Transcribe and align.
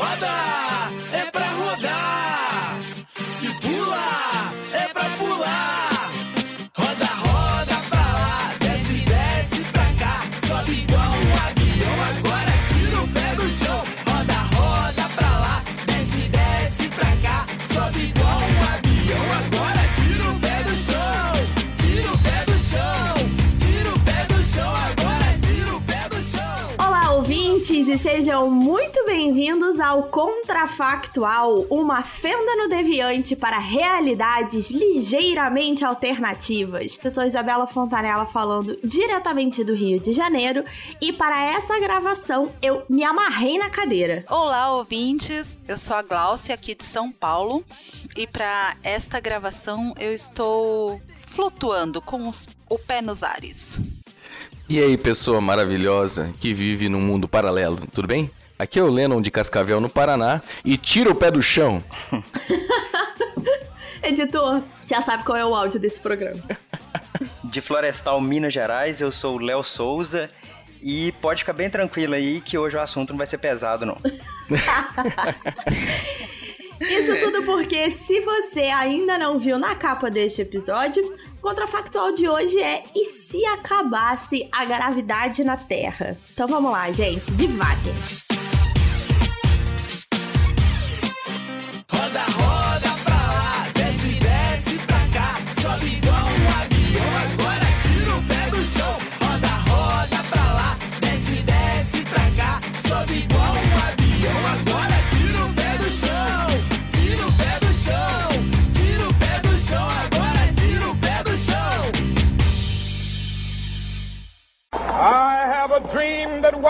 Roda 0.00 0.34
é 1.12 1.24
pra 1.30 1.46
rodar. 1.60 2.78
Se 3.38 3.48
pula 3.60 4.06
é 4.72 4.88
pra 4.88 5.04
pular. 5.18 6.10
Roda, 6.74 7.10
roda 7.24 7.76
pra 7.90 8.04
lá. 8.18 8.54
Desce, 8.60 9.04
desce 9.04 9.62
pra 9.70 9.84
cá. 10.00 10.22
Sobe 10.46 10.72
igual 10.72 11.10
um 11.10 11.32
avião. 11.46 11.96
Agora 12.08 12.54
tira 12.70 12.98
o 13.02 13.08
pé 13.08 13.34
do 13.36 13.50
chão. 13.50 13.84
Roda, 14.08 14.38
roda 14.56 15.04
pra 15.16 15.32
lá. 15.44 15.62
Desce, 15.86 16.28
desce 16.28 16.88
pra 16.88 17.10
cá. 17.22 17.44
Sobe 17.74 18.00
igual 18.08 18.40
um 18.40 18.58
avião. 18.72 19.24
Agora 19.38 19.82
tira 20.00 20.30
o 20.30 20.40
pé 20.40 20.62
do 20.64 20.74
chão. 20.76 21.32
Tira 21.76 22.10
o 22.10 22.18
pé 22.24 22.38
do 22.46 22.58
chão. 22.58 23.14
Tira 23.58 23.90
o 23.94 24.00
pé 24.00 24.24
do 24.32 24.42
chão. 24.42 24.72
Agora 24.88 25.28
tira 25.42 25.76
o 25.76 25.80
pé 25.82 26.08
do 26.08 26.22
chão. 26.22 26.86
Olá, 26.86 27.12
ouvintes, 27.12 27.86
e 27.86 27.98
sejam 27.98 28.50
muito 28.50 28.89
bem-vindos 29.30 29.78
ao 29.78 30.02
Contrafactual, 30.04 31.60
uma 31.70 32.02
fenda 32.02 32.56
no 32.56 32.68
deviante 32.68 33.36
para 33.36 33.58
realidades 33.60 34.72
ligeiramente 34.72 35.84
alternativas. 35.84 36.98
Eu 37.02 37.12
sou 37.12 37.22
Isabela 37.22 37.64
Fontanella 37.68 38.26
falando 38.26 38.76
diretamente 38.82 39.62
do 39.62 39.72
Rio 39.72 40.00
de 40.00 40.12
Janeiro, 40.12 40.64
e 41.00 41.12
para 41.12 41.44
essa 41.44 41.78
gravação 41.78 42.50
eu 42.60 42.82
me 42.90 43.04
amarrei 43.04 43.56
na 43.56 43.70
cadeira. 43.70 44.24
Olá, 44.28 44.72
ouvintes. 44.72 45.56
Eu 45.68 45.78
sou 45.78 45.94
a 45.96 46.02
Gláucia 46.02 46.52
aqui 46.52 46.74
de 46.74 46.84
São 46.84 47.12
Paulo 47.12 47.64
e 48.16 48.26
para 48.26 48.74
esta 48.82 49.20
gravação 49.20 49.94
eu 50.00 50.12
estou 50.12 51.00
flutuando 51.28 52.02
com 52.02 52.28
os- 52.28 52.48
o 52.68 52.76
pé 52.76 53.00
nos 53.00 53.22
ares. 53.22 53.78
E 54.68 54.80
aí, 54.80 54.98
pessoa 54.98 55.40
maravilhosa 55.40 56.34
que 56.40 56.52
vive 56.52 56.88
num 56.88 57.00
mundo 57.00 57.28
paralelo, 57.28 57.78
tudo 57.94 58.08
bem? 58.08 58.28
Aqui 58.60 58.78
é 58.78 58.82
o 58.82 58.90
Lennon 58.90 59.22
de 59.22 59.30
Cascavel, 59.30 59.80
no 59.80 59.88
Paraná, 59.88 60.42
e 60.62 60.76
tira 60.76 61.10
o 61.10 61.14
pé 61.14 61.30
do 61.30 61.40
chão. 61.42 61.82
Editor, 64.04 64.60
já 64.84 65.00
sabe 65.00 65.24
qual 65.24 65.38
é 65.38 65.46
o 65.46 65.54
áudio 65.54 65.80
desse 65.80 65.98
programa. 65.98 66.42
De 67.42 67.62
Florestal, 67.62 68.20
Minas 68.20 68.52
Gerais, 68.52 69.00
eu 69.00 69.10
sou 69.10 69.36
o 69.36 69.38
Léo 69.38 69.62
Souza. 69.64 70.28
E 70.82 71.10
pode 71.22 71.38
ficar 71.40 71.54
bem 71.54 71.70
tranquilo 71.70 72.12
aí 72.12 72.42
que 72.42 72.58
hoje 72.58 72.76
o 72.76 72.80
assunto 72.80 73.10
não 73.10 73.18
vai 73.18 73.26
ser 73.26 73.38
pesado, 73.38 73.86
não. 73.86 73.96
Isso 76.80 77.18
tudo 77.18 77.42
porque, 77.44 77.90
se 77.90 78.20
você 78.20 78.64
ainda 78.64 79.16
não 79.16 79.38
viu 79.38 79.58
na 79.58 79.74
capa 79.74 80.10
deste 80.10 80.42
episódio, 80.42 81.02
o 81.38 81.40
contrafactual 81.40 82.12
de 82.12 82.28
hoje 82.28 82.60
é 82.60 82.82
E 82.94 83.06
se 83.06 83.42
acabasse 83.46 84.46
a 84.52 84.66
gravidade 84.66 85.44
na 85.44 85.56
Terra? 85.56 86.14
Então 86.30 86.46
vamos 86.46 86.70
lá, 86.70 86.92
gente, 86.92 87.30
devagar. 87.32 88.29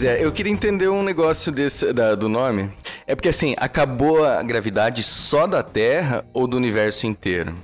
Pois 0.00 0.04
é, 0.10 0.24
eu 0.24 0.32
queria 0.32 0.50
entender 0.50 0.88
um 0.88 1.02
negócio 1.02 1.52
desse, 1.52 1.92
da- 1.92 2.14
do 2.14 2.26
nome. 2.26 2.72
É 3.06 3.14
porque 3.14 3.28
assim, 3.28 3.54
acabou 3.58 4.24
a 4.24 4.42
gravidade 4.42 5.02
só 5.02 5.46
da 5.46 5.62
Terra 5.62 6.24
ou 6.32 6.46
do 6.46 6.56
universo 6.56 7.06
inteiro? 7.06 7.54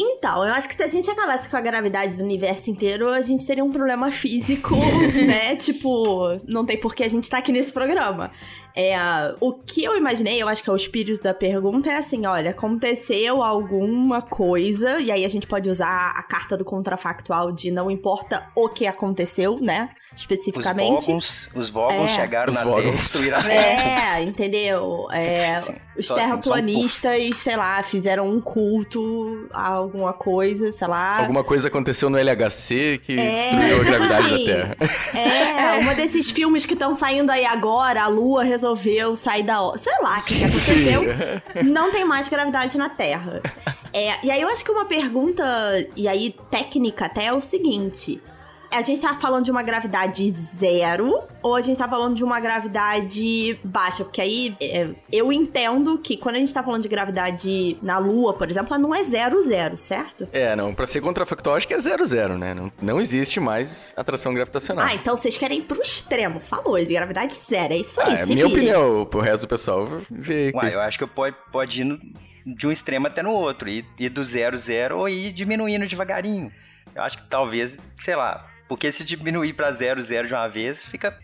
Então, 0.00 0.46
eu 0.46 0.54
acho 0.54 0.68
que 0.68 0.76
se 0.76 0.82
a 0.84 0.86
gente 0.86 1.10
acabasse 1.10 1.48
com 1.48 1.56
a 1.56 1.60
gravidade 1.60 2.16
do 2.16 2.22
universo 2.22 2.70
inteiro, 2.70 3.12
a 3.12 3.20
gente 3.20 3.44
teria 3.44 3.64
um 3.64 3.72
problema 3.72 4.12
físico, 4.12 4.76
né? 5.26 5.56
Tipo, 5.56 6.40
não 6.46 6.64
tem 6.64 6.78
por 6.78 6.94
que 6.94 7.02
a 7.02 7.08
gente 7.08 7.28
tá 7.28 7.38
aqui 7.38 7.50
nesse 7.50 7.72
programa. 7.72 8.30
É, 8.76 8.96
o 9.40 9.52
que 9.54 9.82
eu 9.82 9.96
imaginei, 9.96 10.40
eu 10.40 10.46
acho 10.46 10.62
que 10.62 10.70
é 10.70 10.72
o 10.72 10.76
espírito 10.76 11.20
da 11.20 11.34
pergunta, 11.34 11.90
é 11.90 11.96
assim: 11.96 12.26
olha, 12.26 12.50
aconteceu 12.50 13.42
alguma 13.42 14.22
coisa, 14.22 15.00
e 15.00 15.10
aí 15.10 15.24
a 15.24 15.28
gente 15.28 15.48
pode 15.48 15.68
usar 15.68 16.12
a 16.14 16.22
carta 16.22 16.56
do 16.56 16.64
contrafactual 16.64 17.50
de 17.50 17.72
não 17.72 17.90
importa 17.90 18.46
o 18.54 18.68
que 18.68 18.86
aconteceu, 18.86 19.58
né? 19.60 19.90
Os 20.14 20.20
Especificamente. 20.20 21.06
Vogons, 21.06 21.50
os 21.56 21.70
Vogons 21.70 22.10
É. 22.12 22.14
chegaram 22.14 22.52
Os 22.52 22.62
na 22.62 22.72
Terra 22.72 22.88
e 22.88 22.90
destruíram 22.92 23.38
a 23.38 23.42
Terra. 23.42 24.18
É, 24.18 24.22
entendeu? 24.22 25.08
É, 25.10 25.58
Sim, 25.60 25.72
os 25.72 25.78
assim, 25.98 26.02
só 26.02 26.14
um 26.14 26.18
terraplanistas, 26.18 27.36
sei 27.36 27.56
lá, 27.56 27.82
fizeram 27.82 28.28
um 28.28 28.40
culto 28.40 29.48
a 29.52 29.70
alguma 29.88 30.12
coisa, 30.12 30.70
sei 30.70 30.86
lá. 30.86 31.18
Alguma 31.18 31.42
coisa 31.42 31.68
aconteceu 31.68 32.08
no 32.08 32.16
LHC 32.16 33.00
que 33.02 33.18
É, 33.18 33.34
destruiu 33.34 33.80
a 33.80 33.84
gravidade 33.84 34.30
da 34.30 34.36
sim. 34.36 34.44
Terra. 34.44 34.76
É, 35.14 35.78
uma 35.80 35.94
desses 35.94 36.30
filmes 36.30 36.64
que 36.64 36.74
estão 36.74 36.94
saindo 36.94 37.30
aí 37.30 37.44
agora, 37.44 38.02
a 38.02 38.06
Lua 38.06 38.44
resolveu 38.44 39.16
sair 39.16 39.42
da... 39.42 39.58
Sei 39.76 39.92
lá 40.02 40.18
o 40.18 40.22
que, 40.22 40.38
que 40.38 40.44
aconteceu. 40.44 41.02
Não 41.64 41.90
tem 41.90 42.04
mais 42.04 42.28
gravidade 42.28 42.78
na 42.78 42.88
Terra. 42.88 43.42
É, 43.92 44.24
e 44.24 44.30
aí 44.30 44.40
eu 44.40 44.48
acho 44.48 44.64
que 44.64 44.70
uma 44.70 44.84
pergunta, 44.84 45.44
e 45.96 46.06
aí 46.06 46.36
técnica 46.50 47.06
até, 47.06 47.26
é 47.26 47.32
o 47.32 47.40
seguinte... 47.40 48.20
A 48.70 48.82
gente 48.82 49.00
tá 49.00 49.14
falando 49.18 49.44
de 49.44 49.50
uma 49.50 49.62
gravidade 49.62 50.30
zero 50.30 51.22
ou 51.42 51.54
a 51.56 51.60
gente 51.60 51.78
tá 51.78 51.88
falando 51.88 52.14
de 52.14 52.22
uma 52.22 52.38
gravidade 52.38 53.58
baixa? 53.64 54.04
Porque 54.04 54.20
aí 54.20 54.54
é, 54.60 54.88
eu 55.10 55.32
entendo 55.32 55.98
que 55.98 56.16
quando 56.16 56.36
a 56.36 56.38
gente 56.38 56.52
tá 56.52 56.62
falando 56.62 56.82
de 56.82 56.88
gravidade 56.88 57.78
na 57.82 57.98
Lua, 57.98 58.34
por 58.34 58.48
exemplo, 58.50 58.68
ela 58.74 58.78
não 58.78 58.94
é 58.94 59.02
zero 59.04 59.42
zero, 59.42 59.78
certo? 59.78 60.28
É, 60.32 60.54
não, 60.54 60.74
pra 60.74 60.86
ser 60.86 61.00
contrafactual 61.00 61.56
acho 61.56 61.66
que 61.66 61.74
é 61.74 61.78
zero 61.78 62.04
zero, 62.04 62.36
né? 62.36 62.52
Não, 62.52 62.70
não 62.80 63.00
existe 63.00 63.40
mais 63.40 63.94
atração 63.96 64.34
gravitacional. 64.34 64.84
Ah, 64.86 64.94
então 64.94 65.16
vocês 65.16 65.38
querem 65.38 65.60
ir 65.60 65.62
pro 65.62 65.80
extremo. 65.80 66.40
Falou, 66.40 66.74
gravidade 66.84 67.34
zero. 67.36 67.72
É 67.72 67.78
isso 67.78 68.00
aí, 68.00 68.14
Ah, 68.16 68.20
é 68.20 68.26
minha 68.26 68.46
opinião, 68.46 69.06
pro 69.06 69.20
resto 69.20 69.42
do 69.42 69.48
pessoal 69.48 69.88
vê 70.10 70.52
Uai, 70.54 70.74
eu 70.74 70.80
acho 70.80 70.98
que 70.98 71.06
pode, 71.06 71.36
pode 71.50 71.80
ir 71.80 71.84
no- 71.84 71.98
de 72.46 72.66
um 72.66 72.72
extremo 72.72 73.06
até 73.06 73.22
no 73.22 73.30
outro. 73.30 73.68
Ir, 73.68 73.84
ir 73.98 74.08
do 74.10 74.22
zero, 74.24 74.56
zero 74.56 74.98
ou 74.98 75.08
ir 75.08 75.32
diminuindo 75.32 75.86
devagarinho. 75.86 76.52
Eu 76.94 77.02
acho 77.02 77.18
que 77.18 77.28
talvez, 77.28 77.78
sei 78.00 78.16
lá, 78.16 78.44
porque 78.68 78.92
se 78.92 79.02
diminuir 79.04 79.54
pra 79.54 79.72
zero, 79.72 80.02
zero 80.02 80.28
de 80.28 80.34
uma 80.34 80.48
vez, 80.48 80.84
fica 80.84 81.18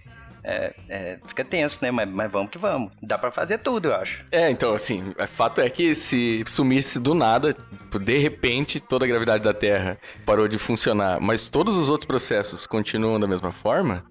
é, 0.46 0.74
é, 0.90 1.18
fica 1.26 1.42
tenso, 1.42 1.78
né? 1.80 1.90
Mas, 1.90 2.06
mas 2.08 2.30
vamos 2.30 2.50
que 2.50 2.58
vamos. 2.58 2.92
Dá 3.02 3.16
pra 3.16 3.32
fazer 3.32 3.58
tudo, 3.58 3.88
eu 3.88 3.94
acho. 3.94 4.24
É, 4.30 4.50
então, 4.50 4.74
assim, 4.74 5.14
o 5.18 5.26
fato 5.26 5.62
é 5.62 5.70
que 5.70 5.94
se 5.94 6.44
sumisse 6.46 7.00
do 7.00 7.14
nada, 7.14 7.56
de 7.98 8.18
repente, 8.18 8.78
toda 8.78 9.06
a 9.06 9.08
gravidade 9.08 9.42
da 9.42 9.54
Terra 9.54 9.98
parou 10.26 10.46
de 10.46 10.58
funcionar, 10.58 11.18
mas 11.18 11.48
todos 11.48 11.76
os 11.78 11.88
outros 11.88 12.06
processos 12.06 12.66
continuam 12.66 13.18
da 13.18 13.26
mesma 13.26 13.50
forma, 13.50 14.04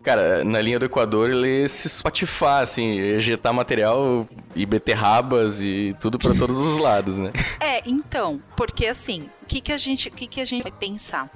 cara, 0.00 0.44
na 0.44 0.60
linha 0.60 0.78
do 0.78 0.84
Equador 0.84 1.30
ele 1.30 1.66
se 1.68 1.88
espatifar, 1.88 2.62
assim, 2.62 2.98
ejetar 3.00 3.52
material 3.52 4.28
e 4.54 4.64
beterrabas 4.64 5.60
e 5.60 5.94
tudo 6.00 6.18
pra 6.18 6.34
todos 6.34 6.56
os 6.56 6.78
lados, 6.78 7.18
né? 7.18 7.32
É, 7.58 7.82
então, 7.84 8.40
porque 8.56 8.86
assim, 8.86 9.28
que, 9.50 9.60
que 9.60 9.72
a 9.72 9.76
gente, 9.78 10.08
o 10.08 10.12
que, 10.12 10.26
que 10.28 10.40
a 10.40 10.44
gente 10.44 10.62
vai 10.62 10.70
pensar? 10.70 11.28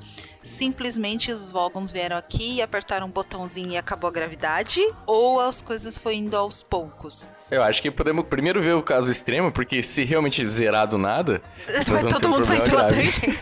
Simplesmente 0.43 1.33
os 1.33 1.51
Vogons 1.51 1.91
vieram 1.91 2.17
aqui 2.17 2.55
e 2.57 2.63
apertaram 2.63 3.09
um 3.09 3.11
botãozinho 3.11 3.73
e 3.73 3.77
acabou 3.77 4.09
a 4.09 4.13
gravidade? 4.13 4.81
Ou 5.07 5.41
as 5.41 5.61
coisas 5.61 5.99
foram 5.99 6.17
indo 6.17 6.37
aos 6.37 6.63
poucos? 6.63 7.27
Eu 7.51 7.63
acho 7.63 7.83
que 7.83 7.91
podemos 7.91 8.25
primeiro 8.27 8.63
ver 8.63 8.75
o 8.75 8.83
caso 8.83 9.11
extremo, 9.11 9.51
porque 9.51 9.83
se 9.83 10.05
realmente 10.05 10.47
zerar 10.47 10.87
do 10.87 10.97
nada, 10.97 11.43
Vai 11.87 12.03
todo 12.05 12.27
um 12.27 12.31
mundo 12.31 12.47
sair 12.47 12.63
grave. 12.63 12.95
tangente. 12.95 13.21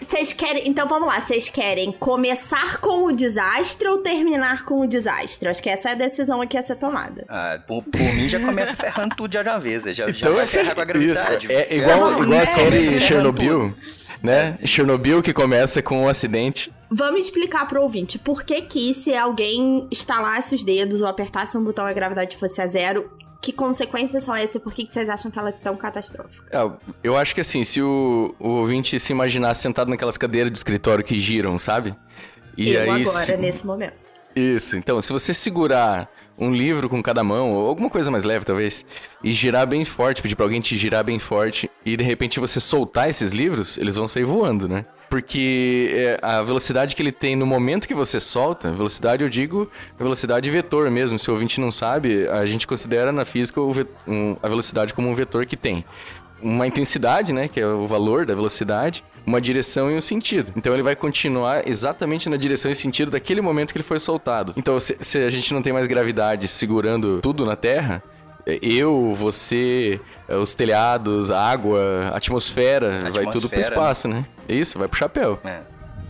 Vocês- 0.00 0.32
querem. 0.32 0.68
Então 0.68 0.88
vamos 0.88 1.08
lá, 1.08 1.20
vocês 1.20 1.48
querem 1.48 1.92
começar 1.92 2.78
com 2.78 3.04
o 3.04 3.12
desastre 3.12 3.86
ou 3.88 3.98
terminar 3.98 4.64
com 4.64 4.80
o 4.80 4.86
desastre? 4.86 5.48
Acho 5.48 5.62
que 5.62 5.68
essa 5.70 5.90
é 5.90 5.92
a 5.92 5.94
decisão 5.94 6.40
aqui 6.40 6.56
a 6.56 6.62
ser 6.62 6.76
tomada. 6.76 7.24
Ah, 7.28 7.58
por, 7.66 7.82
por 7.82 8.00
mim 8.00 8.28
já 8.28 8.38
começa 8.40 8.74
ferrando 8.76 9.14
tudo 9.16 9.30
de 9.30 9.38
uma 9.38 9.58
vez. 9.58 9.84
Já, 9.84 9.92
já 9.92 10.06
Então 10.08 10.34
vai 10.34 10.44
é 10.44 10.46
ferrar 10.46 10.74
com 10.74 10.80
a 10.80 10.84
gravidade. 10.84 11.46
Isso, 11.46 11.52
é 11.52 11.75
igual, 11.76 11.98
Não, 12.12 12.22
igual 12.24 12.38
é, 12.38 12.42
a 12.42 12.46
série 12.46 12.64
começa 12.70 12.82
ferrando 12.90 13.00
Chernobyl, 13.06 13.74
né? 14.22 14.56
Chernobyl 14.64 15.22
que 15.22 15.32
começa 15.32 15.82
com 15.82 16.02
um 16.04 16.08
acidente. 16.08 16.72
Vamos 16.90 17.20
explicar 17.22 17.66
pro 17.66 17.82
ouvinte 17.82 18.18
por 18.18 18.44
que 18.44 18.62
que 18.62 18.94
se 18.94 19.14
alguém 19.14 19.86
estalasse 19.90 20.54
os 20.54 20.62
dedos 20.62 21.00
ou 21.00 21.06
apertasse 21.06 21.56
um 21.56 21.64
botão 21.64 21.86
e 21.86 21.90
a 21.90 21.92
gravidade 21.92 22.36
fosse 22.36 22.60
a 22.62 22.66
zero, 22.66 23.10
que 23.42 23.52
consequências 23.52 24.24
são 24.24 24.34
essas 24.34 24.56
e 24.56 24.60
por 24.60 24.72
que 24.72 24.84
que 24.84 24.92
vocês 24.92 25.08
acham 25.08 25.30
que 25.30 25.38
ela 25.38 25.50
é 25.50 25.52
tão 25.52 25.76
catastrófica? 25.76 26.44
É, 26.50 26.70
eu 27.02 27.16
acho 27.16 27.34
que 27.34 27.40
assim, 27.40 27.62
se 27.64 27.80
o, 27.82 28.34
o 28.38 28.48
ouvinte 28.48 28.98
se 28.98 29.12
imaginasse 29.12 29.62
sentado 29.62 29.88
naquelas 29.88 30.16
cadeiras 30.16 30.50
de 30.50 30.58
escritório 30.58 31.04
que 31.04 31.18
giram, 31.18 31.58
sabe? 31.58 31.94
E 32.56 32.70
Eu 32.70 32.80
aí, 32.82 33.02
agora, 33.02 33.24
se- 33.24 33.36
nesse 33.36 33.66
momento. 33.66 33.94
Isso, 34.34 34.76
então, 34.76 35.00
se 35.00 35.12
você 35.12 35.32
segurar 35.32 36.08
um 36.38 36.52
livro 36.52 36.88
com 36.88 37.02
cada 37.02 37.24
mão, 37.24 37.52
ou 37.52 37.68
alguma 37.68 37.88
coisa 37.88 38.10
mais 38.10 38.24
leve 38.24 38.44
talvez, 38.44 38.84
e 39.22 39.32
girar 39.32 39.66
bem 39.66 39.84
forte, 39.84 40.22
pedir 40.22 40.36
pra 40.36 40.44
alguém 40.44 40.60
te 40.60 40.76
girar 40.76 41.04
bem 41.04 41.18
forte, 41.18 41.70
e 41.84 41.96
de 41.96 42.04
repente 42.04 42.38
você 42.38 42.60
soltar 42.60 43.08
esses 43.08 43.32
livros, 43.32 43.78
eles 43.78 43.96
vão 43.96 44.06
sair 44.06 44.24
voando, 44.24 44.68
né? 44.68 44.84
Porque 45.08 45.90
é, 45.92 46.18
a 46.20 46.42
velocidade 46.42 46.96
que 46.96 47.00
ele 47.00 47.12
tem 47.12 47.36
no 47.36 47.46
momento 47.46 47.86
que 47.86 47.94
você 47.94 48.18
solta, 48.18 48.72
velocidade 48.72 49.22
eu 49.22 49.28
digo 49.28 49.70
velocidade 49.96 50.50
vetor 50.50 50.90
mesmo, 50.90 51.18
se 51.18 51.30
o 51.30 51.32
ouvinte 51.32 51.60
não 51.60 51.70
sabe, 51.70 52.26
a 52.28 52.44
gente 52.44 52.66
considera 52.66 53.12
na 53.12 53.24
física 53.24 53.60
a 54.42 54.48
velocidade 54.48 54.92
como 54.92 55.08
um 55.08 55.14
vetor 55.14 55.46
que 55.46 55.56
tem 55.56 55.84
uma 56.46 56.66
intensidade, 56.66 57.32
né, 57.32 57.48
que 57.48 57.60
é 57.60 57.66
o 57.66 57.86
valor 57.86 58.24
da 58.26 58.34
velocidade, 58.34 59.02
uma 59.26 59.40
direção 59.40 59.90
e 59.90 59.94
um 59.96 60.00
sentido. 60.00 60.52
Então 60.56 60.72
ele 60.72 60.82
vai 60.82 60.94
continuar 60.94 61.66
exatamente 61.66 62.28
na 62.28 62.36
direção 62.36 62.70
e 62.70 62.74
sentido 62.74 63.10
daquele 63.10 63.40
momento 63.40 63.72
que 63.72 63.78
ele 63.78 63.82
foi 63.84 63.98
soltado. 63.98 64.52
Então 64.56 64.78
se, 64.78 64.96
se 65.00 65.18
a 65.18 65.30
gente 65.30 65.52
não 65.52 65.62
tem 65.62 65.72
mais 65.72 65.86
gravidade 65.86 66.46
segurando 66.46 67.20
tudo 67.20 67.44
na 67.44 67.56
Terra, 67.56 68.02
eu, 68.62 69.12
você, 69.16 70.00
é, 70.28 70.36
os 70.36 70.54
telhados, 70.54 71.32
a 71.32 71.40
água, 71.50 72.10
a 72.12 72.16
atmosfera, 72.16 73.00
vai 73.10 73.24
tudo 73.26 73.48
pro 73.48 73.58
Atmosfera, 73.58 73.60
espaço, 73.60 74.06
né? 74.06 74.24
É 74.48 74.54
Isso, 74.54 74.78
vai 74.78 74.86
pro 74.86 74.96
chapéu. 74.98 75.40
É. 75.44 75.60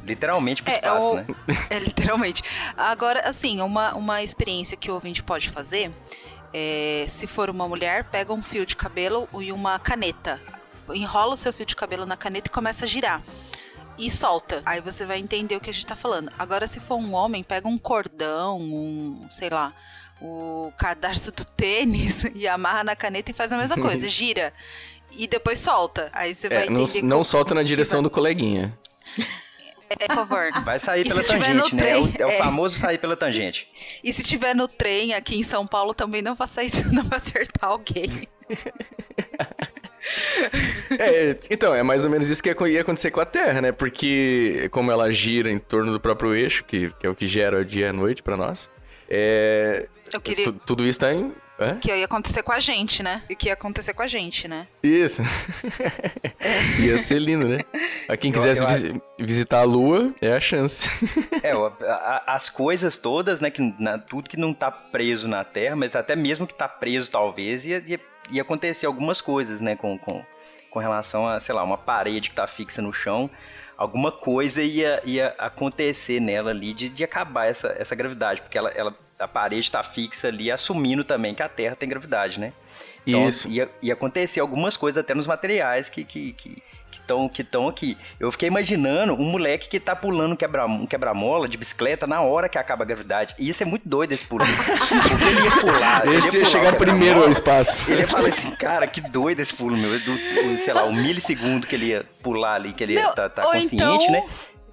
Literalmente 0.07 0.63
pro 0.63 0.71
É, 0.73 0.77
espaço, 0.77 1.13
o- 1.13 1.15
né? 1.17 1.27
É, 1.71 1.79
literalmente. 1.79 2.43
Agora, 2.77 3.21
assim, 3.29 3.61
uma, 3.63 3.95
uma 3.95 4.23
experiência 4.23 4.77
que 4.77 4.91
o 4.91 4.95
ouvinte 4.95 5.23
pode 5.23 5.49
fazer 5.49 5.91
é, 6.59 7.05
se 7.09 7.27
for 7.27 7.51
uma 7.51 7.69
mulher, 7.69 8.05
pega 8.05 8.33
um 8.33 8.43
fio 8.43 8.65
de 8.65 8.75
cabelo 8.75 9.29
e 9.41 9.53
uma 9.53 9.79
caneta. 9.79 10.41
Enrola 10.89 11.35
o 11.35 11.37
seu 11.37 11.53
fio 11.53 11.67
de 11.67 11.77
cabelo 11.77 12.07
na 12.07 12.17
caneta 12.17 12.49
e 12.49 12.51
começa 12.51 12.87
a 12.87 12.89
girar. 12.89 13.23
E 13.99 14.11
solta. 14.11 14.63
Aí 14.65 14.81
você 14.81 15.05
vai 15.05 15.19
entender 15.19 15.55
o 15.57 15.61
que 15.61 15.69
a 15.69 15.73
gente 15.73 15.87
tá 15.87 15.95
falando. 15.97 16.31
Agora, 16.39 16.67
se 16.67 16.81
for 16.81 16.97
um 16.97 17.13
homem, 17.13 17.43
pega 17.43 17.69
um 17.69 17.77
cordão, 17.77 18.59
um, 18.59 19.27
sei 19.29 19.51
lá, 19.51 19.75
o 20.21 20.73
cadarço 20.79 21.31
do 21.31 21.45
tênis 21.45 22.25
e 22.35 22.49
amarra 22.49 22.85
na 22.85 22.97
caneta 22.97 23.31
e 23.31 23.35
faz 23.35 23.53
a 23.53 23.59
mesma 23.59 23.77
coisa, 23.77 24.09
gira. 24.09 24.53
E 25.13 25.27
depois 25.27 25.59
solta. 25.59 26.09
Aí 26.15 26.35
você 26.35 26.49
vai 26.49 26.67
É, 26.67 26.71
não, 26.71 26.83
entender. 26.83 27.03
não 27.03 27.17
como- 27.19 27.25
solta 27.25 27.55
na 27.55 27.63
direção 27.63 28.03
do 28.03 28.09
coleguinha. 28.11 28.77
É, 29.89 30.07
por 30.07 30.15
favor. 30.17 30.51
Vai 30.65 30.81
sair 30.81 31.07
E 31.07 31.09
pela 31.09 31.23
tangente, 31.23 31.75
né? 31.75 31.91
É 31.91 31.97
o, 31.97 32.09
trem, 32.09 32.15
é 32.21 32.27
o 32.27 32.31
é. 32.35 32.39
famoso 32.39 32.77
sair 32.77 32.99
pela 32.99 33.17
tangente. 33.17 33.69
E 34.03 34.13
se 34.13 34.23
tiver 34.23 34.55
no 34.55 34.67
trem 34.67 35.15
aqui 35.15 35.37
em 35.39 35.43
São 35.43 35.67
Paulo, 35.67 35.95
também 35.95 36.23
não 36.23 36.35
faça 36.37 36.63
isso, 36.65 36.77
não 36.93 37.05
vai 37.05 37.19
acertar 37.19 37.71
alguém. 37.71 38.29
É, 40.99 41.37
então, 41.51 41.75
é 41.75 41.83
mais 41.83 42.05
ou 42.05 42.11
menos 42.11 42.29
isso 42.29 42.43
que 42.43 42.49
ia 42.49 42.81
acontecer 42.81 43.11
com 43.11 43.21
a 43.21 43.25
Terra, 43.27 43.61
né? 43.61 43.73
Porque 43.73 44.69
como 44.71 44.91
ela 44.91 45.11
gira 45.13 45.51
em 45.51 45.59
torno 45.59 45.93
do 45.93 46.01
próprio 46.01 46.35
eixo, 46.35 46.65
que, 46.65 46.91
que 47.01 47.07
é 47.07 47.11
o 47.11 47.15
que 47.15 47.27
gera 47.27 47.59
o 47.61 47.65
dia 47.65 47.87
e 47.87 47.89
a 47.89 47.93
noite 47.93 48.23
pra 48.23 48.37
nós, 48.37 48.71
é... 49.09 49.89
Eu 50.13 50.21
queria- 50.21 50.45
tu- 50.45 50.53
tudo 50.65 50.87
isso 50.87 51.01
tá 51.01 51.13
em... 51.13 51.33
Hã? 51.59 51.77
Que 51.79 51.91
ia 51.95 52.05
acontecer 52.05 52.43
com 52.43 52.53
a 52.53 52.61
gente, 52.61 53.03
né? 53.03 53.23
E 53.31 53.35
que 53.35 53.47
ia 53.49 53.55
acontecer 53.55 53.95
com 53.95 54.03
a 54.03 54.07
gente, 54.07 54.47
né? 54.47 54.67
Isso. 54.83 55.23
ia 56.81 56.99
ser 56.99 57.19
lindo, 57.19 57.49
né? 57.49 57.61
A 58.09 58.17
quem 58.17 58.31
Eu- 58.31 58.35
quisesse 58.35 58.63
eu 58.63 58.69
visi- 58.69 59.03
visitar 59.19 59.61
a 59.61 59.65
Lua, 59.65 60.13
é 60.21 60.33
a 60.33 60.41
chance. 60.41 60.89
É, 61.43 61.55
ó, 61.55 61.73
a- 61.81 62.23
a- 62.27 62.35
as 62.35 62.49
coisas 62.49 62.97
todas, 62.97 63.41
né? 63.41 63.51
Que, 63.51 63.75
na- 63.79 63.99
tudo 63.99 64.29
que 64.29 64.37
não 64.37 64.53
tá 64.53 64.71
preso 64.71 65.29
na 65.29 65.45
Terra, 65.45 65.77
mas 65.77 65.95
até 65.97 66.15
mesmo 66.17 66.47
que 66.47 66.55
tá 66.55 66.69
preso, 66.69 67.11
talvez, 67.11 67.65
ia, 67.67 67.83
ia, 67.87 68.01
ia 68.31 68.43
acontecer 68.43 68.87
algumas 68.87 69.21
coisas, 69.21 69.61
né? 69.61 69.77
Com, 69.77 69.97
com, 69.99 70.23
com 70.71 70.79
relação 70.79 71.27
a, 71.29 71.41
sei 71.41 71.55
lá, 71.55 71.63
uma 71.63 71.79
parede 71.79 72.31
que 72.31 72.37
tá 72.37 72.47
fixa 72.47 72.83
no 72.83 72.93
chão. 72.93 73.31
Alguma 73.79 74.11
coisa 74.11 74.63
ia, 74.63 75.03
ia 75.05 75.35
acontecer 75.39 76.19
nela 76.21 76.51
ali 76.51 76.73
de, 76.73 76.89
de 76.89 77.05
acabar 77.05 77.47
essa, 77.47 77.75
essa 77.79 77.95
gravidade, 77.95 78.41
porque 78.41 78.57
ela, 78.57 78.71
ela, 78.71 78.97
a 79.19 79.27
parede 79.29 79.71
tá 79.71 79.83
fixa 79.83 80.29
ali, 80.29 80.51
assumindo 80.51 81.03
também 81.05 81.35
que 81.35 81.43
a 81.43 81.49
Terra 81.49 81.75
tem 81.77 81.89
gravidade, 81.89 82.39
né? 82.41 82.53
Então, 83.07 83.29
Isso. 83.29 83.49
Ia, 83.49 83.71
ia 83.81 83.93
acontecer 83.95 84.41
algumas 84.41 84.77
coisas 84.77 84.99
até 85.01 85.15
nos 85.15 85.27
materiais 85.27 85.89
que 85.89 86.03
que 86.05 86.33
que 86.33 86.63
estão 86.91 87.29
que 87.29 87.43
estão 87.43 87.69
aqui. 87.69 87.97
Eu 88.19 88.33
fiquei 88.33 88.49
imaginando 88.49 89.13
um 89.15 89.25
moleque 89.25 89.69
que 89.69 89.79
tá 89.79 89.95
pulando 89.95 90.33
um 90.33 90.37
quebra- 90.37 90.67
um 90.67 90.87
quebra-mola 90.87 91.49
de 91.49 91.57
bicicleta 91.57 92.07
na 92.07 92.21
hora 92.23 92.49
que 92.49 92.59
acaba 92.59 92.83
a 92.85 92.87
gravidade. 92.87 93.35
E 93.39 93.49
isso 93.49 93.63
é 93.63 93.67
muito 93.67 93.89
doido 93.89 94.13
esse 94.13 94.25
pulo. 94.25 94.45
Porque 94.47 95.25
ele 95.25 95.41
ia 95.45 95.51
pular. 95.61 96.07
ele 96.07 96.17
Esse 96.17 96.39
ia 96.39 96.47
pular 96.47 96.51
chegar 96.65 96.77
primeiro 96.77 97.23
ao 97.23 97.31
espaço. 97.31 97.89
Ele 97.91 98.01
ia 98.01 98.09
falar 98.09 98.29
assim, 98.29 98.51
cara, 98.53 98.87
que 98.87 99.01
doido 99.01 99.41
esse 99.41 99.55
pulo, 99.55 99.77
meu. 99.77 100.01
Do, 100.01 100.17
do, 100.17 100.59
sei 100.59 100.73
lá, 100.75 100.85
um 100.85 100.93
milissegundo 100.93 101.67
que 101.67 101.75
ele 101.77 101.87
ia 101.87 102.05
pular 102.23 102.55
ali, 102.55 102.73
que 102.73 102.83
ele 102.83 102.95
ia 102.95 103.03
Não, 103.05 103.15
tá, 103.15 103.29
tá 103.29 103.47
ou 103.47 103.53
consciente, 103.53 103.77
então- 103.77 104.11
né? 104.11 104.25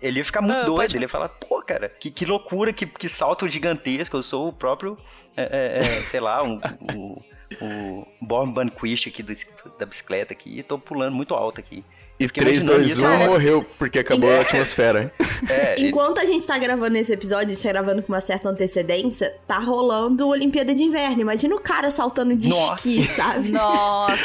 Ele 0.04 0.20
ia 0.20 0.26
ficar 0.26 0.42
muito 0.42 0.58
Ah, 0.58 0.64
doido, 0.66 0.76
pode- 0.82 0.98
ele 0.98 1.06
ia 1.06 1.10
falar, 1.10 1.30
pô, 1.30 1.62
cara, 1.64 1.88
que, 1.88 2.12
que 2.12 2.26
loucura, 2.26 2.74
que, 2.74 2.86
que 2.86 3.08
salto 3.08 3.48
gigantesco, 3.48 4.18
eu 4.18 4.22
sou 4.22 4.50
o 4.50 4.54
próprio, 4.54 4.98
é, 5.38 5.44
é, 5.44 5.78
é, 5.80 6.02
sei 6.02 6.20
lá, 6.20 6.44
um, 6.44 6.60
o, 6.94 7.24
o 7.62 8.08
Born 8.22 8.52
Banquist 8.52 9.08
aqui 9.08 9.24
do, 9.24 9.34
da 9.80 9.86
bicicleta 9.86 10.34
aqui, 10.34 10.60
e 10.60 10.62
tô 10.64 10.78
pulando 10.78 11.16
muito 11.16 11.34
alto 11.34 11.60
aqui. 11.62 11.86
E 12.24 12.28
Fiquei 12.28 12.44
3, 12.44 12.64
imaginando 12.64 12.80
2, 12.84 12.92
isso, 12.92 13.02
1 13.02 13.04
cara. 13.06 13.26
morreu 13.26 13.66
porque 13.78 14.00
acabou 14.00 14.32
a 14.32 14.42
atmosfera. 14.42 15.12
É, 15.50 15.78
ele- 15.78 15.90
Enquanto 15.90 16.20
a 16.20 16.26
gente 16.26 16.48
tá 16.48 16.58
gravando 16.58 16.96
esse 16.98 17.12
episódio, 17.12 17.48
a 17.48 17.54
gente 17.54 17.62
tá 17.62 17.70
gravando 17.70 18.02
com 18.02 18.14
uma 18.14 18.22
certa 18.22 18.48
antecedência, 18.48 19.36
tá 19.46 19.58
rolando 19.58 20.26
Olimpíada 20.30 20.74
de 20.74 20.84
Inverno. 20.84 21.20
Imagina 21.20 21.54
o 21.54 21.60
cara 21.60 21.90
saltando 21.90 22.34
de 22.34 22.48
Nossa. 22.48 22.88
esqui, 22.88 23.04
sabe? 23.04 23.50
Nossa! 23.52 24.16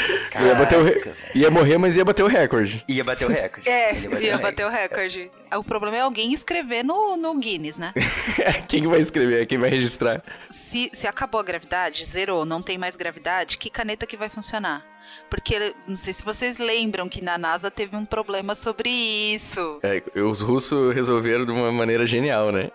Ia, 0.41 0.55
bater 0.55 0.79
o 0.79 0.85
re- 0.85 1.13
ia 1.35 1.51
morrer, 1.51 1.77
mas 1.77 1.97
ia 1.97 2.05
bater 2.05 2.23
o 2.23 2.29
recorde. 2.29 2.85
ia 2.87 3.03
bater 3.03 3.25
o 3.25 3.29
recorde. 3.29 3.69
É, 3.69 3.97
Ele 3.97 4.27
ia 4.27 4.37
o 4.37 4.39
bater 4.41 4.65
o 4.65 4.69
recorde. 4.71 5.29
O 5.57 5.65
problema 5.65 5.97
é 5.97 6.01
alguém 6.03 6.33
escrever 6.33 6.85
no, 6.85 7.17
no 7.17 7.35
Guinness, 7.37 7.79
né? 7.79 7.93
Quem 8.69 8.83
que 8.83 8.87
vai 8.89 9.01
escrever? 9.01 9.45
Quem 9.47 9.59
vai 9.59 9.71
registrar? 9.71 10.23
Se, 10.49 10.89
se 10.93 11.09
acabou 11.09 11.41
a 11.41 11.45
gravidade, 11.45 12.05
zerou, 12.05 12.45
não 12.45 12.63
tem 12.63 12.79
mais 12.79 12.95
gravidade, 12.95 13.59
que 13.59 13.69
caneta 13.69 14.07
que 14.07 14.17
vai 14.17 14.29
funcionar? 14.29 14.85
Porque, 15.31 15.75
não 15.87 15.97
sei 15.97 16.13
se 16.13 16.25
vocês 16.25 16.59
lembram 16.59 17.09
que 17.09 17.23
na 17.23 17.37
NASA 17.37 17.71
teve 17.71 17.95
um 17.97 18.05
problema 18.05 18.55
sobre 18.55 18.89
isso. 18.89 19.81
É, 19.83 20.03
os 20.21 20.41
russos 20.41 20.95
resolveram 20.95 21.45
de 21.45 21.53
uma 21.53 21.71
maneira 21.71 22.07
genial, 22.07 22.51
né? 22.53 22.71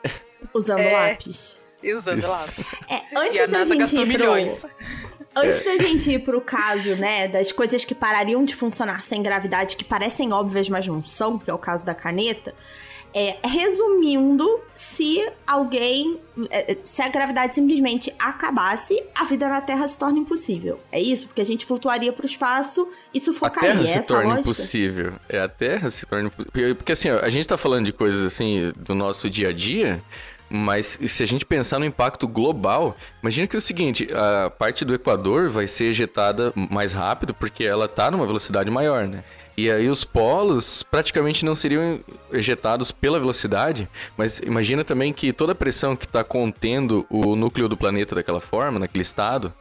Usando 0.53 0.79
É. 0.79 1.09
lápis. 1.09 1.59
E 1.81 1.93
usando 1.93 2.19
Isso. 2.19 2.29
lápis. 2.29 2.65
É, 2.89 3.01
E 3.11 3.15
a 3.15 3.19
antes 3.21 3.49
da 3.49 3.57
NASA 3.59 3.71
gente 3.73 3.79
gastou 3.79 3.99
ir 4.01 4.05
pro... 4.05 4.17
milhões. 4.17 4.65
Antes 5.35 5.61
É. 5.61 5.63
da 5.65 5.83
gente 5.83 6.11
ir 6.11 6.19
pro 6.19 6.39
caso, 6.39 6.95
né, 6.95 7.27
das 7.27 7.51
coisas 7.51 7.83
que 7.83 7.95
parariam 7.95 8.45
de 8.45 8.55
funcionar 8.55 9.03
sem 9.03 9.21
gravidade, 9.23 9.75
que 9.75 9.83
parecem 9.83 10.31
óbvias, 10.31 10.69
mas 10.69 10.87
não 10.87 11.03
são, 11.03 11.39
que 11.39 11.49
é 11.49 11.53
o 11.53 11.57
caso 11.57 11.85
da 11.85 11.93
caneta, 11.95 12.53
é, 13.13 13.37
resumindo, 13.43 14.59
se 14.75 15.23
alguém. 15.45 16.19
é, 16.49 16.77
Se 16.83 17.01
a 17.01 17.09
gravidade 17.09 17.55
simplesmente 17.55 18.13
acabasse, 18.17 19.01
a 19.13 19.23
vida 19.25 19.47
na 19.47 19.61
Terra 19.61 19.87
se 19.87 19.97
torna 19.99 20.17
impossível. 20.19 20.79
É 20.91 20.99
isso? 20.99 21.27
Porque 21.27 21.41
a 21.41 21.45
gente 21.45 21.65
flutuaria 21.65 22.11
pro 22.11 22.25
espaço 22.25 22.87
e 23.13 23.19
A 23.19 23.21
sufocaria. 23.21 23.69
Terra 23.69 23.83
é 23.83 23.85
se 23.85 23.99
a 23.99 24.03
torna 24.03 24.23
lógica? 24.23 24.41
impossível. 24.41 25.13
É, 25.29 25.39
a 25.39 25.47
Terra 25.47 25.89
se 25.89 26.05
torna 26.05 26.27
impossível. 26.27 26.75
Porque 26.75 26.91
assim, 26.91 27.09
a 27.09 27.29
gente 27.29 27.47
tá 27.47 27.57
falando 27.57 27.85
de 27.85 27.93
coisas 27.93 28.21
assim 28.23 28.71
do 28.77 28.95
nosso 28.95 29.29
dia 29.29 29.49
a 29.49 29.53
dia, 29.53 30.01
Mas 30.49 30.99
se 31.07 31.23
a 31.23 31.25
gente 31.25 31.45
pensar 31.45 31.79
no 31.79 31.85
impacto 31.85 32.27
global, 32.27 32.95
imagina 33.23 33.47
que 33.47 33.55
é 33.55 33.57
o 33.57 33.61
seguinte, 33.61 34.07
a 34.13 34.51
parte 34.51 34.85
do 34.85 34.93
Equador 34.93 35.49
vai 35.49 35.65
ser 35.65 35.85
ejetada 35.85 36.53
mais 36.55 36.91
rápido 36.93 37.33
porque 37.33 37.63
ela 37.63 37.87
tá 37.87 38.11
numa 38.11 38.25
velocidade 38.27 38.69
maior, 38.69 39.07
né? 39.07 39.23
E 39.55 39.69
aí 39.69 39.87
os 39.87 40.03
polos 40.03 40.83
praticamente 40.83 41.45
não 41.45 41.53
seriam 41.53 41.99
ejetados 42.31 42.91
pela 42.91 43.19
velocidade, 43.19 43.87
mas 44.17 44.39
imagina 44.39 44.83
também 44.83 45.13
que 45.13 45.31
toda 45.31 45.51
a 45.51 45.55
pressão 45.55 45.95
que 45.95 46.05
está 46.05 46.23
contendo 46.23 47.05
o 47.09 47.35
núcleo 47.35 47.69
do 47.69 47.77
planeta 47.77 48.15
daquela 48.15 48.41
forma, 48.41 48.79
naquele 48.79 49.03
estado, 49.03 49.53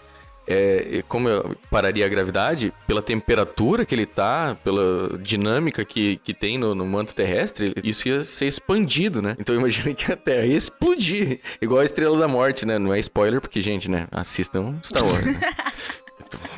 é, 0.46 1.04
como 1.08 1.28
pararia 1.70 2.04
a 2.04 2.08
gravidade, 2.08 2.72
pela 2.86 3.00
temperatura 3.02 3.84
que 3.84 3.94
ele 3.94 4.06
tá, 4.06 4.56
pela 4.64 5.18
dinâmica 5.18 5.84
que, 5.84 6.16
que 6.24 6.34
tem 6.34 6.58
no, 6.58 6.74
no, 6.74 6.86
manto 6.86 7.14
terrestre, 7.14 7.72
isso 7.82 8.08
ia 8.08 8.22
ser 8.22 8.46
expandido, 8.46 9.22
né? 9.22 9.36
Então 9.38 9.54
imagina 9.56 9.94
que 9.94 10.10
a 10.12 10.16
Terra 10.16 10.46
ia 10.46 10.56
explodir, 10.56 11.40
igual 11.60 11.80
a 11.80 11.84
Estrela 11.84 12.18
da 12.18 12.28
Morte, 12.28 12.66
né? 12.66 12.78
Não 12.78 12.92
é 12.92 12.98
spoiler, 12.98 13.40
porque, 13.40 13.60
gente, 13.60 13.90
né? 13.90 14.08
Assistam 14.10 14.78
Star 14.82 15.04
Wars, 15.04 15.24
né? 15.24 15.40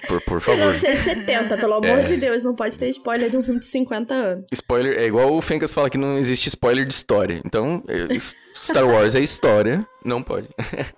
Por, 0.07 0.21
por 0.23 0.41
favor. 0.41 0.73
1970, 0.73 1.57
pelo 1.57 1.75
amor 1.75 1.99
é. 1.99 2.03
de 2.03 2.17
Deus, 2.17 2.43
não 2.43 2.55
pode 2.55 2.79
ter 2.79 2.89
spoiler 2.91 3.31
de 3.31 3.37
um 3.37 3.43
filme 3.43 3.61
de 3.61 3.67
50 3.67 4.15
anos. 4.15 4.47
Spoiler, 4.53 4.99
é 4.99 5.07
igual 5.07 5.35
o 5.35 5.41
Fencas 5.41 5.73
fala 5.73 5.91
que 5.91 5.99
não 5.99 6.17
existe 6.19 6.49
spoiler 6.49 6.87
de 6.87 6.95
história. 6.95 7.41
Então, 7.45 7.83
é, 7.89 8.19
Star 8.55 8.87
Wars 8.87 9.15
é 9.15 9.21
história, 9.21 9.87
não 10.05 10.23
pode. 10.23 10.49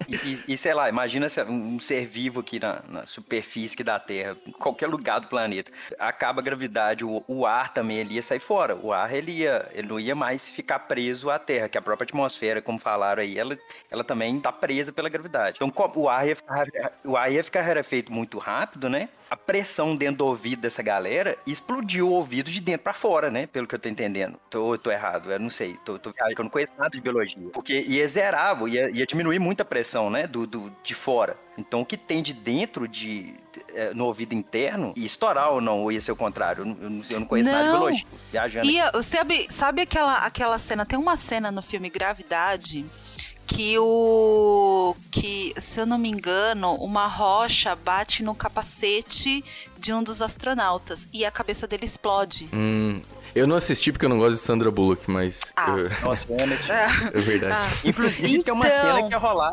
e, 0.09 0.17
e, 0.17 0.45
e, 0.49 0.59
sei 0.59 0.75
lá, 0.75 0.89
imagina 0.89 1.29
um 1.49 1.79
ser 1.79 2.07
vivo 2.07 2.41
aqui 2.41 2.59
na, 2.59 2.83
na, 2.89 3.07
superfície 3.07 3.83
da 3.85 4.01
Terra, 4.01 4.37
em 4.45 4.51
qualquer 4.51 4.89
lugar 4.89 5.21
do 5.21 5.29
planeta. 5.29 5.71
Acaba 5.99 6.41
a 6.41 6.45
gravidade, 6.45 7.05
o, 7.05 7.23
o, 7.29 7.47
ar 7.47 7.73
também 7.73 7.99
ele 7.99 8.15
ia 8.15 8.23
sair 8.23 8.41
fora. 8.41 8.75
O 8.75 8.93
ar 8.93 9.15
ele, 9.15 9.31
ia, 9.31 9.69
ele 9.73 9.87
não 9.87 10.01
ia 10.01 10.15
mais 10.15 10.51
ficar 10.51 10.81
preso 10.81 11.31
à 11.31 11.39
Terra, 11.39 11.69
que 11.69 11.79
a 11.79 11.83
própria 11.83 12.05
atmosfera, 12.05 12.61
como 12.61 12.79
falaram 12.79 13.23
aí, 13.23 13.39
ela, 13.39 13.57
ela 13.91 14.03
também 14.03 14.37
está 14.37 14.51
presa 14.51 14.93
pela 14.93 15.09
gravidade. 15.09 15.57
Então 15.57 15.73
o 15.95 16.09
ar 16.09 16.27
ia 16.27 16.37
ficar, 16.37 16.67
o 17.05 17.17
ar 17.17 17.33
ia 17.33 17.45
ficar 17.45 17.63
rarefeito 17.63 18.13
muito 18.13 18.39
rápido, 18.39 18.66
né? 18.89 19.09
A 19.31 19.37
pressão 19.37 19.97
dentro 19.97 20.19
do 20.19 20.27
ouvido 20.27 20.61
dessa 20.61 20.83
galera 20.83 21.37
explodiu 21.47 22.09
o 22.09 22.13
ouvido 22.13 22.51
de 22.51 22.61
dentro 22.61 22.83
para 22.83 22.93
fora, 22.93 23.31
né? 23.31 23.47
Pelo 23.47 23.67
que 23.67 23.75
eu 23.75 23.79
tô 23.79 23.89
entendendo. 23.89 24.39
Tô, 24.49 24.79
tô 24.79 24.91
errado, 24.91 25.33
eu 25.33 25.41
não 25.41 25.51
sei. 25.51 25.77
Tô, 25.85 25.99
tô, 25.99 26.11
eu 26.11 26.45
não 26.45 26.51
conheço 26.51 26.73
nada 26.79 26.91
de 26.91 27.01
biologia. 27.01 27.49
Porque 27.53 27.81
ia 27.81 28.07
zerar, 28.09 28.57
ia, 28.69 28.91
ia 28.91 29.07
diminuir 29.07 29.39
muito 29.39 29.63
a 29.63 29.65
pressão, 29.65 30.11
né? 30.11 30.27
Do, 30.27 30.47
do, 30.47 30.73
de 30.83 30.95
fora. 30.95 31.37
Então, 31.59 31.81
o 31.81 31.87
que 31.87 31.97
tem 31.97 32.23
de 32.23 32.33
dentro, 32.33 32.87
de, 32.87 33.35
é, 33.75 33.95
no 33.95 34.05
ouvido 34.05 34.35
interno, 34.35 34.93
ia 34.97 35.07
estourar 35.07 35.51
ou 35.51 35.61
não, 35.61 35.81
ou 35.81 35.91
ia 35.91 36.01
ser 36.01 36.13
o 36.13 36.17
contrário? 36.17 36.61
Eu 36.61 36.91
não, 36.91 37.03
eu 37.09 37.21
não 37.21 37.27
conheço 37.27 37.51
não. 37.51 37.57
nada 37.57 37.71
de 37.71 37.77
biologia. 37.77 38.07
Viajando. 38.31 38.67
Ia, 38.67 39.03
sabe, 39.03 39.47
sabe 39.51 39.83
aquela, 39.83 40.19
aquela 40.19 40.59
cena? 40.59 40.85
Tem 40.85 40.99
uma 40.99 41.17
cena 41.17 41.51
no 41.51 41.63
filme 41.63 41.89
Gravidade 41.89 42.85
que 43.47 43.79
o 43.79 44.95
que 45.11 45.55
se 45.57 45.81
eu 45.81 45.87
não 45.87 45.97
me 45.97 46.09
engano 46.11 46.75
uma 46.75 47.07
rocha 47.07 47.77
bate 47.77 48.23
no 48.23 48.35
capacete 48.35 49.45
de 49.79 49.93
um 49.93 50.03
dos 50.03 50.21
astronautas 50.21 51.07
e 51.13 51.25
a 51.25 51.31
cabeça 51.31 51.67
dele 51.67 51.85
explode. 51.85 52.49
Hum, 52.53 53.01
eu 53.35 53.47
não 53.47 53.57
assisti 53.57 53.93
porque 53.93 54.05
eu 54.05 54.09
não 54.09 54.19
gosto 54.19 54.33
de 54.33 54.39
Sandra 54.39 54.71
Bullock, 54.71 55.11
mas. 55.11 55.53
Ah. 55.57 55.71
Eu... 55.71 55.91
Nossa, 56.03 56.27
eu 56.29 56.41
amo 56.43 56.55
esse 56.55 56.65
filme. 56.67 57.11
É 57.15 57.21
verdade. 57.21 57.55
Ah. 57.55 57.89
Inclusive, 57.89 58.33
então... 58.33 58.43
tem 58.45 58.55
uma 58.55 58.65
cena 58.65 59.03
que 59.07 59.13
ia 59.13 59.19
rolar. 59.19 59.53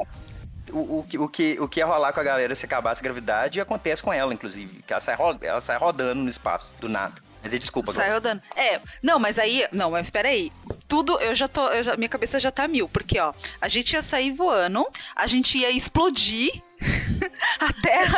O, 0.71 0.77
o, 0.77 0.99
o, 1.19 1.29
que, 1.29 1.59
o 1.59 1.67
que 1.67 1.79
ia 1.81 1.85
rolar 1.85 2.13
com 2.13 2.19
a 2.19 2.23
galera 2.23 2.55
se 2.55 2.65
acabasse 2.65 3.01
a 3.01 3.03
gravidade 3.03 3.61
acontece 3.61 4.01
com 4.01 4.11
ela, 4.11 4.33
inclusive. 4.33 4.81
Que 4.87 4.93
ela 4.93 5.01
sai, 5.01 5.17
ela 5.41 5.61
sai 5.61 5.77
rodando 5.77 6.21
no 6.21 6.29
espaço, 6.29 6.71
do 6.79 6.89
nada. 6.89 7.13
Mas 7.43 7.51
desculpa, 7.51 7.91
Sai 7.91 8.09
rodando. 8.09 8.41
É, 8.55 8.79
não, 9.01 9.19
mas 9.19 9.37
aí. 9.37 9.67
Não, 9.71 9.91
mas 9.91 10.07
espera 10.07 10.29
aí. 10.29 10.49
Tudo, 10.87 11.19
eu 11.19 11.35
já 11.35 11.47
tô. 11.47 11.67
Eu 11.67 11.83
já, 11.83 11.97
minha 11.97 12.07
cabeça 12.07 12.39
já 12.39 12.49
tá 12.49 12.67
mil, 12.69 12.87
porque, 12.87 13.19
ó, 13.19 13.33
a 13.59 13.67
gente 13.67 13.91
ia 13.93 14.01
sair 14.01 14.31
voando, 14.31 14.87
a 15.13 15.27
gente 15.27 15.57
ia 15.57 15.69
explodir 15.69 16.63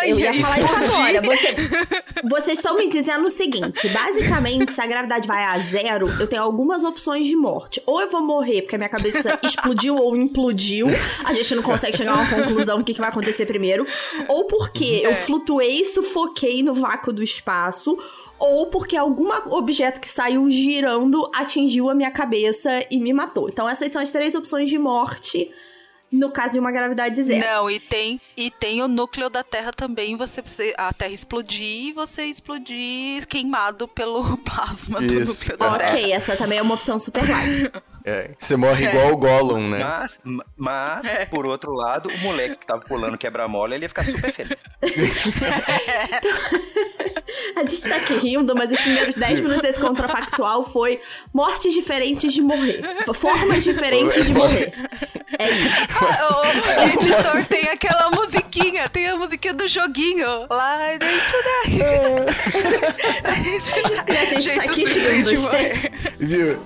eu 0.09 0.19
ia, 0.19 0.33
falar 0.33 0.59
isso 0.59 0.95
agora. 0.95 1.21
Você, 1.21 1.55
vocês 2.29 2.59
estão 2.59 2.77
me 2.77 2.89
dizendo 2.89 3.25
o 3.25 3.29
seguinte: 3.29 3.87
basicamente, 3.89 4.71
se 4.71 4.81
a 4.81 4.85
gravidade 4.85 5.27
vai 5.27 5.43
a 5.43 5.57
zero, 5.59 6.07
eu 6.19 6.27
tenho 6.27 6.41
algumas 6.41 6.83
opções 6.83 7.27
de 7.27 7.35
morte. 7.35 7.81
Ou 7.85 8.01
eu 8.01 8.09
vou 8.09 8.21
morrer 8.21 8.61
porque 8.61 8.75
a 8.75 8.77
minha 8.77 8.89
cabeça 8.89 9.39
explodiu 9.43 9.95
ou 9.95 10.15
implodiu. 10.15 10.87
A 11.23 11.33
gente 11.33 11.55
não 11.55 11.63
consegue 11.63 11.97
chegar 11.97 12.13
a 12.13 12.15
uma 12.15 12.29
conclusão 12.29 12.79
do 12.79 12.83
que, 12.83 12.93
que 12.93 12.99
vai 12.99 13.09
acontecer 13.09 13.45
primeiro. 13.45 13.85
Ou 14.27 14.45
porque 14.45 15.01
é. 15.03 15.07
eu 15.07 15.15
flutuei 15.15 15.81
e 15.81 15.85
sufoquei 15.85 16.63
no 16.63 16.73
vácuo 16.73 17.11
do 17.11 17.23
espaço 17.23 17.97
ou 18.37 18.67
porque 18.67 18.97
algum 18.97 19.29
objeto 19.49 20.01
que 20.01 20.09
saiu 20.09 20.49
girando 20.49 21.29
atingiu 21.33 21.89
a 21.89 21.95
minha 21.95 22.11
cabeça 22.11 22.85
e 22.91 22.99
me 22.99 23.13
matou. 23.13 23.49
Então 23.49 23.67
essas 23.67 23.91
são 23.91 24.01
as 24.01 24.11
três 24.11 24.35
opções 24.35 24.69
de 24.69 24.77
morte 24.77 25.51
no 26.15 26.31
caso 26.31 26.53
de 26.53 26.59
uma 26.59 26.71
gravidade 26.71 27.21
zero. 27.21 27.45
Não, 27.45 27.69
e 27.69 27.79
tem, 27.79 28.19
e 28.35 28.49
tem 28.49 28.81
o 28.81 28.87
núcleo 28.87 29.29
da 29.29 29.43
Terra 29.43 29.71
também, 29.71 30.15
você 30.15 30.41
a 30.77 30.91
Terra 30.93 31.11
explodir 31.11 31.87
e 31.87 31.93
você 31.93 32.25
explodir 32.25 33.27
queimado 33.27 33.87
pelo 33.87 34.37
plasma 34.43 34.99
do 34.99 35.21
Isso. 35.21 35.51
núcleo 35.51 35.57
da 35.57 35.75
okay, 35.75 35.79
Terra. 35.79 35.97
Ok, 35.97 36.11
essa 36.13 36.35
também 36.35 36.59
é 36.59 36.61
uma 36.61 36.73
opção 36.73 36.97
super 36.97 37.29
light. 37.29 37.71
É, 38.07 38.29
você 38.37 38.55
morre 38.55 38.85
igual 38.85 39.13
o 39.13 39.17
Gollum, 39.17 39.67
né? 39.67 39.79
Mas, 39.83 40.19
mas 40.55 41.05
é. 41.07 41.25
por 41.25 41.43
outro 41.47 41.73
lado, 41.73 42.07
o 42.07 42.17
moleque 42.19 42.57
que 42.57 42.65
tava 42.65 42.81
pulando 42.81 43.17
quebra-mola, 43.17 43.73
ele 43.73 43.85
ia 43.85 43.89
ficar 43.89 44.05
super 44.05 44.31
feliz. 44.31 44.63
A 47.55 47.63
gente 47.63 47.81
tá 47.81 47.95
aqui 47.95 48.13
rindo, 48.13 48.55
mas 48.55 48.71
os 48.71 48.79
primeiros 48.79 49.15
10 49.15 49.39
minutos 49.39 49.61
desse 49.61 49.79
contrafactual 49.79 50.63
foi 50.63 51.01
mortes 51.33 51.73
diferentes 51.73 52.31
de 52.31 52.41
morrer. 52.41 52.81
Formas 53.13 53.63
diferentes 53.63 54.27
de 54.27 54.33
morrer. 54.33 54.71
É 55.39 55.51
isso. 55.51 55.75
Ah, 55.99 56.41
o, 56.41 56.45
editor 56.93 57.43
tem 57.45 57.67
aquela 57.69 58.11
musiquinha, 58.11 58.87
tem 58.87 59.07
a 59.09 59.15
musiquinha 59.15 59.53
do 59.53 59.67
joguinho. 59.67 60.45
Lá 60.49 60.77
dentro 60.97 61.37
da. 61.43 61.61
a 64.11 64.25
gente 64.25 64.53
tá 64.53 64.63
aqui 64.63 64.85
rindo, 64.85 65.41
morrer. 65.41 65.91
Viu? 66.19 66.61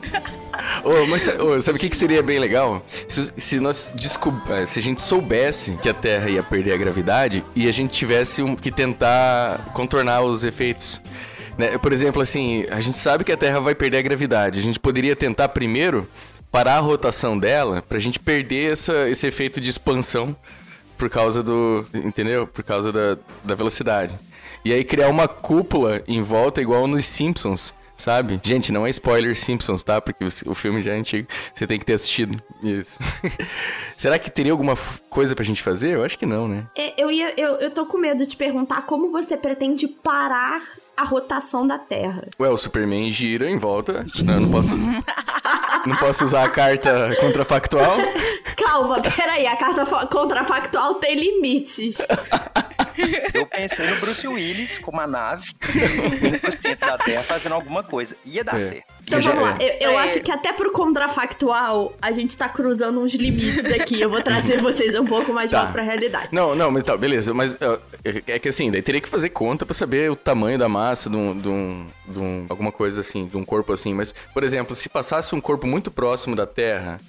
Oh, 0.83 1.05
mas 1.07 1.27
oh, 1.39 1.61
sabe 1.61 1.77
o 1.77 1.79
que, 1.79 1.89
que 1.89 1.97
seria 1.97 2.21
bem 2.21 2.39
legal? 2.39 2.85
Se, 3.07 3.31
se 3.37 3.59
nós 3.59 3.93
eh, 4.49 4.65
se 4.65 4.79
a 4.79 4.81
gente 4.81 5.01
soubesse 5.01 5.77
que 5.81 5.89
a 5.89 5.93
Terra 5.93 6.29
ia 6.29 6.43
perder 6.43 6.73
a 6.73 6.77
gravidade 6.77 7.43
e 7.55 7.67
a 7.67 7.71
gente 7.71 7.93
tivesse 7.93 8.41
um, 8.41 8.55
que 8.55 8.71
tentar 8.71 9.71
contornar 9.73 10.21
os 10.21 10.43
efeitos. 10.43 11.01
Né? 11.57 11.77
Por 11.77 11.91
exemplo, 11.91 12.21
assim, 12.21 12.65
a 12.69 12.79
gente 12.79 12.97
sabe 12.97 13.23
que 13.23 13.31
a 13.31 13.37
Terra 13.37 13.59
vai 13.59 13.75
perder 13.75 13.97
a 13.97 14.01
gravidade. 14.01 14.59
A 14.59 14.61
gente 14.61 14.79
poderia 14.79 15.15
tentar 15.15 15.49
primeiro 15.49 16.07
parar 16.51 16.77
a 16.77 16.79
rotação 16.79 17.37
dela 17.37 17.83
pra 17.87 17.99
gente 17.99 18.19
perder 18.19 18.71
essa, 18.71 19.09
esse 19.09 19.27
efeito 19.27 19.61
de 19.61 19.69
expansão 19.69 20.35
por 20.97 21.09
causa 21.09 21.43
do. 21.43 21.85
Entendeu? 21.93 22.47
Por 22.47 22.63
causa 22.63 22.91
da, 22.91 23.17
da 23.43 23.55
velocidade. 23.55 24.15
E 24.63 24.73
aí 24.73 24.83
criar 24.83 25.09
uma 25.09 25.27
cúpula 25.27 26.01
em 26.07 26.21
volta 26.21 26.61
igual 26.61 26.87
nos 26.87 27.05
Simpsons 27.05 27.73
sabe? 27.99 28.39
Gente, 28.41 28.71
não 28.71 28.87
é 28.87 28.89
spoiler 28.89 29.35
Simpsons, 29.35 29.83
tá? 29.83 29.99
Porque 29.99 30.25
o, 30.45 30.55
filme 30.55 30.81
já 30.81 30.93
é 30.93 30.97
antigo, 30.97 31.27
você 31.53 31.67
tem 31.67 31.77
que 31.77 31.85
ter 31.85 31.93
assistido. 31.93 32.41
Isso. 32.63 32.99
Será 33.95 34.17
que 34.17 34.29
teria 34.29 34.51
alguma 34.51 34.75
coisa 35.09 35.35
pra 35.35 35.43
gente 35.43 35.61
fazer? 35.61 35.95
Eu 35.95 36.03
acho 36.03 36.17
que 36.17 36.25
não, 36.25 36.47
né? 36.47 36.65
É, 36.75 37.01
eu, 37.01 37.11
ia, 37.11 37.33
eu, 37.39 37.55
eu 37.55 37.71
tô 37.71 37.85
com 37.85 37.97
medo 37.97 38.25
de 38.25 38.35
perguntar 38.35 38.83
como 38.83 39.11
você 39.11 39.35
pretende 39.35 39.87
parar 39.87 40.61
a 40.95 41.03
rotação 41.03 41.65
da 41.65 41.77
Terra. 41.77 42.27
Ué, 42.39 42.49
o 42.49 42.57
Superman 42.57 43.09
gira 43.09 43.49
em 43.49 43.57
volta. 43.57 44.05
Não, 44.23 44.39
não 44.41 44.51
posso. 44.51 44.75
não 45.85 45.95
posso 45.97 46.25
usar 46.25 46.43
a 46.43 46.49
carta 46.49 47.15
contrafactual? 47.19 47.97
Calma, 48.57 49.01
peraí, 49.01 49.47
a 49.47 49.55
carta 49.55 49.85
contrafactual 50.07 50.95
tem 50.95 51.15
limites. 51.15 51.99
Eu 53.33 53.45
pensei 53.45 53.87
no 53.87 53.95
Bruce 53.97 54.27
Willis 54.27 54.77
com 54.77 54.91
uma 54.91 55.07
nave 55.07 55.51
no 56.43 56.51
centro 56.51 56.87
da 56.87 56.97
Terra 56.97 57.23
fazendo 57.23 57.53
alguma 57.53 57.83
coisa. 57.83 58.15
Ia 58.25 58.43
dar 58.43 58.59
é. 58.59 58.69
certo. 58.69 58.83
Então 59.03 59.21
vamos 59.21 59.41
lá. 59.41 59.57
Eu, 59.59 59.91
eu 59.91 59.91
é. 59.91 60.03
acho 60.03 60.19
que 60.21 60.31
até 60.31 60.53
pro 60.53 60.71
contrafactual 60.71 61.93
a 62.01 62.11
gente 62.11 62.37
tá 62.37 62.47
cruzando 62.47 63.01
uns 63.01 63.13
limites 63.13 63.65
aqui. 63.65 63.99
Eu 63.99 64.09
vou 64.09 64.21
trazer 64.21 64.59
vocês 64.61 64.97
um 64.99 65.05
pouco 65.05 65.33
mais 65.33 65.49
tá. 65.49 65.65
pra 65.67 65.81
realidade. 65.81 66.29
Não, 66.31 66.55
não, 66.55 66.69
mas 66.69 66.83
tá, 66.83 66.95
beleza. 66.95 67.33
Mas 67.33 67.55
uh, 67.55 67.81
é 68.03 68.37
que 68.37 68.49
assim, 68.49 68.69
daí 68.69 68.81
teria 68.81 69.01
que 69.01 69.09
fazer 69.09 69.29
conta 69.29 69.65
pra 69.65 69.73
saber 69.73 70.11
o 70.11 70.15
tamanho 70.15 70.59
da 70.59 70.69
massa 70.69 71.09
de 71.09 71.17
um, 71.17 71.37
de 71.37 71.47
um, 71.47 71.87
de 72.07 72.19
um 72.19 72.45
alguma 72.49 72.71
coisa 72.71 73.01
assim, 73.01 73.25
de 73.27 73.37
um 73.37 73.43
corpo 73.43 73.73
assim. 73.73 73.93
Mas, 73.93 74.13
por 74.33 74.43
exemplo, 74.43 74.75
se 74.75 74.87
passasse 74.89 75.33
um 75.33 75.41
corpo 75.41 75.65
muito 75.65 75.89
próximo 75.89 76.35
da 76.35 76.45
Terra 76.45 76.99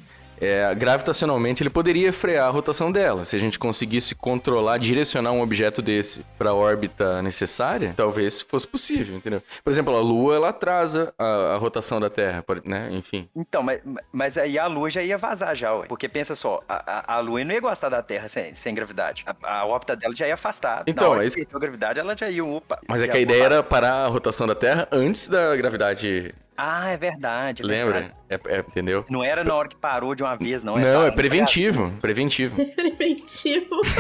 é, 0.40 0.74
gravitacionalmente 0.74 1.62
ele 1.62 1.70
poderia 1.70 2.12
frear 2.12 2.48
a 2.48 2.50
rotação 2.50 2.90
dela. 2.90 3.24
Se 3.24 3.36
a 3.36 3.38
gente 3.38 3.58
conseguisse 3.58 4.14
controlar, 4.14 4.78
direcionar 4.78 5.32
um 5.32 5.42
objeto 5.42 5.82
desse 5.82 6.24
para 6.38 6.50
a 6.50 6.54
órbita 6.54 7.20
necessária, 7.22 7.92
talvez 7.96 8.40
fosse 8.40 8.66
possível, 8.66 9.16
entendeu? 9.16 9.42
Por 9.62 9.70
exemplo, 9.70 9.94
a 9.94 10.00
Lua 10.00 10.36
ela 10.36 10.48
atrasa 10.48 11.12
a, 11.18 11.54
a 11.54 11.56
rotação 11.56 12.00
da 12.00 12.08
Terra, 12.08 12.44
né? 12.64 12.88
Enfim. 12.92 13.28
Então, 13.36 13.62
mas, 13.62 13.80
mas 14.12 14.38
aí 14.38 14.58
a 14.58 14.66
Lua 14.66 14.90
já 14.90 15.02
ia 15.02 15.18
vazar 15.18 15.54
já, 15.54 15.74
ué. 15.74 15.86
Porque 15.86 16.08
pensa 16.08 16.34
só, 16.34 16.62
a, 16.68 17.14
a, 17.14 17.16
a 17.16 17.20
Lua 17.20 17.44
não 17.44 17.52
ia 17.52 17.60
gostar 17.60 17.88
da 17.88 18.02
Terra 18.02 18.28
sem, 18.28 18.54
sem 18.54 18.74
gravidade. 18.74 19.24
A, 19.26 19.60
a 19.60 19.66
órbita 19.66 19.94
dela 19.94 20.14
já 20.16 20.26
ia 20.26 20.34
afastar. 20.34 20.84
Então, 20.86 21.14
Na 21.16 21.22
é 21.22 21.26
isso... 21.26 21.36
que 21.36 21.46
a 21.52 21.58
gravidade 21.58 22.00
ela 22.00 22.16
já 22.16 22.30
ia, 22.30 22.44
opa. 22.44 22.78
Mas 22.88 23.02
é 23.02 23.08
que 23.08 23.16
a 23.16 23.20
ideia 23.20 23.44
era 23.44 23.62
parar 23.62 24.04
a 24.04 24.06
rotação 24.06 24.46
da 24.46 24.54
Terra 24.54 24.88
antes 24.90 25.28
da 25.28 25.54
gravidade 25.56 26.34
Ah, 26.62 26.90
é 26.90 26.96
verdade. 26.98 27.62
é 27.62 27.66
Lembra? 27.66 27.92
verdade. 28.00 28.14
É, 28.28 28.40
é, 28.56 28.58
entendeu? 28.60 29.04
Não 29.08 29.24
era 29.24 29.42
na 29.42 29.54
hora 29.54 29.68
que 29.68 29.76
parou 29.76 30.14
de 30.14 30.22
uma 30.22 30.36
vez, 30.36 30.62
não. 30.62 30.76
Não, 30.76 30.82
parou 30.84 31.06
é 31.06 31.10
preventivo. 31.10 31.90
Preventivo. 32.00 32.56
Preventivo. 32.76 33.80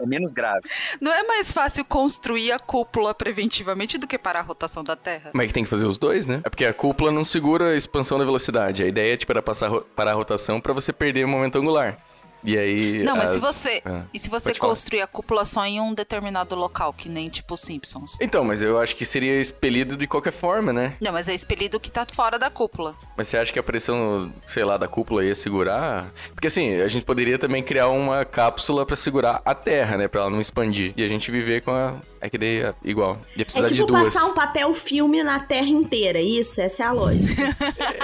É 0.00 0.06
menos 0.06 0.32
grave. 0.32 0.62
Não 1.00 1.12
é 1.12 1.22
mais 1.22 1.52
fácil 1.52 1.84
construir 1.84 2.50
a 2.50 2.58
cúpula 2.58 3.14
preventivamente 3.14 3.98
do 3.98 4.06
que 4.06 4.18
parar 4.18 4.40
a 4.40 4.42
rotação 4.42 4.82
da 4.82 4.96
Terra? 4.96 5.30
Mas 5.32 5.44
é 5.44 5.46
que 5.48 5.52
tem 5.54 5.62
que 5.62 5.70
fazer 5.70 5.86
os 5.86 5.96
dois, 5.98 6.26
né? 6.26 6.40
É 6.42 6.48
porque 6.50 6.64
a 6.64 6.72
cúpula 6.72 7.12
não 7.12 7.22
segura 7.22 7.68
a 7.72 7.76
expansão 7.76 8.18
da 8.18 8.24
velocidade. 8.24 8.82
A 8.82 8.86
ideia 8.88 9.14
é, 9.14 9.16
tipo, 9.16 9.30
era 9.30 9.42
passar, 9.42 9.68
ro- 9.68 9.82
parar 9.94 10.12
a 10.12 10.14
rotação 10.14 10.60
pra 10.60 10.72
você 10.72 10.92
perder 10.92 11.24
o 11.24 11.28
momento 11.28 11.56
angular. 11.58 11.98
E 12.44 12.58
aí. 12.58 13.02
Não, 13.04 13.16
mas 13.16 13.30
se 13.30 13.36
as- 13.38 13.42
você. 13.42 13.82
Ah, 13.84 14.02
e 14.12 14.18
se 14.18 14.28
você 14.28 14.46
pode 14.50 14.58
falar. 14.58 14.70
construir 14.70 15.00
a 15.02 15.06
cúpula 15.06 15.44
só 15.44 15.64
em 15.64 15.80
um 15.80 15.94
determinado 15.94 16.54
local, 16.54 16.92
que 16.92 17.08
nem 17.08 17.28
tipo 17.28 17.56
Simpsons? 17.56 18.16
Então, 18.20 18.44
mas 18.44 18.62
eu 18.62 18.78
acho 18.80 18.96
que 18.96 19.04
seria 19.04 19.40
expelido 19.40 19.96
de 19.96 20.06
qualquer 20.06 20.32
forma, 20.32 20.72
né? 20.72 20.96
Não, 21.00 21.12
mas 21.12 21.28
é 21.28 21.34
expelido 21.34 21.78
que 21.78 21.90
tá 21.90 22.04
fora 22.12 22.38
da 22.38 22.50
cúpula. 22.50 22.96
Mas 23.16 23.28
você 23.28 23.36
acha 23.38 23.52
que 23.52 23.58
a 23.58 23.62
pressão, 23.62 24.32
sei 24.46 24.64
lá, 24.64 24.76
da 24.76 24.88
cúpula 24.88 25.24
ia 25.24 25.34
segurar? 25.34 26.10
Porque 26.34 26.46
assim, 26.46 26.80
a 26.80 26.88
gente 26.88 27.04
poderia 27.04 27.38
também 27.38 27.62
criar 27.62 27.88
uma 27.88 28.24
cápsula 28.24 28.84
pra 28.86 28.96
segurar 28.96 29.40
a 29.44 29.54
Terra, 29.54 29.96
né? 29.96 30.08
Pra 30.08 30.22
ela 30.22 30.30
não 30.30 30.40
expandir. 30.40 30.92
E 30.96 31.02
a 31.04 31.08
gente 31.08 31.30
viver 31.30 31.62
com 31.62 31.70
a. 31.70 31.94
É 32.20 32.30
que 32.30 32.38
daí 32.38 32.58
é 32.62 32.72
igual. 32.84 33.18
Ia 33.36 33.42
É 33.42 33.44
precisar 33.44 33.66
tipo 33.66 33.80
de 33.80 33.86
duas. 33.86 34.14
passar 34.14 34.26
um 34.26 34.34
papel 34.34 34.72
filme 34.74 35.24
na 35.24 35.40
Terra 35.40 35.66
inteira, 35.66 36.20
isso? 36.20 36.60
Essa 36.60 36.84
é 36.84 36.86
a 36.86 36.92
lógica. 36.92 37.42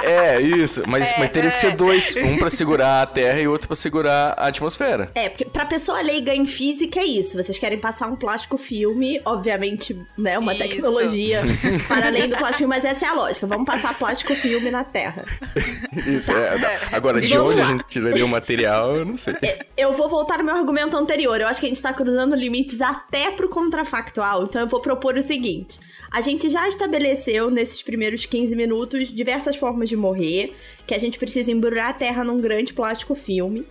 É, 0.02 0.40
isso. 0.40 0.82
Mas, 0.88 1.12
É, 1.12 1.18
mas 1.20 1.30
teria 1.30 1.50
que 1.52 1.56
é. 1.58 1.60
ser 1.60 1.76
dois. 1.76 2.16
Um 2.16 2.36
pra 2.36 2.50
segurar 2.50 3.02
a 3.02 3.06
Terra 3.06 3.38
e 3.40 3.46
outro 3.46 3.68
pra 3.68 3.76
segurar 3.76 4.34
a 4.36 4.48
atmosfera. 4.48 5.10
É, 5.14 5.28
porque 5.28 5.44
pra 5.44 5.64
pessoa 5.64 6.00
leiga 6.00 6.34
em 6.34 6.46
física 6.46 6.98
é 6.98 7.04
isso. 7.04 7.36
Vocês 7.40 7.58
querem 7.58 7.78
passar 7.78 8.08
um 8.08 8.16
plástico 8.16 8.58
filme, 8.58 9.20
obviamente, 9.24 9.96
né? 10.16 10.36
Uma 10.36 10.52
Isso. 10.52 10.62
tecnologia 10.64 11.42
para 11.86 12.08
além 12.08 12.28
do 12.28 12.36
plástico 12.36 12.58
filme, 12.58 12.74
mas 12.74 12.84
essa 12.84 13.06
é 13.06 13.08
a 13.08 13.14
lógica. 13.14 13.46
Vamos 13.46 13.66
passar 13.66 13.96
plástico 13.96 14.34
filme 14.34 14.68
na 14.70 14.82
Terra. 14.82 14.97
Isso, 16.06 16.30
é. 16.32 16.80
Agora, 16.92 17.20
de 17.20 17.28
Vamos 17.28 17.52
onde 17.52 17.60
a 17.60 17.64
gente 17.64 17.84
tiraria 17.84 18.24
o 18.24 18.28
material, 18.28 18.96
eu 18.96 19.04
não 19.04 19.16
sei. 19.16 19.34
Eu 19.76 19.92
vou 19.92 20.08
voltar 20.08 20.38
no 20.38 20.44
meu 20.44 20.54
argumento 20.54 20.96
anterior. 20.96 21.40
Eu 21.40 21.48
acho 21.48 21.60
que 21.60 21.66
a 21.66 21.68
gente 21.68 21.82
tá 21.82 21.92
cruzando 21.92 22.34
limites 22.34 22.80
até 22.80 23.30
pro 23.30 23.48
contrafactual, 23.48 24.44
então 24.44 24.60
eu 24.60 24.66
vou 24.66 24.80
propor 24.80 25.16
o 25.16 25.22
seguinte. 25.22 25.78
A 26.10 26.20
gente 26.20 26.48
já 26.48 26.66
estabeleceu 26.66 27.50
nesses 27.50 27.82
primeiros 27.82 28.24
15 28.24 28.56
minutos 28.56 29.08
diversas 29.08 29.56
formas 29.56 29.88
de 29.88 29.96
morrer, 29.96 30.54
que 30.86 30.94
a 30.94 30.98
gente 30.98 31.18
precisa 31.18 31.50
embrulhar 31.50 31.90
a 31.90 31.92
Terra 31.92 32.24
num 32.24 32.40
grande 32.40 32.72
plástico 32.72 33.14
filme. 33.14 33.66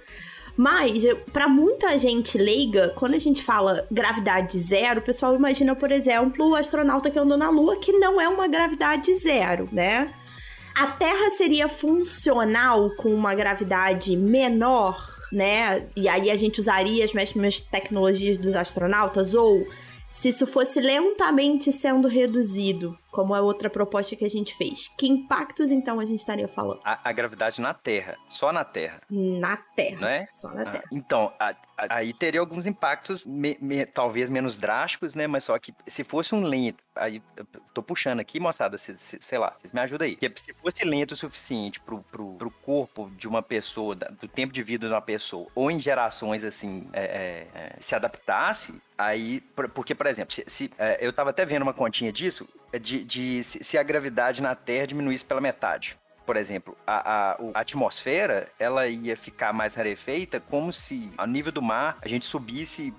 Mas, 0.55 1.03
pra 1.31 1.47
muita 1.47 1.95
gente 1.99 2.35
leiga, 2.35 2.91
quando 2.95 3.13
a 3.13 3.19
gente 3.19 3.43
fala 3.43 3.85
gravidade 3.91 4.59
zero, 4.59 4.99
o 4.99 5.03
pessoal 5.03 5.35
imagina, 5.35 5.75
por 5.75 5.91
exemplo, 5.91 6.49
o 6.49 6.55
astronauta 6.55 7.11
que 7.11 7.19
andou 7.19 7.37
na 7.37 7.49
Lua, 7.51 7.77
que 7.77 7.91
não 7.91 8.19
é 8.19 8.27
uma 8.27 8.47
gravidade 8.47 9.15
zero, 9.15 9.69
né? 9.71 10.09
A 10.77 10.85
Terra 10.85 11.31
seria 11.31 11.67
funcional 11.67 12.91
com 12.97 13.11
uma 13.11 13.33
gravidade 13.33 14.15
menor, 14.15 15.11
né? 15.33 15.87
E 15.95 16.07
aí 16.07 16.29
a 16.29 16.35
gente 16.35 16.61
usaria 16.61 17.03
as 17.03 17.13
mesmas 17.13 17.59
tecnologias 17.59 18.37
dos 18.37 18.55
astronautas? 18.55 19.33
Ou 19.33 19.65
se 20.07 20.29
isso 20.29 20.45
fosse 20.45 20.79
lentamente 20.79 21.73
sendo 21.73 22.07
reduzido, 22.07 22.95
como 23.11 23.35
é 23.35 23.41
outra 23.41 23.69
proposta 23.69 24.15
que 24.15 24.25
a 24.25 24.29
gente 24.29 24.55
fez, 24.55 24.87
que 24.97 25.07
impactos 25.07 25.71
então 25.71 25.99
a 25.99 26.05
gente 26.05 26.19
estaria 26.19 26.47
falando? 26.47 26.79
A, 26.83 26.99
a 27.09 27.11
gravidade 27.11 27.59
na 27.61 27.73
Terra, 27.73 28.15
só 28.29 28.51
na 28.51 28.63
Terra, 28.63 29.01
Na 29.09 29.57
Terra. 29.57 29.97
não 30.01 30.07
é? 30.07 30.27
Só 30.31 30.49
na 30.53 30.61
Ah, 30.63 30.71
Terra. 30.71 30.83
então, 30.91 31.33
a- 31.39 31.55
a- 31.77 31.95
aí 31.97 32.13
teria 32.13 32.39
alguns 32.39 32.65
impactos, 32.65 33.23
me- 33.25 33.57
me- 33.61 33.85
talvez 33.85 34.29
menos 34.29 34.57
drásticos, 34.57 35.15
né? 35.15 35.25
Mas 35.27 35.43
só 35.45 35.57
que 35.57 35.73
se 35.87 36.03
fosse 36.03 36.35
um 36.35 36.43
lento, 36.43 36.83
aí 36.95 37.21
tô 37.73 37.81
puxando 37.81 38.19
aqui, 38.19 38.39
moçada, 38.39 38.77
se- 38.77 38.97
se- 38.97 39.17
sei 39.21 39.37
lá, 39.37 39.53
vocês 39.57 39.71
me 39.71 39.79
ajudam 39.81 40.05
aí. 40.07 40.15
Porque 40.15 40.43
se 40.43 40.53
fosse 40.53 40.83
lento 40.85 41.11
o 41.11 41.15
suficiente 41.15 41.79
pro, 41.79 41.99
pro, 42.11 42.33
pro 42.35 42.51
corpo 42.51 43.09
de 43.17 43.27
uma 43.27 43.41
pessoa, 43.41 43.95
do 43.95 44.27
tempo 44.27 44.53
de 44.53 44.61
vida 44.63 44.87
de 44.87 44.93
uma 44.93 45.01
pessoa, 45.01 45.47
ou 45.55 45.71
em 45.71 45.79
gerações 45.79 46.43
assim, 46.43 46.87
é, 46.93 47.03
é, 47.03 47.47
é, 47.59 47.75
se 47.79 47.95
adaptasse, 47.95 48.73
aí, 48.97 49.41
por- 49.55 49.69
porque, 49.69 49.93
por 49.95 50.07
exemplo, 50.07 50.33
se, 50.33 50.43
se, 50.47 50.71
é, 50.77 50.97
eu 50.99 51.13
tava 51.13 51.29
até 51.29 51.45
vendo 51.45 51.61
uma 51.63 51.73
continha 51.73 52.11
disso, 52.11 52.47
de, 52.79 53.03
de 53.03 53.43
se, 53.43 53.77
a 53.77 53.83
gravidade 53.83 54.41
na 54.41 54.55
Terra 54.55 54.87
diminuísse 54.87 55.25
pela 55.25 55.41
metade 55.41 55.97
por 56.25 56.35
exemplo, 56.35 56.77
a, 56.85 57.31
a- 57.31 57.37
a 57.53 57.59
atmosfera 57.61 58.49
ela 58.59 58.85
ia 58.85 59.15
ficar 59.15 59.53
mais 59.53 59.75
rarefeita 59.75 60.41
como 60.41 60.73
se 60.73 61.09
ao 61.17 61.25
nível 61.25 61.53
do 61.53 61.61
mar 61.61 61.97
a 62.01 62.07
gente 62.09 62.25
subisse 62.25 62.93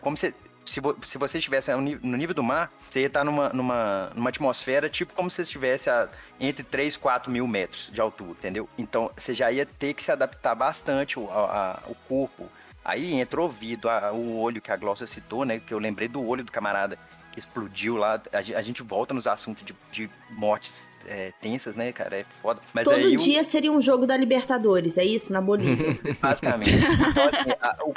como 0.00 0.14
se 0.16 0.34
se, 0.62 0.78
vo- 0.78 0.94
se 1.04 1.16
você 1.16 1.38
estivesse 1.38 1.72
no 1.74 2.16
nível 2.16 2.34
do 2.34 2.42
mar, 2.44 2.70
você 2.88 3.00
ia 3.00 3.06
estar 3.06 3.24
numa, 3.24 3.48
numa, 3.48 4.12
numa 4.14 4.28
atmosfera 4.28 4.90
tipo 4.90 5.14
como 5.14 5.30
se 5.30 5.36
você 5.36 5.42
estivesse 5.42 5.88
a, 5.88 6.06
entre 6.38 6.62
3 6.62 6.96
4 6.98 7.32
mil 7.32 7.46
metros 7.46 7.90
de 7.92 8.00
altura, 8.00 8.32
entendeu? 8.32 8.68
Então 8.76 9.10
você 9.16 9.32
já 9.32 9.50
ia 9.50 9.64
ter 9.64 9.94
que 9.94 10.02
se 10.02 10.12
adaptar 10.12 10.54
bastante 10.54 11.18
o, 11.18 11.28
a- 11.30 11.82
o 11.88 11.94
corpo. 12.06 12.46
Aí 12.84 13.14
entra 13.14 13.40
o 13.40 13.44
ouvido, 13.44 13.88
o 14.12 14.38
olho 14.38 14.60
que 14.60 14.70
a 14.70 14.76
Glócia 14.76 15.06
citou, 15.06 15.44
né? 15.44 15.60
Que 15.60 15.72
eu 15.74 15.78
lembrei 15.78 16.08
do 16.08 16.24
olho 16.26 16.44
do 16.44 16.52
camarada 16.52 16.98
explodiu 17.36 17.96
lá. 17.96 18.20
A, 18.32 18.42
gen- 18.42 18.56
a 18.56 18.62
gente 18.62 18.82
volta 18.82 19.12
nos 19.14 19.26
assuntos 19.26 19.64
de, 19.64 19.74
de 19.92 20.10
mortes 20.30 20.86
é, 21.06 21.32
tensas, 21.40 21.76
né, 21.76 21.92
cara? 21.92 22.18
É 22.18 22.24
foda. 22.42 22.60
Mas 22.74 22.84
Todo 22.84 22.96
aí 22.96 23.14
o- 23.16 23.18
dia 23.18 23.42
seria 23.44 23.72
um 23.72 23.80
jogo 23.80 24.06
da 24.06 24.16
Libertadores, 24.16 24.98
é 24.98 25.04
isso? 25.04 25.32
Na 25.32 25.40
Bolívia. 25.40 25.98
Basicamente. 26.20 26.72
Então, 26.76 27.28
assim, 27.28 27.50
o- 27.84 27.94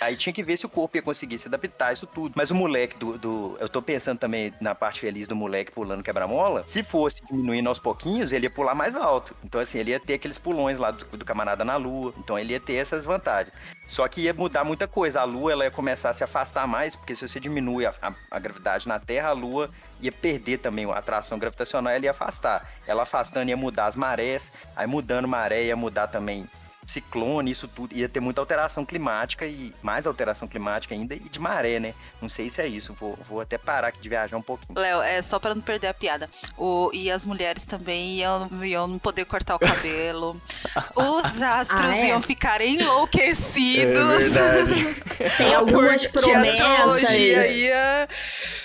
aí 0.00 0.16
tinha 0.16 0.32
que 0.32 0.42
ver 0.42 0.56
se 0.56 0.66
o 0.66 0.68
corpo 0.68 0.96
ia 0.96 1.02
conseguir 1.02 1.38
se 1.38 1.48
adaptar 1.48 1.92
isso 1.92 2.06
tudo. 2.06 2.32
Mas 2.36 2.50
o 2.50 2.54
moleque 2.54 2.96
do, 2.96 3.18
do- 3.18 3.56
Eu 3.60 3.68
tô 3.68 3.80
pensando 3.82 4.18
também 4.18 4.52
na 4.60 4.74
parte 4.74 5.00
feliz 5.00 5.26
do 5.28 5.36
moleque 5.36 5.70
pulando 5.72 6.02
quebra-mola. 6.02 6.62
Se 6.66 6.82
fosse 6.82 7.22
diminuindo 7.30 7.68
aos 7.68 7.78
pouquinhos, 7.78 8.32
ele 8.32 8.46
ia 8.46 8.50
pular 8.50 8.74
mais 8.74 8.94
alto. 8.96 9.34
Então, 9.44 9.60
assim, 9.60 9.78
ele 9.78 9.90
ia 9.90 10.00
ter 10.00 10.14
aqueles 10.14 10.38
pulões 10.38 10.78
lá 10.78 10.90
do, 10.90 11.04
do 11.16 11.24
camarada 11.24 11.64
na 11.64 11.76
lua. 11.76 12.12
Então, 12.18 12.38
ele 12.38 12.52
ia 12.52 12.60
ter 12.60 12.74
essas 12.74 13.04
vantagens. 13.04 13.54
Só 13.86 14.06
que 14.08 14.22
ia 14.22 14.32
mudar 14.32 14.64
muita 14.64 14.88
coisa. 14.88 15.20
A 15.20 15.24
lua 15.24 15.52
ela 15.52 15.64
ia 15.64 15.70
começar 15.70 16.10
a 16.10 16.14
se 16.14 16.24
afastar 16.24 16.66
mais, 16.66 16.96
porque 16.96 17.14
se 17.14 17.26
você 17.28 17.38
diminui 17.38 17.84
a, 17.86 17.94
a- 18.00 18.14
a 18.30 18.38
gravidade 18.38 18.88
na 18.88 18.98
Terra, 18.98 19.28
a 19.28 19.32
lua 19.32 19.68
ia 20.00 20.10
perder 20.10 20.58
também 20.58 20.84
a 20.90 20.96
atração 20.96 21.38
gravitacional, 21.38 21.92
ela 21.92 22.04
ia 22.04 22.10
afastar. 22.10 22.68
Ela 22.86 23.02
afastando 23.02 23.50
ia 23.50 23.56
mudar 23.56 23.86
as 23.86 23.96
marés, 23.96 24.50
aí 24.74 24.86
mudando 24.86 25.28
maré 25.28 25.64
ia 25.64 25.76
mudar 25.76 26.08
também 26.08 26.48
ciclone, 26.92 27.50
isso 27.50 27.66
tudo, 27.68 27.94
ia 27.96 28.08
ter 28.08 28.20
muita 28.20 28.40
alteração 28.40 28.84
climática 28.84 29.46
e 29.46 29.74
mais 29.82 30.06
alteração 30.06 30.46
climática 30.46 30.94
ainda 30.94 31.14
e 31.14 31.20
de 31.20 31.40
maré, 31.40 31.78
né? 31.80 31.94
Não 32.20 32.28
sei 32.28 32.48
se 32.50 32.60
é 32.60 32.66
isso, 32.66 32.94
vou, 32.98 33.18
vou 33.28 33.40
até 33.40 33.56
parar 33.58 33.88
aqui 33.88 34.00
de 34.00 34.08
viajar 34.08 34.36
um 34.36 34.42
pouquinho. 34.42 34.78
Léo, 34.78 35.02
é 35.02 35.20
só 35.22 35.38
pra 35.38 35.54
não 35.54 35.62
perder 35.62 35.88
a 35.88 35.94
piada. 35.94 36.28
O, 36.56 36.90
e 36.92 37.10
as 37.10 37.24
mulheres 37.26 37.66
também 37.66 38.16
iam, 38.18 38.48
iam 38.64 38.86
não 38.86 38.98
poder 38.98 39.24
cortar 39.24 39.56
o 39.56 39.58
cabelo. 39.58 40.40
Os 40.94 41.42
astros 41.42 41.90
Ah, 41.90 41.96
é? 41.96 42.08
iam 42.08 42.20
ficar 42.22 42.60
enlouquecidos. 42.60 44.36
É. 44.36 45.28
Tem 45.36 45.54
algumas 45.54 46.06
Porque 46.06 46.30
a 46.30 46.40
astrologia 46.40 47.06
promessas. 47.08 47.56
ia. 47.56 48.08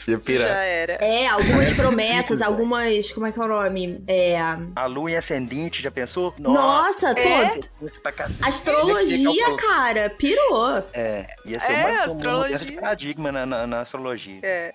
Ia 0.07 0.19
pirar. 0.19 0.47
Já 0.47 0.55
era. 0.63 0.93
É, 0.93 1.27
algumas 1.27 1.69
promessas, 1.73 2.41
algumas. 2.41 3.11
Como 3.11 3.25
é 3.25 3.31
que 3.31 3.39
é 3.39 3.43
o 3.43 3.47
nome? 3.47 4.03
É. 4.07 4.37
A 4.75 4.85
lua 4.85 5.11
em 5.11 5.15
ascendente, 5.15 5.81
já 5.81 5.91
pensou? 5.91 6.33
Nossa, 6.37 7.13
pô, 7.13 7.61
Muito 7.81 7.99
pra 7.99 8.11
cacete. 8.17 8.43
Astrologia, 8.43 9.55
cara, 9.57 10.09
pirou. 10.09 10.83
É, 10.93 11.27
ia 11.45 11.59
ser 11.59 11.71
É, 11.71 11.75
uma, 11.85 11.89
uma 11.89 12.03
astrologia. 12.05 12.57
de 12.57 12.71
paradigma 12.73 13.31
na, 13.31 13.45
na, 13.45 13.67
na 13.67 13.81
astrologia. 13.81 14.39
É. 14.43 14.73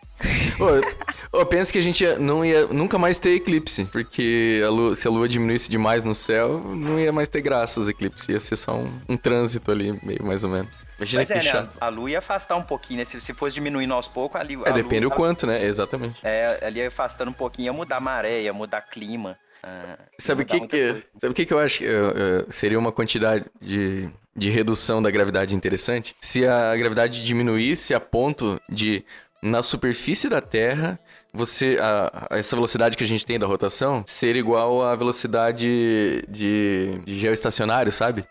Ô, 1.32 1.40
ô, 1.40 1.46
pensa 1.46 1.72
que 1.72 1.78
a 1.78 1.82
gente 1.82 2.04
ia- 2.04 2.18
não 2.18 2.44
ia 2.44 2.66
nunca 2.68 2.98
mais 2.98 3.18
ter 3.18 3.30
eclipse, 3.34 3.84
porque 3.86 4.62
a 4.64 4.70
lua- 4.70 4.94
se 4.94 5.06
a 5.06 5.10
lua 5.10 5.28
diminuísse 5.28 5.70
demais 5.70 6.02
no 6.04 6.14
céu, 6.14 6.58
não 6.60 6.98
ia 6.98 7.12
mais 7.12 7.28
ter 7.28 7.40
graça 7.40 7.80
os 7.80 7.88
eclipses, 7.88 8.28
ia 8.28 8.40
ser 8.40 8.56
só 8.56 8.74
um, 8.74 8.90
um 9.08 9.16
trânsito 9.16 9.70
ali, 9.72 9.98
meio 10.02 10.22
mais 10.24 10.44
ou 10.44 10.50
menos. 10.50 10.68
Imagina 10.98 11.22
Mas 11.22 11.28
que 11.28 11.32
é, 11.32 11.36
né, 11.36 11.42
chato. 11.42 11.76
a, 11.80 11.86
a 11.86 11.88
lua 11.88 12.10
ia 12.12 12.18
afastar 12.18 12.54
um 12.54 12.62
pouquinho, 12.62 13.00
né? 13.00 13.04
Se, 13.04 13.20
se 13.20 13.34
fosse 13.34 13.54
diminuindo 13.54 13.92
aos 13.92 14.06
poucos, 14.06 14.40
ali. 14.40 14.56
É, 14.64 14.70
depende 14.72 15.00
do 15.00 15.10
quanto, 15.10 15.48
né? 15.48 15.64
Exatamente. 15.64 16.20
É, 16.22 16.60
ali 16.64 16.78
ia 16.78 16.86
afastando 16.86 17.30
um 17.30 17.34
pouquinho, 17.34 17.66
ia 17.66 17.72
mudar 17.72 17.96
a 17.96 18.00
maré, 18.00 18.42
ia 18.42 18.52
mudar 18.52 18.82
clima. 18.82 19.36
Ah, 19.62 19.96
ia 19.98 20.08
Sabe 20.18 20.42
o 20.42 20.46
que, 20.46 20.60
que, 20.66 21.02
sabe 21.20 21.32
o 21.32 21.34
que, 21.34 21.46
que 21.46 21.52
eu 21.54 21.58
acho 21.58 21.78
que 21.78 21.86
eh, 21.86 22.44
seria 22.48 22.78
uma 22.78 22.92
quantidade 22.92 23.44
de, 23.60 24.08
de 24.34 24.50
redução 24.50 25.02
da 25.02 25.10
gravidade 25.10 25.54
interessante? 25.54 26.14
Se 26.20 26.46
a 26.46 26.76
gravidade 26.76 27.22
diminuísse 27.22 27.94
a 27.94 28.00
ponto 28.00 28.60
de, 28.68 29.04
na 29.42 29.62
superfície 29.62 30.28
da 30.28 30.40
Terra, 30.40 30.98
você 31.32 31.78
a- 31.80 32.28
a- 32.30 32.38
essa 32.38 32.54
velocidade 32.56 32.96
que 32.96 33.04
a 33.04 33.06
gente 33.06 33.24
tem 33.24 33.38
da 33.38 33.46
rotação 33.46 34.04
ser 34.06 34.36
igual 34.36 34.82
à 34.84 34.94
velocidade 34.94 36.24
de, 36.28 37.00
de 37.04 37.18
geoestacionário, 37.20 37.90
sabe? 37.92 38.24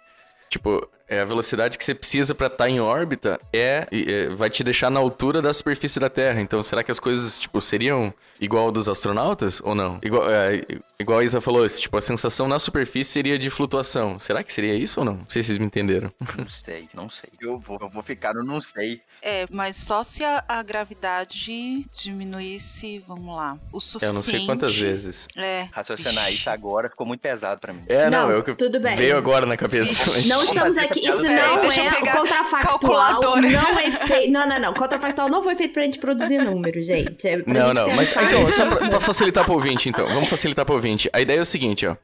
Tipo, 0.49 0.87
é 1.11 1.19
a 1.19 1.25
velocidade 1.25 1.77
que 1.77 1.83
você 1.83 1.93
precisa 1.93 2.33
pra 2.33 2.47
estar 2.47 2.69
em 2.69 2.79
órbita 2.79 3.37
é, 3.51 3.85
é, 3.91 4.29
vai 4.29 4.49
te 4.49 4.63
deixar 4.63 4.89
na 4.89 4.99
altura 4.99 5.41
da 5.41 5.53
superfície 5.53 5.99
da 5.99 6.09
Terra. 6.09 6.39
Então, 6.39 6.63
será 6.63 6.83
que 6.83 6.89
as 6.91 6.99
coisas, 6.99 7.37
tipo, 7.37 7.59
seriam 7.59 8.13
igual 8.39 8.71
dos 8.71 8.87
astronautas 8.87 9.61
ou 9.63 9.75
não? 9.75 9.99
Igual, 10.01 10.31
é, 10.31 10.61
igual 10.97 11.19
a 11.19 11.23
Isa 11.23 11.41
falou, 11.41 11.67
tipo, 11.67 11.97
a 11.97 12.01
sensação 12.01 12.47
na 12.47 12.57
superfície 12.59 13.11
seria 13.11 13.37
de 13.37 13.49
flutuação. 13.49 14.17
Será 14.19 14.41
que 14.41 14.53
seria 14.53 14.73
isso 14.73 15.01
ou 15.01 15.05
não? 15.05 15.13
Não 15.15 15.25
sei 15.29 15.43
se 15.43 15.47
vocês 15.47 15.57
me 15.57 15.65
entenderam. 15.65 16.09
Não 16.37 16.49
sei, 16.49 16.87
não 16.93 17.09
sei. 17.09 17.29
Eu 17.41 17.59
vou, 17.59 17.77
eu 17.81 17.89
vou 17.89 18.01
ficar 18.01 18.33
no 18.33 18.43
não 18.43 18.61
sei. 18.61 19.01
É, 19.21 19.45
mas 19.51 19.75
só 19.75 20.03
se 20.03 20.23
a, 20.23 20.43
a 20.47 20.63
gravidade 20.63 21.85
diminuísse, 22.01 23.03
vamos 23.07 23.35
lá, 23.35 23.57
o 23.73 23.79
suficiente. 23.79 24.05
Eu 24.09 24.13
não 24.13 24.23
sei 24.23 24.45
quantas 24.45 24.75
vezes. 24.75 25.27
É. 25.35 25.67
Raciocinar 25.71 26.31
isso 26.31 26.49
agora 26.49 26.89
ficou 26.89 27.05
muito 27.05 27.19
pesado 27.19 27.59
pra 27.59 27.73
mim. 27.73 27.83
É, 27.87 28.09
não, 28.09 28.27
Não, 28.27 28.31
eu 28.31 28.43
que 28.43 28.53
tudo 28.55 28.79
bem. 28.79 28.95
veio 28.95 29.17
agora 29.17 29.45
na 29.45 29.57
cabeça. 29.57 30.09
mas- 30.11 30.25
Não 30.27 30.43
estamos 30.45 30.77
aqui. 30.77 31.00
Isso 31.01 31.19
aquela- 31.19 31.33
não 31.33 31.41
Peraí, 31.41 31.61
deixa 31.61 31.81
eu 31.81 31.85
é 31.85 31.89
pegar 31.91 32.17
contrafactual. 32.17 33.21
Não 33.41 33.79
é 33.79 33.91
feito. 33.91 34.31
Não, 34.31 34.47
não, 34.47 34.59
não. 34.59 34.73
Contrafactual 34.73 35.29
não 35.29 35.43
foi 35.43 35.55
feito 35.55 35.73
pra 35.73 35.83
gente 35.83 35.99
produzir 35.99 36.37
números, 36.39 36.85
gente. 36.85 37.27
É 37.27 37.37
Não, 37.45 37.67
gente 37.67 37.73
não, 37.75 37.95
mas 37.95 38.15
então, 38.15 38.51
só 38.51 38.65
pra, 38.67 38.89
pra 38.89 38.99
facilitar 39.01 39.43
pro 39.45 39.53
ouvinte, 39.53 39.89
então, 39.89 40.07
vamos 40.07 40.29
facilitar 40.29 40.65
pro 40.65 40.75
ouvinte. 40.75 41.09
A 41.13 41.21
ideia 41.21 41.39
é 41.39 41.41
o 41.41 41.45
seguinte, 41.45 41.85
ó. 41.87 41.95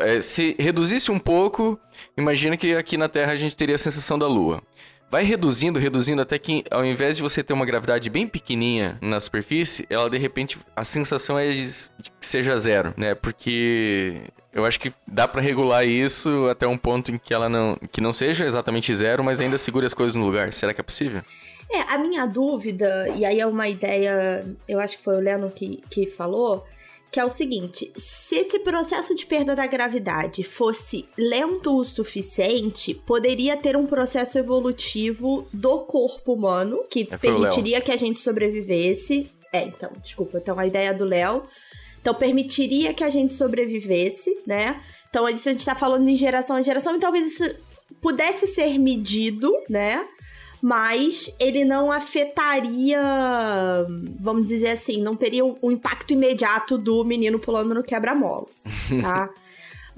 É, 0.00 0.20
Se 0.20 0.56
reduzisse 0.58 1.10
um 1.10 1.18
pouco, 1.18 1.78
imagina 2.16 2.56
que 2.56 2.74
aqui 2.74 2.96
na 2.96 3.08
Terra 3.08 3.32
a 3.32 3.36
gente 3.36 3.56
teria 3.56 3.74
a 3.74 3.78
sensação 3.78 4.18
da 4.18 4.26
Lua. 4.26 4.62
Vai 5.10 5.24
reduzindo, 5.24 5.76
reduzindo, 5.80 6.22
até 6.22 6.38
que 6.38 6.62
ao 6.70 6.84
invés 6.84 7.16
de 7.16 7.22
você 7.22 7.42
ter 7.42 7.52
uma 7.52 7.66
gravidade 7.66 8.08
bem 8.08 8.28
pequenininha 8.28 8.96
na 9.02 9.18
superfície, 9.18 9.84
ela 9.90 10.08
de 10.08 10.16
repente, 10.16 10.56
a 10.76 10.84
sensação 10.84 11.36
é 11.36 11.50
de 11.50 11.64
de 11.66 12.10
que 12.20 12.26
seja 12.26 12.56
zero, 12.56 12.94
né? 12.96 13.12
Porque 13.16 14.20
eu 14.52 14.64
acho 14.64 14.80
que 14.80 14.92
dá 15.06 15.28
pra 15.28 15.40
regular 15.40 15.86
isso 15.86 16.48
até 16.48 16.66
um 16.66 16.76
ponto 16.78 17.12
em 17.12 17.18
que 17.18 17.32
ela 17.32 17.48
não, 17.48 17.76
que 17.92 18.00
não 18.00 18.12
seja 18.12 18.44
exatamente 18.44 18.94
zero, 18.94 19.22
mas 19.22 19.40
ainda 19.40 19.58
segure 19.58 19.86
as 19.86 19.94
coisas 19.94 20.16
no 20.16 20.26
lugar. 20.26 20.52
Será 20.52 20.74
que 20.74 20.80
é 20.80 20.84
possível? 20.84 21.22
É, 21.70 21.82
a 21.82 21.98
minha 21.98 22.26
dúvida, 22.26 23.08
e 23.16 23.24
aí 23.24 23.38
é 23.38 23.46
uma 23.46 23.68
ideia, 23.68 24.44
eu 24.66 24.80
acho 24.80 24.98
que 24.98 25.04
foi 25.04 25.16
o 25.16 25.20
Leno 25.20 25.50
que, 25.50 25.80
que 25.88 26.06
falou, 26.06 26.66
que 27.12 27.20
é 27.20 27.24
o 27.24 27.30
seguinte: 27.30 27.92
se 27.96 28.34
esse 28.36 28.58
processo 28.58 29.14
de 29.14 29.24
perda 29.24 29.54
da 29.54 29.66
gravidade 29.66 30.42
fosse 30.42 31.08
lento 31.16 31.76
o 31.76 31.84
suficiente, 31.84 32.94
poderia 32.94 33.56
ter 33.56 33.76
um 33.76 33.86
processo 33.86 34.36
evolutivo 34.36 35.46
do 35.52 35.80
corpo 35.80 36.32
humano 36.32 36.84
que 36.90 37.08
É, 37.10 37.16
permitiria 37.16 37.80
que 37.80 37.92
a 37.92 37.96
gente 37.96 38.20
sobrevivesse. 38.20 39.30
É, 39.52 39.62
então, 39.62 39.90
desculpa, 40.02 40.38
então 40.38 40.58
a 40.58 40.66
ideia 40.66 40.92
do 40.92 41.04
Léo. 41.04 41.42
Então, 42.00 42.14
permitiria 42.14 42.94
que 42.94 43.04
a 43.04 43.10
gente 43.10 43.34
sobrevivesse, 43.34 44.42
né? 44.46 44.80
Então, 45.08 45.26
a 45.26 45.32
gente 45.32 45.64
tá 45.64 45.74
falando 45.74 46.08
em 46.08 46.16
geração 46.16 46.58
em 46.58 46.62
geração, 46.62 46.96
e 46.96 47.00
talvez 47.00 47.26
isso 47.26 47.44
pudesse 48.00 48.46
ser 48.46 48.78
medido, 48.78 49.52
né? 49.68 50.04
Mas 50.62 51.34
ele 51.40 51.64
não 51.64 51.90
afetaria, 51.90 53.00
vamos 54.18 54.46
dizer 54.46 54.70
assim, 54.70 55.02
não 55.02 55.16
teria 55.16 55.44
o 55.44 55.56
o 55.62 55.72
impacto 55.72 56.12
imediato 56.12 56.76
do 56.76 57.02
menino 57.02 57.38
pulando 57.38 57.74
no 57.74 57.82
quebra-mola, 57.82 58.46
tá? 59.00 59.30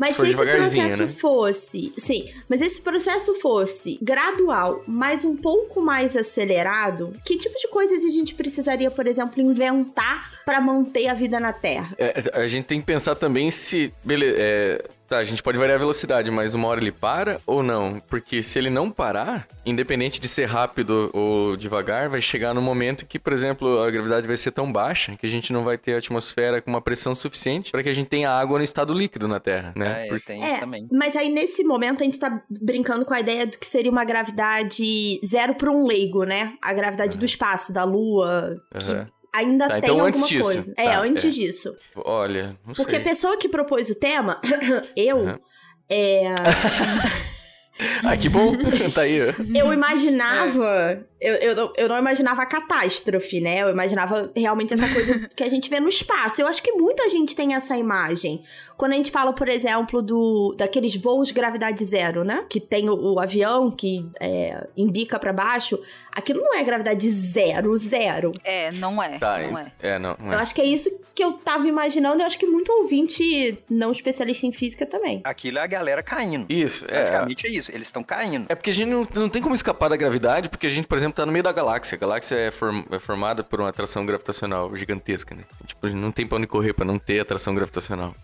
Mas 0.02 0.16
Se 0.16 0.16
se, 0.16 0.30
esse 0.30 0.36
processo 0.36 1.02
né? 1.04 1.08
fosse, 1.08 1.94
sim, 1.96 2.28
mas 2.48 2.60
esse 2.60 2.80
processo 2.80 3.36
fosse 3.36 4.00
gradual, 4.02 4.82
mas 4.84 5.24
um 5.24 5.36
pouco 5.36 5.80
mais 5.80 6.16
acelerado, 6.16 7.12
que 7.24 7.38
tipo 7.38 7.56
de 7.56 7.68
coisas 7.68 8.04
a 8.04 8.10
gente 8.10 8.34
precisaria, 8.34 8.90
por 8.90 9.06
exemplo, 9.06 9.40
inventar 9.40 10.42
para 10.44 10.60
manter 10.60 11.06
a 11.06 11.14
vida 11.14 11.38
na 11.38 11.52
Terra? 11.52 11.94
É, 11.96 12.20
a 12.32 12.48
gente 12.48 12.64
tem 12.64 12.80
que 12.80 12.86
pensar 12.86 13.14
também 13.14 13.48
se. 13.48 13.92
Beleza. 14.02 14.36
é, 14.36 14.84
tá, 15.12 15.18
a 15.18 15.24
gente 15.24 15.42
pode 15.42 15.58
variar 15.58 15.76
a 15.76 15.78
velocidade, 15.78 16.30
mas 16.30 16.54
uma 16.54 16.68
hora 16.68 16.80
ele 16.80 16.90
para 16.92 17.40
ou 17.46 17.62
não? 17.62 18.00
Porque 18.08 18.42
se 18.42 18.58
ele 18.58 18.70
não 18.70 18.90
parar, 18.90 19.46
independente 19.64 20.20
de 20.20 20.28
ser 20.28 20.46
rápido 20.46 21.10
ou 21.12 21.56
devagar, 21.56 22.08
vai 22.08 22.20
chegar 22.20 22.54
no 22.54 22.62
momento 22.62 23.04
que, 23.06 23.18
por 23.18 23.32
exemplo, 23.32 23.82
a 23.82 23.90
gravidade 23.90 24.26
vai 24.26 24.36
ser 24.36 24.50
tão 24.52 24.72
baixa 24.72 25.14
que 25.16 25.26
a 25.26 25.28
gente 25.28 25.52
não 25.52 25.64
vai 25.64 25.76
ter 25.76 25.94
a 25.94 25.98
atmosfera 25.98 26.62
com 26.62 26.70
uma 26.70 26.80
pressão 26.80 27.14
suficiente 27.14 27.70
para 27.70 27.82
que 27.82 27.88
a 27.88 27.92
gente 27.92 28.08
tenha 28.08 28.30
água 28.30 28.58
no 28.58 28.64
estado 28.64 28.94
líquido 28.94 29.28
na 29.28 29.38
Terra, 29.38 29.72
né? 29.76 30.06
É, 30.06 30.08
Porque- 30.08 30.26
tem 30.26 30.42
isso 30.48 30.60
também. 30.60 30.88
Mas 30.90 31.14
aí, 31.16 31.28
nesse 31.28 31.62
momento, 31.64 32.02
a 32.02 32.04
gente 32.04 32.18
tá 32.18 32.42
brincando 32.62 33.04
com 33.04 33.12
a 33.12 33.20
ideia 33.20 33.46
do 33.46 33.58
que 33.58 33.66
seria 33.66 33.90
uma 33.90 34.04
gravidade 34.04 35.20
zero 35.24 35.54
para 35.54 35.70
um 35.70 35.86
leigo, 35.86 36.24
né? 36.24 36.54
A 36.62 36.72
gravidade 36.72 37.18
do 37.18 37.24
espaço, 37.24 37.72
da 37.72 37.84
Lua, 37.84 38.56
que 38.78 38.90
Aham. 38.90 39.08
Ainda 39.32 39.68
Tá, 39.68 39.74
tem 39.74 39.78
então 39.84 39.94
alguma 39.94 40.08
antes 40.08 40.28
disso. 40.28 40.44
coisa. 40.54 40.74
É, 40.76 40.84
Tá, 40.86 41.00
antes 41.00 41.24
é. 41.24 41.28
disso. 41.28 41.76
Olha, 41.96 42.56
não 42.66 42.74
Porque 42.74 42.96
a 42.96 42.98
sei. 43.00 43.04
pessoa 43.08 43.36
que 43.36 43.48
propôs 43.48 43.88
o 43.90 43.94
tema, 43.94 44.40
eu, 44.96 45.18
Aham. 45.18 45.40
é, 45.88 46.34
Ah, 48.04 48.16
que 48.16 48.28
bom. 48.28 48.52
tá 48.94 49.02
aí. 49.02 49.16
eu 49.16 49.72
imaginava. 49.72 51.00
Eu, 51.20 51.34
eu, 51.36 51.54
não- 51.56 51.72
eu 51.76 51.88
não 51.88 51.98
imaginava 51.98 52.42
a 52.42 52.46
catástrofe, 52.46 53.40
né? 53.40 53.62
Eu 53.62 53.70
imaginava 53.70 54.30
realmente 54.36 54.74
essa 54.74 54.88
coisa 54.92 55.28
que 55.34 55.42
a 55.44 55.48
gente 55.48 55.70
vê 55.70 55.78
no 55.78 55.88
espaço. 55.88 56.40
Eu 56.40 56.46
acho 56.48 56.60
que 56.62 56.72
muita 56.72 57.08
gente 57.08 57.34
tem 57.36 57.54
essa 57.54 57.76
imagem. 57.76 58.42
Quando 58.76 58.92
a 58.92 58.96
gente 58.96 59.10
fala, 59.12 59.32
por 59.32 59.48
exemplo, 59.48 60.02
do 60.02 60.54
daqueles 60.58 60.96
voos 60.96 61.30
gravidade 61.30 61.84
zero, 61.84 62.24
né? 62.24 62.44
Que 62.48 62.58
tem 62.60 62.90
o, 62.90 63.14
o 63.14 63.20
avião 63.20 63.70
que 63.70 64.04
é, 64.20 64.66
embica 64.76 65.18
pra 65.18 65.32
baixo. 65.32 65.80
Aquilo 66.10 66.40
não 66.40 66.54
é 66.56 66.62
gravidade 66.64 67.08
zero, 67.10 67.76
zero. 67.76 68.32
É, 68.42 68.72
não 68.72 69.00
é. 69.02 69.18
Tá, 69.18 69.38
não 69.38 69.58
é. 69.58 69.66
é, 69.80 69.98
não, 69.98 70.16
não 70.18 70.32
Eu 70.32 70.38
é. 70.38 70.42
acho 70.42 70.52
que 70.54 70.60
é 70.60 70.64
isso 70.66 70.90
que 71.14 71.22
eu 71.22 71.34
tava 71.34 71.68
imaginando. 71.68 72.20
Eu 72.20 72.26
acho 72.26 72.38
que 72.38 72.46
muito 72.46 72.70
ouvinte 72.72 73.56
não 73.70 73.92
especialista 73.92 74.44
em 74.46 74.52
física 74.52 74.84
também. 74.84 75.20
Aquilo 75.22 75.58
é 75.58 75.62
a 75.62 75.66
galera 75.68 76.02
caindo. 76.02 76.46
Isso, 76.48 76.84
é. 76.86 76.88
Praticamente 76.88 77.46
é 77.46 77.50
isso. 77.50 77.61
Eles 77.68 77.88
estão 77.88 78.02
caindo. 78.02 78.46
É 78.48 78.54
porque 78.54 78.70
a 78.70 78.74
gente 78.74 78.88
não, 78.88 79.06
não 79.14 79.28
tem 79.28 79.42
como 79.42 79.54
escapar 79.54 79.88
da 79.88 79.96
gravidade, 79.96 80.48
porque 80.48 80.66
a 80.66 80.70
gente, 80.70 80.86
por 80.86 80.96
exemplo, 80.96 81.14
tá 81.16 81.26
no 81.26 81.32
meio 81.32 81.42
da 81.42 81.52
galáxia. 81.52 81.96
A 81.96 81.98
galáxia 81.98 82.34
é, 82.36 82.50
form- 82.50 82.84
é 82.90 82.98
formada 82.98 83.42
por 83.44 83.60
uma 83.60 83.68
atração 83.68 84.04
gravitacional 84.06 84.74
gigantesca, 84.76 85.34
né? 85.34 85.42
Tipo, 85.66 85.88
não 85.90 86.10
tem 86.10 86.26
pra 86.26 86.38
onde 86.38 86.46
correr 86.46 86.72
pra 86.72 86.84
não 86.84 86.98
ter 86.98 87.20
atração 87.20 87.54
gravitacional. 87.54 88.14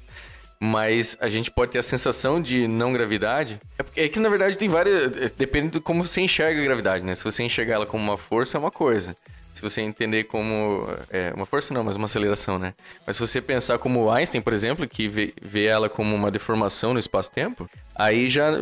Mas 0.60 1.16
a 1.20 1.28
gente 1.28 1.50
pode 1.52 1.70
ter 1.72 1.78
a 1.78 1.82
sensação 1.84 2.42
de 2.42 2.66
não 2.66 2.92
gravidade. 2.92 3.60
É, 3.78 3.82
porque- 3.82 4.00
é 4.00 4.08
que, 4.08 4.18
na 4.18 4.28
verdade, 4.28 4.58
tem 4.58 4.68
várias... 4.68 5.16
é, 5.16 5.28
Depende 5.36 5.70
de 5.70 5.80
como 5.80 6.04
você 6.04 6.20
enxerga 6.20 6.60
a 6.60 6.64
gravidade, 6.64 7.04
né? 7.04 7.14
Se 7.14 7.22
você 7.22 7.42
enxergar 7.44 7.74
ela 7.74 7.86
como 7.86 8.02
uma 8.02 8.16
força, 8.18 8.56
é 8.56 8.60
uma 8.60 8.70
coisa. 8.70 9.14
Se 9.58 9.62
você 9.62 9.80
entender 9.80 10.22
como... 10.24 10.86
É, 11.10 11.32
uma 11.34 11.44
força 11.44 11.74
não, 11.74 11.82
mas 11.82 11.96
uma 11.96 12.04
aceleração, 12.04 12.60
né? 12.60 12.74
Mas 13.04 13.16
se 13.16 13.20
você 13.26 13.40
pensar 13.40 13.76
como 13.78 14.08
Einstein, 14.08 14.40
por 14.40 14.52
exemplo, 14.52 14.86
que 14.86 15.08
vê, 15.08 15.34
vê 15.42 15.66
ela 15.66 15.88
como 15.88 16.14
uma 16.14 16.30
deformação 16.30 16.92
no 16.92 16.98
espaço-tempo, 17.00 17.68
aí 17.92 18.30
já... 18.30 18.52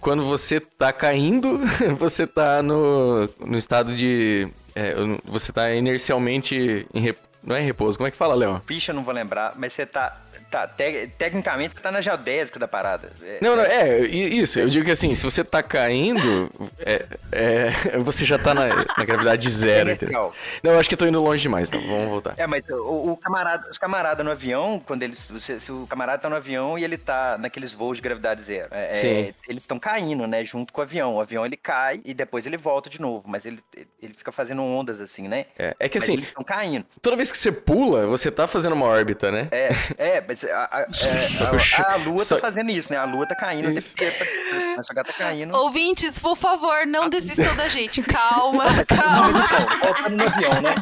Quando 0.00 0.24
você 0.24 0.60
tá 0.60 0.92
caindo, 0.92 1.58
você 1.98 2.24
tá 2.24 2.62
no, 2.62 3.28
no 3.44 3.56
estado 3.56 3.92
de... 3.96 4.46
é, 4.76 4.94
você 5.24 5.52
tá 5.52 5.74
inercialmente 5.74 6.86
em 6.94 7.00
rep- 7.00 7.18
Não 7.44 7.56
é 7.56 7.60
em 7.60 7.66
repouso, 7.66 7.98
como 7.98 8.06
é 8.06 8.12
que 8.12 8.16
fala, 8.16 8.36
Léo? 8.36 8.62
Ficha, 8.64 8.92
eu 8.92 8.94
não 8.94 9.02
vou 9.02 9.12
lembrar, 9.12 9.54
mas 9.56 9.72
você 9.72 9.84
tá. 9.84 10.16
Tá 10.54 10.68
te- 10.68 11.08
tecnicamente, 11.18 11.74
você 11.74 11.80
tá 11.80 11.90
na 11.90 12.00
geodésica 12.00 12.58
da 12.58 12.68
parada. 12.68 13.10
É, 13.22 13.38
Não, 13.40 13.56
não, 13.56 13.64
é, 13.64 14.00
i- 14.02 14.38
isso. 14.40 14.58
Eu 14.60 14.68
digo 14.68 14.84
que 14.84 14.90
assim, 14.92 15.14
se 15.14 15.24
você 15.24 15.42
tá 15.42 15.62
caindo, 15.62 16.48
é, 16.78 17.04
é, 17.32 17.98
você 17.98 18.24
já 18.24 18.38
tá 18.38 18.54
na, 18.54 18.66
na 18.96 19.04
gravidade 19.04 19.50
zero, 19.50 19.90
É 19.90 19.94
entendeu? 19.94 20.32
Não, 20.62 20.72
eu 20.72 20.78
acho 20.78 20.88
que 20.88 20.94
eu 20.94 20.98
tô 20.98 21.06
indo 21.06 21.20
longe 21.20 21.42
demais, 21.42 21.68
então 21.68 21.80
vamos 21.86 22.08
voltar. 22.08 22.34
É, 22.36 22.46
mas 22.46 22.62
o, 22.68 23.12
o 23.12 23.16
camarada, 23.16 23.68
os 23.68 23.78
camaradas 23.78 24.24
no 24.24 24.30
avião, 24.30 24.80
quando 24.84 25.02
eles. 25.02 25.28
Se, 25.40 25.60
se 25.60 25.72
o 25.72 25.86
camarada 25.88 26.18
tá 26.22 26.30
no 26.30 26.36
avião 26.36 26.78
e 26.78 26.84
ele 26.84 26.96
tá 26.96 27.36
naqueles 27.38 27.72
voos 27.72 27.98
de 27.98 28.02
gravidade 28.02 28.42
zero, 28.42 28.68
é, 28.70 28.90
é, 28.90 28.94
Sim. 28.94 29.34
eles 29.48 29.62
estão 29.64 29.78
caindo, 29.78 30.26
né? 30.26 30.44
Junto 30.44 30.72
com 30.72 30.80
o 30.80 30.84
avião. 30.84 31.16
O 31.16 31.20
avião 31.20 31.44
ele 31.44 31.56
cai 31.56 32.00
e 32.04 32.14
depois 32.14 32.46
ele 32.46 32.56
volta 32.56 32.88
de 32.88 33.00
novo. 33.00 33.24
Mas 33.28 33.44
ele, 33.44 33.58
ele 34.00 34.14
fica 34.14 34.30
fazendo 34.30 34.62
ondas 34.62 35.00
assim, 35.00 35.26
né? 35.26 35.46
É, 35.58 35.74
é 35.80 35.88
que 35.88 35.98
Mas 35.98 36.04
assim, 36.04 36.12
eles 36.14 36.28
estão 36.28 36.44
caindo. 36.44 36.86
toda 37.02 37.16
vez 37.16 37.32
que 37.32 37.38
você 37.38 37.50
pula, 37.50 38.06
você 38.06 38.30
tá 38.30 38.46
fazendo 38.46 38.74
uma 38.74 38.86
órbita, 38.86 39.30
né? 39.30 39.48
É, 39.50 39.68
é, 40.18 40.24
mas 40.26 40.43
a, 40.50 40.68
a- 40.70 40.80
é, 40.82 40.86
a- 41.82 41.92
a 41.94 41.96
Lua 41.96 42.18
só- 42.18 42.36
tá 42.36 42.40
fazendo 42.42 42.70
isso, 42.70 42.92
né? 42.92 42.98
A 42.98 43.04
Lua 43.04 43.26
tá 43.26 43.34
caindo, 43.34 43.66
tem 43.72 43.74
que- 43.74 44.74
mas 44.76 44.86
tá 44.86 45.04
caindo. 45.16 45.54
Ouvintes, 45.56 46.18
por 46.18 46.36
favor, 46.36 46.86
não 46.86 47.08
desistam 47.08 47.54
da 47.56 47.68
gente. 47.68 48.02
Calma, 48.02 48.64
Não, 48.74 48.84
calma. 48.84 49.46
voltando 49.82 50.16
no 50.16 50.24
avião, 50.26 50.62
né? 50.62 50.74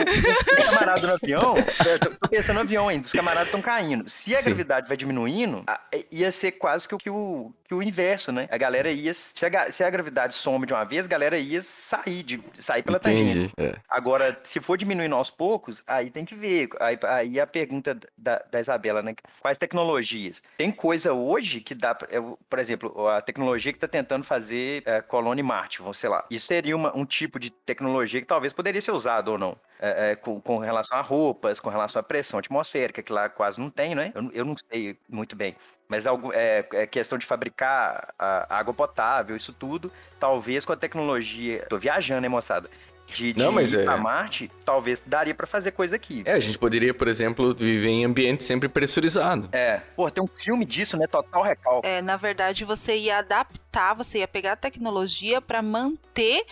Os 0.00 0.64
camaradas 0.64 1.02
no 1.02 1.14
avião, 1.14 1.54
eu 1.86 1.98
tô, 1.98 2.28
pensando 2.28 2.54
no 2.56 2.60
avião 2.62 2.88
ainda, 2.88 3.06
os 3.06 3.12
camaradas 3.12 3.46
estão 3.48 3.60
caindo. 3.62 4.08
Se 4.08 4.32
a 4.32 4.36
Sim. 4.36 4.50
gravidade 4.50 4.88
vai 4.88 4.96
diminuindo, 4.96 5.62
a- 5.66 5.80
ia 6.10 6.30
ser 6.32 6.52
quase 6.52 6.86
que 6.88 6.94
o, 6.94 6.98
que 6.98 7.10
o, 7.10 7.52
que 7.66 7.74
o 7.74 7.82
inverso, 7.82 8.32
né? 8.32 8.48
A 8.50 8.56
galera 8.56 8.90
ia. 8.90 9.12
Se 9.14 9.46
a, 9.46 9.72
se 9.72 9.82
a 9.84 9.90
gravidade 9.90 10.34
some 10.34 10.66
de 10.66 10.72
uma 10.72 10.84
vez, 10.84 11.06
a 11.06 11.08
galera 11.08 11.36
ia 11.38 11.60
sair, 11.62 12.22
de, 12.22 12.42
sair 12.58 12.82
pela 12.82 12.98
tangente. 12.98 13.52
É. 13.58 13.76
Agora, 13.88 14.38
se 14.44 14.60
for 14.60 14.76
diminuindo 14.76 15.14
aos 15.14 15.30
poucos, 15.30 15.82
aí 15.86 16.10
tem 16.10 16.24
que 16.24 16.34
ver. 16.34 16.68
Aí, 16.80 16.98
aí 17.08 17.40
a 17.40 17.46
pergunta 17.46 17.96
da, 18.16 18.42
da, 18.50 18.60
Isa- 18.60 18.78
Isabela, 18.82 19.02
né? 19.02 19.14
Quais 19.40 19.56
tecnologias? 19.56 20.42
Tem 20.58 20.72
coisa 20.72 21.12
hoje 21.12 21.60
que 21.60 21.74
dá, 21.74 21.94
por 21.94 22.58
exemplo, 22.58 23.08
a 23.08 23.22
tecnologia 23.22 23.72
que 23.72 23.76
está 23.76 23.88
tentando 23.88 24.24
fazer 24.24 24.82
é, 24.84 25.00
colônia 25.00 25.40
em 25.40 25.44
Marte, 25.44 25.78
vamos 25.78 25.98
sei 25.98 26.10
lá. 26.10 26.24
Isso 26.28 26.46
seria 26.46 26.74
uma, 26.74 26.96
um 26.96 27.04
tipo 27.04 27.38
de 27.38 27.50
tecnologia 27.50 28.20
que 28.20 28.26
talvez 28.26 28.52
poderia 28.52 28.82
ser 28.82 28.90
usado 28.90 29.28
ou 29.28 29.38
não. 29.38 29.56
É, 29.78 30.12
é, 30.12 30.16
com, 30.16 30.40
com, 30.40 30.58
relação 30.58 30.96
a 30.96 31.00
roupas, 31.00 31.58
com 31.58 31.68
relação 31.68 31.98
à 31.98 32.02
pressão 32.02 32.38
atmosférica, 32.38 33.02
que 33.02 33.12
lá 33.12 33.28
quase 33.28 33.60
não 33.60 33.68
tem, 33.68 33.96
né? 33.96 34.12
Eu, 34.14 34.30
eu 34.32 34.44
não 34.44 34.54
sei 34.56 34.96
muito 35.08 35.34
bem. 35.34 35.56
Mas 35.88 36.06
algo, 36.06 36.32
é, 36.32 36.64
é, 36.72 36.86
questão 36.86 37.18
de 37.18 37.26
fabricar 37.26 38.14
água 38.48 38.72
potável, 38.72 39.34
isso 39.34 39.52
tudo, 39.52 39.92
talvez 40.20 40.64
com 40.64 40.72
a 40.72 40.76
tecnologia. 40.76 41.66
Tô 41.68 41.78
viajando, 41.78 42.20
né, 42.20 42.28
moçada? 42.28 42.70
De, 43.12 43.32
de 43.32 43.42
Não, 43.42 43.52
mas 43.52 43.72
ir 43.72 43.80
é... 43.80 43.84
pra 43.84 43.96
Marte, 43.96 44.50
talvez 44.64 45.02
daria 45.04 45.34
para 45.34 45.46
fazer 45.46 45.72
coisa 45.72 45.96
aqui. 45.96 46.22
É, 46.24 46.32
a 46.32 46.40
gente 46.40 46.58
poderia, 46.58 46.92
por 46.92 47.08
exemplo, 47.08 47.54
viver 47.54 47.88
em 47.88 48.04
ambiente 48.04 48.42
sempre 48.42 48.68
pressurizado. 48.68 49.48
É. 49.52 49.80
Pô, 49.96 50.10
tem 50.10 50.22
um 50.22 50.28
filme 50.28 50.64
disso, 50.64 50.96
né? 50.96 51.06
Total 51.06 51.42
Recall. 51.42 51.82
É, 51.84 52.00
na 52.02 52.16
verdade, 52.16 52.64
você 52.64 52.96
ia 52.96 53.18
adaptar, 53.18 53.94
você 53.94 54.18
ia 54.18 54.28
pegar 54.28 54.52
a 54.52 54.56
tecnologia 54.56 55.40
para 55.40 55.62
manter 55.62 56.44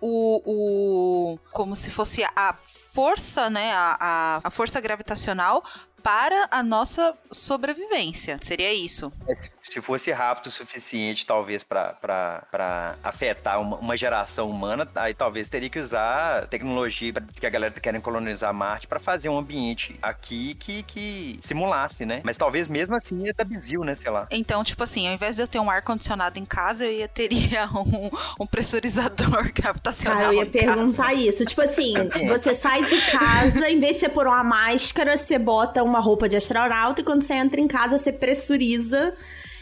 o, 0.00 0.42
o. 0.44 1.38
como 1.50 1.74
se 1.74 1.90
fosse 1.90 2.24
a 2.36 2.54
força, 2.92 3.48
né? 3.48 3.72
A, 3.72 3.96
a, 4.00 4.40
a 4.44 4.50
força 4.50 4.80
gravitacional 4.80 5.64
para 6.02 6.48
a 6.50 6.62
nossa 6.62 7.16
sobrevivência. 7.32 8.38
Seria 8.42 8.72
isso. 8.74 9.10
É, 9.26 9.32
se 9.64 9.80
fosse 9.80 10.12
rápido 10.12 10.48
o 10.48 10.50
suficiente, 10.50 11.24
talvez, 11.24 11.64
para 11.64 12.94
afetar 13.02 13.60
uma, 13.60 13.76
uma, 13.78 13.96
geração 13.96 14.50
humana, 14.50 14.86
aí 14.94 15.14
talvez 15.14 15.48
teria 15.48 15.70
que 15.70 15.78
usar 15.78 16.46
tecnologia 16.48 17.12
que 17.12 17.46
a 17.46 17.50
galera 17.50 17.72
tá 17.72 17.80
querendo 17.80 18.02
colonizar 18.02 18.52
Marte 18.52 18.86
para 18.86 19.00
fazer 19.00 19.28
um 19.28 19.38
ambiente 19.38 19.96
aqui 20.02 20.54
que, 20.54 20.82
que 20.82 21.38
simulasse, 21.40 22.04
né? 22.04 22.20
Mas 22.22 22.36
talvez 22.36 22.68
mesmo 22.68 22.94
assim 22.94 23.24
ia 23.24 23.32
dar 23.32 23.44
bizil, 23.44 23.82
né? 23.84 23.94
Sei 23.94 24.10
lá. 24.10 24.28
Então, 24.30 24.62
tipo 24.62 24.82
assim, 24.82 25.08
ao 25.08 25.14
invés 25.14 25.36
de 25.36 25.42
eu 25.42 25.48
ter 25.48 25.58
um 25.58 25.70
ar-condicionado 25.70 26.38
em 26.38 26.44
casa, 26.44 26.84
eu 26.84 26.92
ia 26.92 27.08
teria 27.08 27.66
um, 27.74 28.10
um 28.40 28.46
pressurizador 28.46 29.50
gravitacional. 29.54 30.18
Cara, 30.18 30.34
eu 30.34 30.40
ia 30.40 30.46
perguntar 30.46 31.04
casa. 31.04 31.14
isso. 31.14 31.44
Tipo 31.46 31.62
assim, 31.62 31.94
você 32.28 32.54
sai 32.54 32.84
de 32.84 33.00
casa, 33.10 33.68
em 33.70 33.80
vez 33.80 33.94
de 33.94 34.00
você 34.00 34.08
pôr 34.10 34.26
uma 34.26 34.44
máscara, 34.44 35.16
você 35.16 35.38
bota 35.38 35.82
um 35.82 35.94
uma 35.94 36.00
roupa 36.00 36.28
de 36.28 36.36
astronauta 36.36 37.00
e 37.00 37.04
quando 37.04 37.22
você 37.22 37.34
entra 37.34 37.60
em 37.60 37.68
casa 37.68 37.96
você 37.98 38.12
pressuriza 38.12 39.14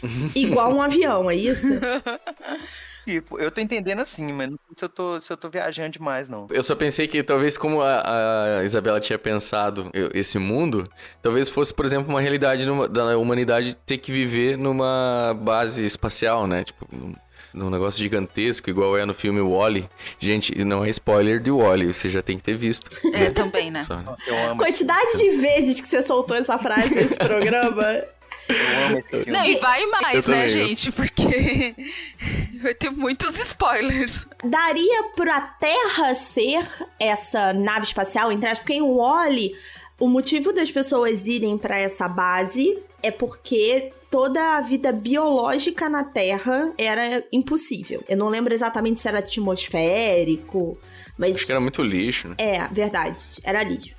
igual 0.35 0.73
um 0.73 0.81
avião, 0.81 1.29
é 1.29 1.35
isso? 1.35 1.67
Tipo, 3.05 3.37
eu 3.37 3.51
tô 3.51 3.59
entendendo 3.59 3.99
assim, 3.99 4.31
mas 4.31 4.49
não 4.49 4.57
sei 4.57 4.75
se 4.77 4.85
eu 4.85 4.89
tô, 4.89 5.19
se 5.19 5.29
eu 5.29 5.35
tô 5.35 5.49
viajando 5.49 5.89
demais, 5.89 6.29
não. 6.29 6.47
Eu 6.49 6.63
só 6.63 6.73
pensei 6.73 7.05
que 7.05 7.21
talvez 7.21 7.57
como 7.57 7.81
a, 7.81 8.59
a 8.59 8.63
Isabela 8.63 8.97
tinha 8.99 9.19
pensado 9.19 9.91
esse 10.13 10.39
mundo, 10.39 10.89
talvez 11.21 11.49
fosse, 11.49 11.73
por 11.73 11.83
exemplo, 11.83 12.09
uma 12.09 12.21
realidade 12.21 12.65
numa, 12.65 12.87
da 12.87 13.17
humanidade 13.17 13.75
ter 13.75 13.97
que 13.97 14.09
viver 14.09 14.57
numa 14.57 15.37
base 15.37 15.85
espacial, 15.85 16.47
né? 16.47 16.63
Tipo, 16.63 16.87
num 17.53 17.69
negócio 17.69 18.01
gigantesco, 18.01 18.69
igual 18.69 18.97
é 18.97 19.05
no 19.05 19.13
filme 19.13 19.39
Wally. 19.39 19.87
Gente, 20.17 20.63
não 20.65 20.83
é 20.83 20.89
spoiler 20.89 21.39
de 21.39 21.51
Wally, 21.51 21.93
você 21.93 22.09
já 22.09 22.21
tem 22.21 22.37
que 22.37 22.43
ter 22.43 22.55
visto. 22.55 22.89
É, 23.13 23.29
também, 23.29 23.69
né? 23.69 23.83
Só, 23.83 23.97
né? 23.97 24.15
Quantidade 24.57 25.17
de 25.17 25.29
vezes 25.37 25.79
que 25.79 25.87
você 25.87 26.01
soltou 26.01 26.35
essa 26.35 26.57
frase 26.57 26.93
nesse 26.93 27.15
programa. 27.15 27.83
Não, 29.27 29.45
e 29.45 29.57
vai 29.57 29.85
mais, 29.85 30.27
né, 30.27 30.47
gente? 30.47 30.91
Porque 30.91 31.75
vai 32.61 32.73
ter 32.73 32.89
muitos 32.89 33.37
spoilers. 33.37 34.25
Daria 34.43 35.03
pra 35.15 35.41
Terra 35.41 36.13
ser 36.15 36.67
essa 36.99 37.53
nave 37.53 37.85
espacial, 37.85 38.31
entre 38.31 38.47
aspas, 38.47 38.59
porque 38.59 38.73
em 38.73 38.81
Wally, 38.81 39.55
o 39.99 40.07
motivo 40.07 40.51
das 40.51 40.69
pessoas 40.69 41.25
irem 41.27 41.57
para 41.57 41.79
essa 41.79 42.07
base 42.07 42.77
é 43.01 43.11
porque 43.11 43.91
toda 44.09 44.57
a 44.57 44.61
vida 44.61 44.91
biológica 44.91 45.89
na 45.89 46.03
Terra 46.03 46.71
era 46.77 47.23
impossível. 47.31 48.03
Eu 48.07 48.17
não 48.17 48.29
lembro 48.29 48.53
exatamente 48.53 49.01
se 49.01 49.07
era 49.07 49.19
atmosférico, 49.19 50.77
mas. 51.17 51.37
Acho 51.37 51.45
que 51.45 51.51
era 51.51 51.61
muito 51.61 51.81
lixo, 51.81 52.29
né? 52.29 52.35
É, 52.37 52.67
verdade, 52.67 53.17
era 53.43 53.63
lixo. 53.63 53.95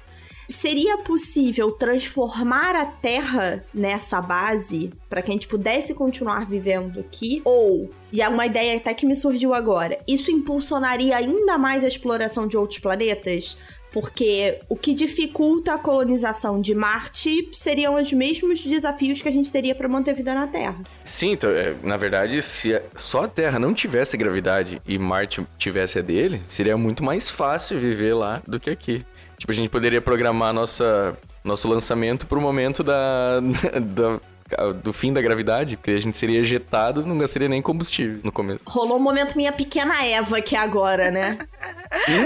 Seria 0.49 0.99
possível 0.99 1.71
transformar 1.71 2.77
a 2.77 2.85
Terra 2.85 3.65
nessa 3.73 4.21
base 4.21 4.91
para 5.09 5.23
que 5.23 5.31
a 5.31 5.35
gente 5.35 5.49
pudesse 5.49 5.95
continuar 5.95 6.47
vivendo 6.47 7.01
aqui? 7.01 7.41
Ou, 7.45 7.91
e 8.13 8.21
é 8.21 8.29
uma 8.29 8.47
ideia 8.47 8.77
até 8.77 8.93
que 8.93 9.07
me 9.07 9.17
surgiu 9.17 9.55
agora, 9.55 9.99
isso 10.07 10.31
impulsionaria 10.31 11.17
ainda 11.17 11.57
mais 11.57 11.83
a 11.83 11.89
exploração 11.89 12.47
de 12.47 12.57
outros 12.57 12.79
planetas? 12.79 13.57
Porque 13.95 14.59
o 14.69 14.75
que 14.75 14.93
dificulta 14.93 15.75
a 15.75 15.79
colonização 15.79 16.61
de 16.61 16.75
Marte 16.75 17.49
seriam 17.53 17.95
os 17.95 18.13
mesmos 18.13 18.61
desafios 18.61 19.23
que 19.23 19.29
a 19.29 19.31
gente 19.31 19.53
teria 19.53 19.73
para 19.73 19.89
manter 19.89 20.15
vida 20.15 20.35
na 20.35 20.49
Terra. 20.49 20.83
Sim, 21.05 21.31
então, 21.31 21.49
é, 21.51 21.77
na 21.81 21.97
verdade, 21.97 22.43
se 22.43 22.83
só 22.97 23.23
a 23.23 23.29
Terra 23.29 23.57
não 23.57 23.73
tivesse 23.73 24.17
gravidade 24.17 24.83
e 24.85 24.99
Marte 24.99 25.47
tivesse 25.57 26.01
a 26.01 26.03
dele, 26.03 26.41
seria 26.45 26.77
muito 26.77 27.05
mais 27.05 27.31
fácil 27.31 27.79
viver 27.79 28.15
lá 28.15 28.43
do 28.49 28.59
que 28.59 28.69
aqui. 28.69 29.07
Tipo, 29.45 29.53
a 29.53 29.55
gente 29.57 29.69
poderia 29.69 30.01
programar 30.01 30.55
nossa, 30.55 31.19
nosso 31.45 31.69
lançamento 31.69 32.27
para 32.27 32.39
o 32.39 32.41
momento 32.41 32.83
da, 32.83 33.41
da 33.93 34.19
do 34.83 34.91
fim 34.91 35.13
da 35.13 35.21
gravidade, 35.21 35.77
porque 35.77 35.91
a 35.91 36.01
gente 36.01 36.17
seria 36.17 36.41
ejetado, 36.41 37.05
não 37.05 37.19
gastaria 37.19 37.49
nem 37.49 37.61
combustível 37.61 38.21
no 38.25 38.33
começo. 38.33 38.65
Rolou 38.67 38.97
um 38.97 39.03
momento 39.03 39.37
minha 39.37 39.53
pequena 39.53 40.03
Eva 40.03 40.39
aqui 40.39 40.57
agora, 40.57 41.11
né? 41.11 41.39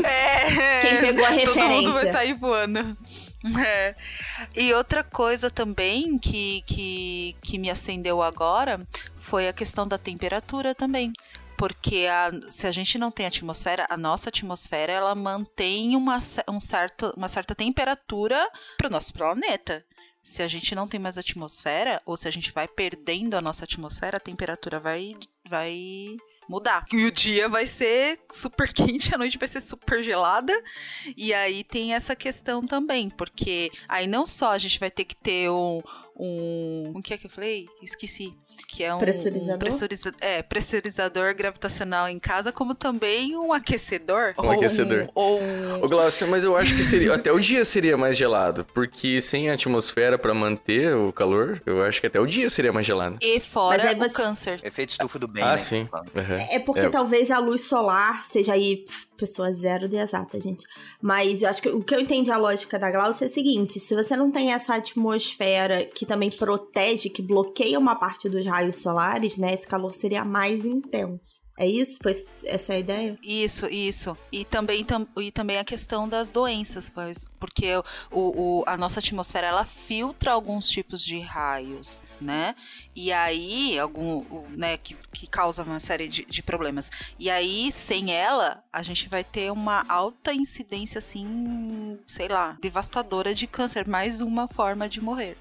é. 0.05 0.81
Quem 0.83 1.01
pegou 1.01 1.25
a 1.25 1.31
referência. 1.31 1.61
Todo 1.61 1.71
mundo 1.71 1.93
vai 1.93 2.13
sair 2.13 2.35
voando. 2.35 2.97
É. 3.65 3.97
E 4.55 4.73
outra 4.73 5.03
coisa 5.03 5.51
também 5.51 6.19
que, 6.19 6.63
que, 6.67 7.37
que 7.43 7.59
me 7.59 7.69
acendeu 7.69 8.23
agora 8.23 8.81
foi 9.19 9.49
a 9.49 9.53
questão 9.53 9.89
da 9.89 9.99
temperatura 9.99 10.73
também 10.73 11.13
porque 11.59 12.07
a, 12.07 12.31
se 12.51 12.67
a 12.67 12.73
gente 12.73 12.97
não 12.97 13.11
tem 13.11 13.27
atmosfera, 13.27 13.87
a 13.91 13.97
nossa 13.97 14.29
atmosfera 14.29 14.93
ela 14.93 15.15
mantém 15.15 15.97
uma, 15.97 16.19
um 16.49 16.61
certo, 16.61 17.13
uma 17.17 17.29
certa 17.29 17.55
temperatura 17.55 18.49
para 18.77 18.87
o 18.87 18.91
nosso 18.91 19.13
planeta 19.13 19.85
se 20.23 20.43
a 20.43 20.49
gente 20.49 20.75
não 20.75 20.87
tem 20.87 21.01
mais 21.01 21.17
atmosfera, 21.17 22.03
ou 22.05 22.15
se 22.15 22.29
a 22.29 22.31
gente 22.31 22.53
vai 22.53 22.69
perdendo 22.69 23.35
a 23.35 23.41
nossa 23.41 23.65
atmosfera, 23.65 24.19
a 24.19 24.21
temperatura 24.21 24.79
vai, 24.79 25.17
vai 25.49 26.19
mudar. 26.47 26.85
E 26.93 27.07
o 27.07 27.11
dia 27.11 27.49
vai 27.49 27.67
ser 27.67 28.21
super 28.31 28.71
quente, 28.75 29.15
a 29.15 29.19
noite 29.19 29.39
vai 29.39 29.49
ser 29.49 29.63
super 29.63 30.03
gelada. 30.03 30.53
E 31.17 31.33
aí 31.33 31.65
tem 31.65 31.95
essa 31.95 32.15
questão 32.15 32.67
também, 32.67 33.09
porque 33.09 33.71
aí 33.89 34.07
não 34.07 34.27
só 34.27 34.51
a 34.51 34.59
gente 34.59 34.79
vai 34.79 34.91
ter 34.91 35.05
que 35.05 35.17
ter 35.17 35.51
um. 35.51 35.83
um 36.15 36.93
o 36.95 37.03
que 37.03 37.15
é 37.15 37.19
que 37.19 37.27
eu 37.27 37.31
falei? 37.31 37.67
Esqueci. 37.83 38.35
Que 38.67 38.85
é 38.85 38.95
um 38.95 38.99
pressurizador. 38.99 39.55
Um 39.55 39.59
pressuriza, 39.59 40.15
é, 40.21 40.43
pressurizador 40.43 41.35
gravitacional 41.35 42.09
em 42.09 42.19
casa, 42.19 42.53
como 42.53 42.75
também 42.75 43.37
um 43.37 43.53
aquecedor. 43.53 44.35
Um 44.39 44.51
aquecedor. 44.51 45.05
Um, 45.05 45.09
ou 45.15 45.41
um... 45.41 45.85
O 45.85 45.89
Glaucio, 45.89 46.27
mas 46.29 46.45
eu 46.45 46.57
acho 46.57 46.75
que 46.75 46.83
seria. 46.83 47.15
até 47.15 47.33
o 47.33 47.39
dia 47.39 47.65
seria 47.65 47.97
mais 47.97 48.17
gelado. 48.17 48.65
Porque 48.75 49.21
sem 49.21 49.51
atmosfera 49.51 50.19
para 50.19 50.35
manter 50.35 50.95
o 50.95 51.13
calor, 51.13 51.61
eu 51.67 51.83
acho 51.83 52.01
que 52.01 52.07
até 52.07 52.21
o 52.21 52.27
dia 52.27 52.49
seria 52.49 52.73
mais 52.73 52.87
gelado. 52.87 53.19
E 53.21 53.41
fora 53.41 53.97
o 53.97 54.13
câncer. 54.13 54.61
Efeito 54.63 54.91
estufa 54.91 55.19
do 55.19 55.29
bem. 55.29 55.43
Ah, 55.43 55.53
né? 55.53 55.59
sim. 55.59 55.89
Uhum. 55.93 56.47
É 56.51 56.59
porque 56.59 56.81
é. 56.81 56.89
talvez 56.89 57.31
a 57.31 57.39
luz 57.39 57.63
solar 57.63 58.25
seja 58.27 58.53
aí 58.53 58.85
pessoa 59.17 59.53
zero 59.53 59.89
de 59.89 59.97
exata, 59.97 60.41
gente. 60.41 60.65
Mas 61.03 61.43
eu 61.43 61.49
acho 61.49 61.61
que 61.61 61.69
o 61.69 61.83
que 61.83 61.95
eu 61.95 62.01
entendi 62.01 62.31
a 62.31 62.37
lógica 62.37 62.79
da 62.79 62.91
Glaucia 62.91 63.27
é 63.27 63.29
o 63.29 63.33
seguinte: 63.33 63.81
se 63.81 63.95
você 63.95 64.17
não 64.17 64.31
tem 64.31 64.53
essa 64.53 64.77
atmosfera 64.77 65.85
que 65.85 66.07
também 66.07 66.31
protege, 66.31 67.11
que 67.11 67.21
bloqueia 67.21 67.79
uma 67.79 67.97
parte 67.97 68.29
dos 68.29 68.45
raios 68.49 68.81
solares, 68.81 69.37
né? 69.37 69.55
Esse 69.55 69.67
calor 69.67 69.95
seria 69.95 70.25
mais 70.25 70.65
intenso. 70.65 71.39
É 71.59 71.67
isso? 71.67 71.99
Foi 72.01 72.13
essa 72.45 72.73
a 72.73 72.79
ideia? 72.79 73.19
Isso, 73.21 73.67
isso. 73.67 74.17
E 74.31 74.45
também, 74.45 74.85
tam, 74.85 75.09
e 75.17 75.33
também 75.33 75.59
a 75.59 75.65
questão 75.65 76.09
das 76.09 76.31
doenças, 76.31 76.89
porque 77.41 77.75
o, 78.13 78.61
o, 78.61 78.65
a 78.65 78.77
nossa 78.77 79.01
atmosfera 79.01 79.49
ela 79.49 79.65
filtra 79.65 80.31
alguns 80.31 80.69
tipos 80.69 81.05
de 81.05 81.19
raios, 81.19 82.01
né? 82.21 82.55
E 82.95 83.13
aí, 83.13 83.77
algum, 83.77 84.25
né, 84.51 84.77
que, 84.77 84.95
que 85.13 85.27
causa 85.27 85.65
uma 85.65 85.81
série 85.81 86.07
de, 86.07 86.25
de 86.25 86.43
problemas. 86.45 86.93
E 87.19 87.29
aí, 87.29 87.73
sem 87.73 88.13
ela, 88.13 88.63
a 88.73 88.85
gente 88.85 89.09
vai 89.09 89.25
ter 89.25 89.51
uma 89.51 89.85
alta 89.89 90.33
incidência, 90.33 91.01
assim, 91.01 91.99
sei 92.07 92.29
lá, 92.29 92.57
devastadora 92.61 93.35
de 93.35 93.49
câncer. 93.49 93.89
Mais 93.89 94.21
uma 94.21 94.47
forma 94.47 94.89
de 94.89 95.01
morrer. 95.01 95.37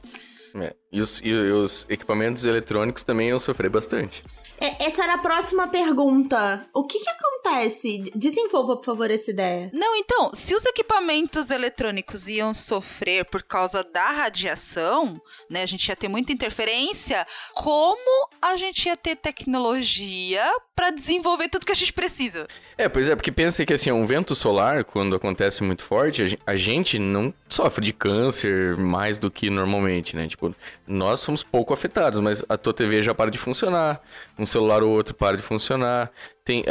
É. 0.60 0.74
E, 0.92 1.02
os, 1.02 1.22
e 1.24 1.32
os 1.32 1.86
equipamentos 1.90 2.46
eletrônicos 2.46 3.04
também 3.04 3.30
iam 3.30 3.40
sofrer 3.40 3.70
bastante. 3.70 4.24
É, 4.60 4.86
essa 4.86 5.04
era 5.04 5.14
a 5.16 5.18
próxima 5.20 5.68
pergunta. 5.68 6.68
O 6.74 6.84
que 6.86 7.00
que 7.00 7.10
acontece? 7.10 8.12
Desenvolva, 8.16 8.76
por 8.78 8.86
favor, 8.86 9.10
essa 9.12 9.30
ideia. 9.32 9.70
Não, 9.74 9.96
então, 9.96 10.32
se 10.34 10.56
os 10.56 10.66
equipamentos 10.66 11.50
eletrônicos 11.50 12.28
iam 12.28 12.54
sofrer 12.54 13.26
por 13.26 13.44
causa 13.44 13.84
da 13.84 14.10
radiação, 14.12 15.22
né, 15.50 15.62
a 15.62 15.66
gente 15.66 15.88
ia 15.88 15.96
ter 15.96 16.08
muita 16.08 16.32
interferência, 16.34 17.26
como 17.54 18.30
a 18.42 18.56
gente 18.58 18.88
ia 18.88 18.98
ter 18.98 19.16
tecnologia 19.16 20.44
para 20.76 20.92
desenvolver 20.92 21.50
tudo 21.50 21.66
que 21.66 21.72
a 21.72 21.76
gente 21.76 21.94
precisa? 21.94 22.48
É, 22.78 22.88
pois 22.88 23.10
é, 23.10 23.16
porque 23.16 23.32
pensa 23.32 23.66
que 23.66 23.74
assim, 23.74 23.92
um 23.92 24.06
vento 24.06 24.36
solar, 24.36 24.84
quando 24.84 25.16
acontece 25.16 25.64
muito 25.64 25.84
forte, 25.84 26.22
a 26.22 26.26
gen- 26.28 26.40
a 26.46 26.56
gente 26.56 27.00
não 27.00 27.34
sofre 27.50 27.84
de 27.84 27.94
câncer 27.94 28.78
mais 28.78 29.18
do 29.18 29.32
que 29.32 29.50
normalmente, 29.50 30.16
né? 30.16 30.28
Tipo, 30.28 30.54
nós 30.86 31.20
somos 31.20 31.44
pouco 31.44 31.74
afetados, 31.74 32.20
mas 32.20 32.44
a 32.48 32.58
tua 32.58 32.74
TV 32.74 33.02
já 33.02 33.14
para 33.14 33.32
de 33.32 33.38
funcionar, 33.38 34.02
um 34.38 34.46
celular 34.48 34.84
ou 34.84 34.92
outro 34.92 35.14
para 35.14 35.38
de 35.38 35.44
funcionar. 35.44 36.12
Tem, 36.44 36.64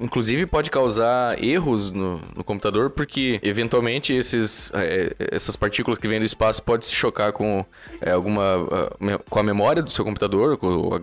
inclusive 0.00 0.44
pode 0.44 0.72
causar 0.72 1.40
erros 1.40 1.92
no, 1.92 2.20
no 2.34 2.42
computador, 2.42 2.90
porque 2.90 3.38
eventualmente 3.44 4.12
esses, 4.12 4.72
é, 4.74 5.14
essas 5.30 5.54
partículas 5.54 6.00
que 6.00 6.08
vêm 6.08 6.18
do 6.18 6.24
espaço 6.24 6.60
podem 6.60 6.84
se 6.84 6.92
chocar 6.92 7.32
com 7.32 7.64
é, 8.00 8.10
alguma 8.10 8.66
com 9.28 9.38
a 9.38 9.42
memória 9.44 9.84
do 9.84 9.90
seu 9.90 10.04
computador, 10.04 10.56
com 10.56 10.66
o, 10.66 11.00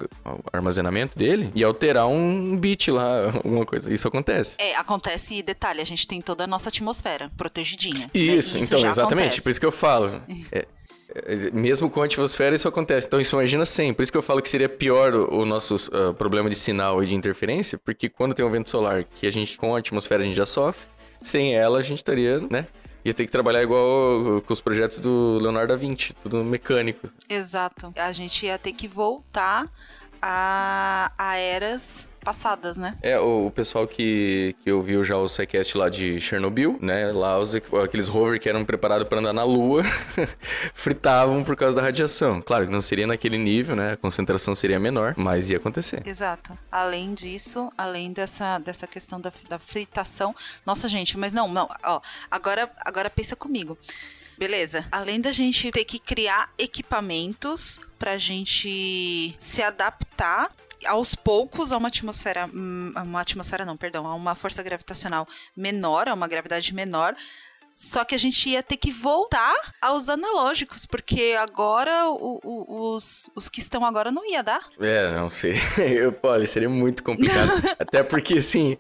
armazenamento 0.52 1.18
dele, 1.18 1.50
e 1.56 1.64
alterar 1.64 2.08
um 2.08 2.58
bit 2.58 2.92
lá, 2.92 3.28
alguma 3.44 3.66
coisa. 3.66 3.94
Isso 3.94 4.06
acontece. 4.10 4.58
É, 4.60 4.76
acontece, 4.76 5.42
detalhe, 5.42 5.80
a 5.80 5.86
gente 5.86 6.06
tem 6.06 6.22
toda 6.22 6.44
a 6.44 6.48
nossa 6.48 6.68
atmosfera 6.68 7.32
protegidinha. 7.38 8.08
né? 8.08 8.10
Isso, 8.14 8.58
E 8.58 8.62
então, 8.62 8.80
exatamente. 8.80 9.14
acontece. 9.14 9.42
Por 9.42 9.50
isso 9.52 9.60
que 9.60 9.66
eu 9.66 9.72
falo. 9.72 10.22
É, 10.52 10.66
mesmo 11.54 11.90
com 11.90 12.02
a 12.02 12.06
atmosfera, 12.06 12.56
isso 12.56 12.68
acontece. 12.68 13.08
Então, 13.08 13.20
isso 13.20 13.36
imagina 13.36 13.66
sem. 13.66 13.94
Por 13.94 14.04
isso 14.04 14.12
que 14.12 14.18
eu 14.18 14.24
falo 14.24 14.42
que 14.42 14.50
seria 14.50 14.70
pior 14.70 15.14
o, 15.14 15.42
o 15.42 15.46
nosso 15.46 15.76
ah, 15.94 16.14
problema 16.14 16.50
de 16.50 16.56
sinal 16.56 17.02
e 17.04 17.08
de 17.08 17.16
interferência, 17.16 17.78
porque 17.78 18.10
quando 18.10 18.34
tem 18.34 18.46
um 18.46 18.52
vento 18.52 18.70
solar, 18.70 19.04
que 19.04 19.26
a 19.26 19.32
gente, 19.32 19.58
com 19.58 19.76
a 19.76 19.80
atmosfera, 19.80 20.24
a 20.24 20.26
gente 20.26 20.36
já 20.36 20.46
sofre, 20.46 20.86
sem 21.22 21.56
ela, 21.56 21.80
a 21.80 21.82
gente 21.82 21.98
estaria, 21.98 22.40
né? 22.50 22.68
Ia 23.06 23.14
ter 23.14 23.26
que 23.26 23.32
trabalhar 23.32 23.64
igual 23.64 24.42
com 24.42 24.52
os 24.52 24.60
projetos 24.60 25.00
do 25.00 25.40
Leonardo 25.42 25.74
da 25.74 25.78
Vinci, 25.78 26.14
tudo 26.22 26.44
mecânico. 26.44 27.10
Exato. 27.30 27.92
A 27.96 28.12
gente 28.12 28.46
ia 28.46 28.58
ter 28.58 28.74
que 28.74 28.88
voltar 28.88 29.72
a, 30.22 31.12
a 31.18 31.38
eras 31.38 32.08
passadas, 32.28 32.76
né? 32.76 32.94
É, 33.02 33.18
o, 33.18 33.48
o 33.48 33.52
pessoal 33.52 33.88
que, 33.88 34.54
que 34.62 34.70
ouviu 34.70 35.02
já 35.02 35.16
o 35.16 35.30
SciCast 35.30 35.78
lá 35.78 35.88
de 35.88 36.20
Chernobyl, 36.20 36.78
né? 36.82 37.10
Lá 37.14 37.40
os, 37.40 37.56
aqueles 37.56 38.10
rovers 38.10 38.44
que 38.44 38.50
eram 38.50 38.66
preparados 38.66 39.08
para 39.08 39.20
andar 39.20 39.32
na 39.32 39.46
Lua 39.46 39.82
fritavam 40.76 41.42
por 41.42 41.56
causa 41.56 41.78
da 41.78 41.82
radiação. 41.82 42.42
Claro 42.42 42.66
que 42.66 42.72
não 42.72 42.82
seria 42.82 43.08
naquele 43.08 43.38
nível, 43.38 43.78
né? 43.78 43.94
A 43.94 43.98
concentração 43.98 44.54
seria 44.54 44.78
menor, 44.78 45.14
mas 45.16 45.50
ia 45.50 45.56
acontecer. 45.56 46.06
Exato. 46.06 46.58
Além 46.70 47.14
disso, 47.14 47.72
além 47.78 48.12
dessa, 48.12 48.60
dessa 48.60 48.86
questão 48.86 49.22
da, 49.22 49.32
da 49.48 49.58
fritação. 49.58 50.36
Nossa, 50.66 50.90
gente, 50.90 51.18
mas 51.18 51.32
não, 51.32 51.48
não. 51.48 51.70
Ó, 51.82 52.02
agora, 52.30 52.70
agora 52.84 53.10
pensa 53.10 53.38
comigo. 53.38 53.78
Beleza. 54.38 54.86
Além 54.92 55.22
da 55.22 55.32
gente 55.32 55.72
ter 55.72 55.86
que 55.86 55.98
criar 55.98 56.52
equipamentos 56.58 57.80
pra 57.98 58.18
gente 58.18 59.34
se 59.40 59.64
adaptar 59.64 60.52
aos 60.86 61.16
poucos 61.16 61.72
a 61.72 61.78
uma 61.78 61.88
atmosfera, 61.88 62.50
hum, 62.54 62.92
uma 62.96 63.22
atmosfera 63.22 63.66
não, 63.66 63.76
perdão, 63.78 64.06
a 64.08 64.14
uma 64.16 64.36
força 64.36 64.62
gravitacional 64.64 65.28
menor, 65.56 66.08
a 66.08 66.14
uma 66.14 66.28
gravidade 66.28 66.74
menor. 66.74 67.14
Só 67.80 68.04
que 68.04 68.16
a 68.16 68.18
gente 68.18 68.50
ia 68.50 68.64
ter 68.64 68.76
que 68.76 68.92
voltar 68.92 69.54
aos 69.80 70.10
analógicos, 70.10 70.84
porque 70.88 71.36
agora 71.40 72.10
o- 72.10 72.40
o- 72.44 72.96
os, 72.96 73.30
os 73.36 73.48
que 73.50 73.60
estão 73.60 73.86
agora 73.86 74.10
não 74.10 74.28
ia 74.28 74.42
dar. 74.42 74.68
É, 74.80 75.12
não 75.14 75.30
sei. 75.30 75.54
Eu, 75.78 76.16
olha, 76.24 76.48
seria 76.48 76.68
muito 76.70 77.04
complicado. 77.04 77.52
Até 77.78 78.02
porque, 78.02 78.40
assim, 78.40 78.80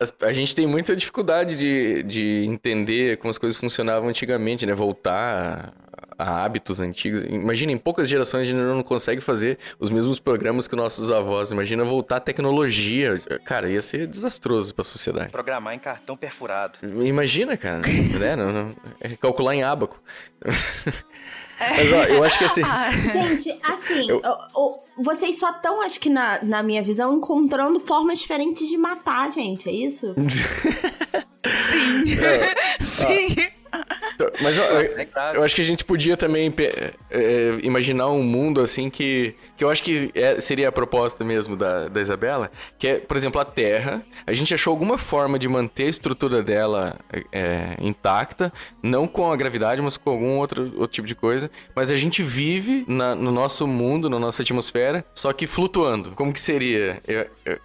as- 0.00 0.10
a 0.22 0.32
gente 0.32 0.54
tem 0.54 0.66
muita 0.66 0.96
dificuldade 0.96 1.58
de, 1.58 2.02
de 2.04 2.44
entender 2.46 3.18
como 3.18 3.28
as 3.28 3.36
coisas 3.36 3.58
funcionavam 3.60 4.08
antigamente, 4.08 4.64
né? 4.64 4.72
Voltar 4.72 5.74
a, 6.20 6.30
a 6.30 6.44
hábitos 6.44 6.80
antigos. 6.80 7.22
Imagina, 7.24 7.72
em 7.72 7.78
poucas 7.78 8.08
gerações 8.08 8.42
a 8.42 8.44
gente 8.44 8.56
não 8.56 8.82
consegue 8.82 9.20
fazer 9.20 9.58
os 9.78 9.90
mesmos 9.90 10.18
programas 10.20 10.66
que 10.68 10.76
nossos 10.76 11.10
avós. 11.10 11.50
Imagina 11.50 11.84
voltar 11.84 12.16
à 12.16 12.20
tecnologia. 12.20 13.20
Cara, 13.44 13.70
ia 13.70 13.80
ser 13.80 14.06
desastroso 14.06 14.74
pra 14.74 14.84
sociedade. 14.84 15.30
Programar 15.30 15.74
em 15.74 15.78
cartão 15.78 16.16
perfurado. 16.16 16.78
Imagina, 16.82 17.56
cara, 17.56 17.78
né? 18.18 18.36
Não, 18.36 18.52
não- 18.52 18.76
é 19.00 19.16
calcular 19.16 19.54
em 19.54 19.62
ábaco. 19.62 20.00
Mas, 21.60 21.92
ó, 21.92 22.04
eu 22.04 22.24
acho 22.24 22.38
que 22.38 22.44
assim... 22.44 22.62
Gente, 23.12 23.58
assim, 23.62 24.08
Eu- 24.08 24.22
vocês 24.96 25.38
só 25.38 25.50
estão, 25.50 25.82
acho 25.82 26.00
que 26.00 26.08
na, 26.08 26.42
na 26.42 26.62
minha 26.62 26.82
visão, 26.82 27.14
encontrando 27.16 27.78
formas 27.80 28.18
diferentes 28.18 28.66
de 28.68 28.76
matar, 28.78 29.30
gente, 29.30 29.68
é 29.68 29.72
isso? 29.72 30.14
Sim. 31.70 32.04
Sim. 32.80 33.26
Então, 33.30 33.59
Mas 34.42 34.58
ó, 34.58 34.62
eu, 34.64 35.06
eu 35.36 35.42
acho 35.42 35.54
que 35.54 35.60
a 35.62 35.64
gente 35.64 35.84
podia 35.84 36.16
também 36.16 36.50
pe- 36.50 36.92
é, 37.10 37.58
imaginar 37.62 38.08
um 38.08 38.22
mundo 38.22 38.60
assim 38.60 38.90
que. 38.90 39.34
Que 39.56 39.64
eu 39.64 39.70
acho 39.70 39.82
que 39.82 40.10
é- 40.14 40.40
seria 40.40 40.68
a 40.68 40.72
proposta 40.72 41.24
mesmo 41.24 41.56
da, 41.56 41.88
da 41.88 42.00
Isabela. 42.00 42.50
Que 42.78 42.88
é, 42.88 42.98
por 42.98 43.16
exemplo, 43.16 43.40
a 43.40 43.44
Terra. 43.44 44.02
A 44.26 44.32
gente 44.32 44.52
achou 44.52 44.70
alguma 44.72 44.98
forma 44.98 45.38
de 45.38 45.48
manter 45.48 45.84
a 45.84 45.88
estrutura 45.90 46.42
dela 46.42 46.98
é, 47.32 47.76
intacta. 47.80 48.52
Não 48.82 49.06
com 49.06 49.30
a 49.32 49.36
gravidade, 49.36 49.80
mas 49.80 49.96
com 49.96 50.10
algum 50.10 50.38
outro, 50.38 50.64
outro 50.76 50.88
tipo 50.88 51.06
de 51.08 51.14
coisa. 51.14 51.50
Mas 51.74 51.90
a 51.90 51.96
gente 51.96 52.22
vive 52.22 52.84
na- 52.86 53.14
no 53.14 53.30
nosso 53.32 53.66
mundo, 53.66 54.10
na 54.10 54.18
nossa 54.18 54.42
atmosfera, 54.42 55.04
só 55.14 55.32
que 55.32 55.46
flutuando. 55.46 56.10
Como 56.12 56.32
que 56.32 56.40
seria? 56.40 57.00
Eu- 57.06 57.26
eu- 57.46 57.58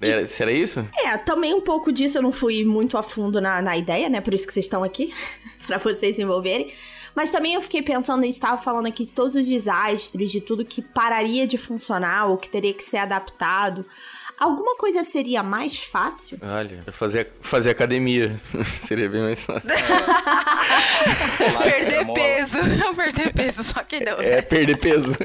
era- 0.00 0.26
será 0.26 0.50
isso? 0.52 0.86
É, 1.04 1.16
também 1.16 1.54
um 1.54 1.60
pouco 1.60 1.92
disso 1.92 2.18
eu 2.18 2.22
não 2.22 2.32
fui 2.32 2.64
muito 2.64 2.98
a 2.98 3.02
fundo 3.02 3.40
na, 3.40 3.62
na 3.62 3.76
ideia, 3.76 4.08
né? 4.10 4.20
Por 4.20 4.34
isso 4.34 4.46
que 4.46 4.52
vocês 4.52 4.66
estão 4.66 4.82
aqui, 4.82 5.12
pra 5.66 5.78
vocês 5.78 6.16
se 6.16 6.22
envolverem. 6.22 6.72
Mas 7.14 7.30
também 7.30 7.54
eu 7.54 7.60
fiquei 7.60 7.82
pensando, 7.82 8.22
a 8.22 8.26
gente 8.26 8.40
tava 8.40 8.56
falando 8.62 8.86
aqui 8.86 9.04
de 9.04 9.12
todos 9.12 9.34
os 9.34 9.46
desastres, 9.46 10.30
de 10.30 10.40
tudo 10.40 10.64
que 10.64 10.80
pararia 10.80 11.46
de 11.46 11.58
funcionar 11.58 12.26
ou 12.26 12.38
que 12.38 12.48
teria 12.48 12.72
que 12.72 12.82
ser 12.82 12.98
adaptado. 12.98 13.84
Alguma 14.38 14.76
coisa 14.76 15.04
seria 15.04 15.42
mais 15.42 15.78
fácil? 15.78 16.38
Olha, 16.42 16.82
fazer, 16.90 17.30
fazer 17.40 17.70
academia. 17.70 18.40
seria 18.80 19.08
bem 19.08 19.20
mais 19.22 19.44
fácil. 19.44 19.70
Perder 21.62 22.12
peso. 22.12 22.58
Perder 22.96 23.32
peso, 23.32 23.62
só 23.62 23.84
que 23.84 24.04
não. 24.04 24.20
É 24.20 24.42
perder 24.42 24.78
peso. 24.78 25.16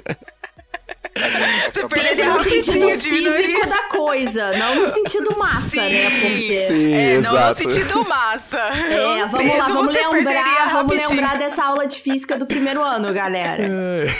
Você 1.74 1.88
perderia 1.88 2.26
no 2.30 2.44
sentido 2.44 2.98
diminuiria. 2.98 3.44
físico 3.44 3.68
da 3.68 3.84
coisa, 3.84 4.52
não 4.58 4.76
no 4.76 4.94
sentido 4.94 5.38
massa, 5.38 5.76
né? 5.76 6.10
Porque... 6.22 6.60
Sim, 6.68 6.94
é, 6.94 7.14
não 7.22 7.32
no 7.32 7.38
exato. 7.38 7.58
sentido 7.60 8.08
massa. 8.08 8.58
É, 8.60 9.26
vamos 9.26 9.58
lá, 9.58 9.68
vamos 9.68 9.92
você 9.94 10.00
perderia 10.10 10.42
lembrar, 10.44 10.70
vamos 10.74 10.98
lembrar 11.10 11.38
dessa 11.38 11.64
aula 11.64 11.86
de 11.88 11.98
física 12.00 12.38
do 12.38 12.46
primeiro 12.46 12.82
ano, 12.82 13.14
galera. 13.14 13.64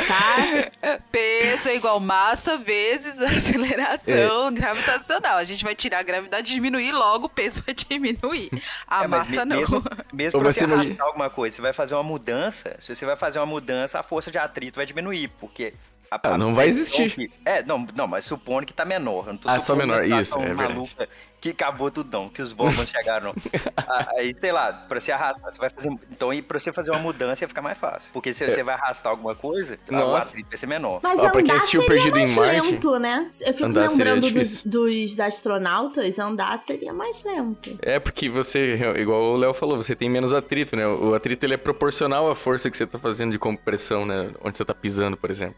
Tá? 0.08 0.98
Peso 1.12 1.70
é 1.70 1.76
igual 1.76 2.00
massa 2.00 2.58
vezes 2.58 3.20
aceleração 3.22 4.54
gravitacional. 4.54 5.38
A 5.38 5.44
gente 5.44 5.64
vai 5.64 5.76
tirar 5.76 6.00
a 6.00 6.04
gravidade 6.04 6.52
e 6.52 6.56
diminuir, 6.56 6.92
logo 6.92 7.26
o 7.26 7.30
peso 7.30 7.64
vai 7.66 7.74
diminuir. 7.76 8.50
A 8.88 9.04
É, 9.04 9.08
mas 9.08 9.30
massa 9.30 9.46
me- 9.46 9.54
não. 9.54 9.60
Mesmo, 9.60 9.84
mesmo 10.14 10.40
pra 10.42 10.52
você 10.54 10.64
imagina- 10.64 11.04
alguma 11.04 11.30
coisa, 11.30 11.56
você 11.56 11.62
vai 11.62 11.74
fazer 11.74 11.94
uma 11.96 12.04
mudança, 12.04 12.76
se 12.80 12.94
você 12.96 13.06
vai 13.06 13.16
fazer 13.16 13.40
uma 13.40 13.46
mudança, 13.46 14.00
a 14.00 14.04
força 14.04 14.30
de 14.32 14.38
atrito 14.38 14.76
vai 14.78 14.86
diminuir, 14.86 15.30
porque... 15.40 15.74
A, 16.10 16.16
Ah, 16.16 16.34
a 16.34 16.38
não 16.38 16.54
vai 16.54 16.68
existir. 16.68 17.14
que- 17.14 17.30
é, 17.46 17.64
não, 17.64 17.86
não, 17.96 18.08
mas 18.08 18.26
supondo 18.26 18.66
que 18.66 18.74
tá 18.74 18.86
menor. 18.86 19.26
Eu 19.28 19.34
não 19.34 19.38
tô 19.38 19.50
Ah, 19.50 19.60
só 19.60 19.76
menor, 19.76 20.04
situação 20.04 20.20
isso, 20.22 20.40
é 20.40 20.54
verdade. 20.54 20.94
Que 21.40 21.50
acabou 21.50 21.92
tudo 21.92 22.10
não, 22.12 22.28
que 22.28 22.42
os 22.42 22.52
Borgons 22.52 22.90
chegaram. 22.90 23.34
Ah, 23.90 24.08
Aí, 24.18 24.34
sei 24.38 24.52
lá, 24.52 24.74
pra 24.74 25.00
você 25.00 25.12
arrastar, 25.12 25.54
você 25.54 25.60
vai 25.60 25.70
fazer... 25.70 25.90
Então, 26.12 26.34
e 26.34 26.42
pra 26.42 26.60
você 26.60 26.74
fazer 26.74 26.90
uma 26.92 27.00
mudança 27.00 27.44
ia 27.44 27.48
ficar 27.48 27.62
mais 27.62 27.78
fácil. 27.78 28.12
Porque 28.12 28.34
se 28.34 28.44
você 28.50 28.64
vai 28.64 28.74
arrastar 28.76 29.12
alguma 29.12 29.34
coisa, 29.36 29.78
o 29.88 29.92
Nossa. 29.94 30.30
atrito 30.30 30.50
vai 30.50 30.58
ser 30.58 30.66
menor. 30.68 31.00
Mas 31.04 31.20
Ó, 31.20 31.22
pra 31.30 31.32
quem 31.34 31.42
andar 31.44 31.56
assistiu 31.58 31.84
seria 31.84 31.96
Perdido 31.96 32.18
em 32.20 32.36
mais 32.36 32.36
Marte, 32.36 32.72
lento, 32.72 33.00
né? 33.00 33.30
Eu 33.42 33.54
fico 33.54 33.66
andar 33.66 33.88
seria 33.88 34.14
lembrando 34.14 34.22
dos, 34.34 34.34
difícil. 34.34 34.70
dos 34.72 35.20
astronautas, 35.20 36.20
andar 36.20 36.62
seria 36.66 36.92
mais 36.92 37.24
lento. 37.24 37.78
É 37.82 38.00
porque 38.00 38.30
você, 38.30 38.76
igual 38.98 39.22
o 39.22 39.38
Léo 39.38 39.54
falou, 39.54 39.78
você 39.78 39.96
tem 39.96 40.10
menos 40.10 40.34
atrito, 40.34 40.76
né? 40.76 40.86
O 40.88 41.14
atrito 41.14 41.46
ele 41.46 41.54
é 41.54 41.58
proporcional 41.58 42.30
à 42.30 42.36
força 42.36 42.70
que 42.70 42.76
você 42.76 42.86
tá 42.88 42.98
fazendo 43.00 43.32
de 43.32 43.40
compressão, 43.40 44.06
né? 44.06 44.32
Onde 44.44 44.58
você 44.58 44.66
tá 44.66 44.74
pisando, 44.74 45.16
por 45.16 45.30
exemplo. 45.30 45.56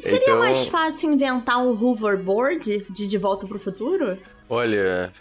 Seria 0.00 0.18
Então- 0.22 0.38
mais 0.38 0.66
fácil 0.66 1.12
inventar 1.12 1.58
um 1.58 1.70
hoverboard 1.70 2.86
de 2.90 3.06
De 3.06 3.18
Volta 3.18 3.46
pro 3.46 3.58
Futuro? 3.58 4.16
Olha, 4.48 5.12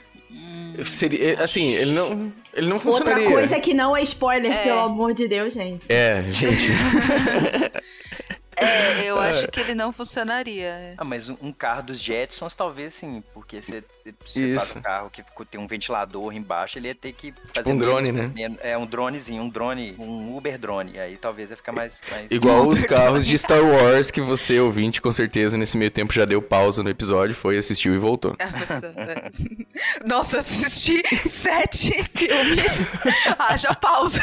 seria, 0.83 1.33
é, 1.33 1.43
assim, 1.43 1.73
ele 1.73 1.91
não, 1.91 2.31
ele 2.53 2.67
não 2.67 2.77
Outra 2.77 2.91
funcionaria. 2.91 3.29
coisa 3.29 3.59
que 3.59 3.73
não 3.73 3.95
é 3.95 4.01
spoiler, 4.01 4.63
pelo 4.63 4.79
amor 4.79 5.13
de 5.13 5.27
Deus, 5.27 5.53
gente. 5.53 5.83
É, 5.91 6.23
gente. 6.31 6.67
É, 8.61 9.03
eu 9.05 9.19
acho 9.19 9.47
que 9.47 9.59
ele 9.59 9.73
não 9.73 9.91
funcionaria. 9.93 10.93
Ah, 10.97 11.03
mas 11.03 11.29
um, 11.29 11.37
um 11.41 11.51
carro 11.51 11.83
dos 11.83 11.99
Jetsons 12.01 12.55
talvez 12.55 12.93
sim, 12.93 13.23
porque 13.33 13.61
você, 13.61 13.83
você 14.25 14.55
faz 14.55 14.75
um 14.75 14.81
carro 14.81 15.09
que 15.09 15.23
tem 15.49 15.59
um 15.59 15.67
ventilador 15.67 16.33
embaixo, 16.33 16.77
ele 16.77 16.89
ia 16.89 16.95
ter 16.95 17.13
que 17.13 17.33
fazer 17.53 17.71
um 17.71 17.77
drone, 17.77 18.11
menos- 18.11 18.27
né? 18.29 18.31
menos- 18.35 18.57
É 18.61 18.77
um 18.77 18.85
dronezinho, 18.85 19.41
um 19.43 19.49
drone, 19.49 19.95
um 19.97 20.35
Uber 20.35 20.57
drone. 20.57 20.99
Aí 20.99 21.17
talvez 21.17 21.49
ia 21.49 21.55
ficar 21.57 21.71
mais. 21.71 21.99
mais... 22.11 22.29
Igual 22.31 22.67
os 22.67 22.83
carros 22.83 23.25
de 23.25 23.37
Star 23.37 23.63
Wars 23.63 24.11
que 24.11 24.21
você, 24.21 24.59
ouvinte, 24.59 25.01
com 25.01 25.11
certeza, 25.11 25.57
nesse 25.57 25.77
meio 25.77 25.91
tempo 25.91 26.13
já 26.13 26.25
deu 26.25 26.41
pausa 26.41 26.83
no 26.83 26.89
episódio, 26.89 27.35
foi, 27.35 27.57
assistiu 27.57 27.93
e 27.93 27.97
voltou. 27.97 28.35
Ah, 28.39 28.47
você- 28.65 28.85
é. 28.87 29.29
Nossa, 30.05 30.39
assisti 30.39 31.01
sete 31.29 31.91
filmes. 32.15 32.65
Haja 33.39 33.73
pausa. 33.75 34.21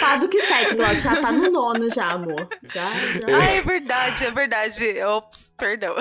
Tá 0.00 0.16
do 0.16 0.28
que 0.28 0.40
sete, 0.40 0.74
Glaucio. 0.74 1.00
Já 1.00 1.16
tá 1.20 1.30
no 1.30 1.50
nono 1.50 1.90
já, 1.90 2.12
amor. 2.12 2.48
Já, 2.72 2.90
já. 2.90 3.38
Ah, 3.38 3.44
é 3.52 3.60
verdade, 3.60 4.24
é 4.24 4.30
verdade. 4.30 5.02
Ops, 5.02 5.52
perdão. 5.56 5.94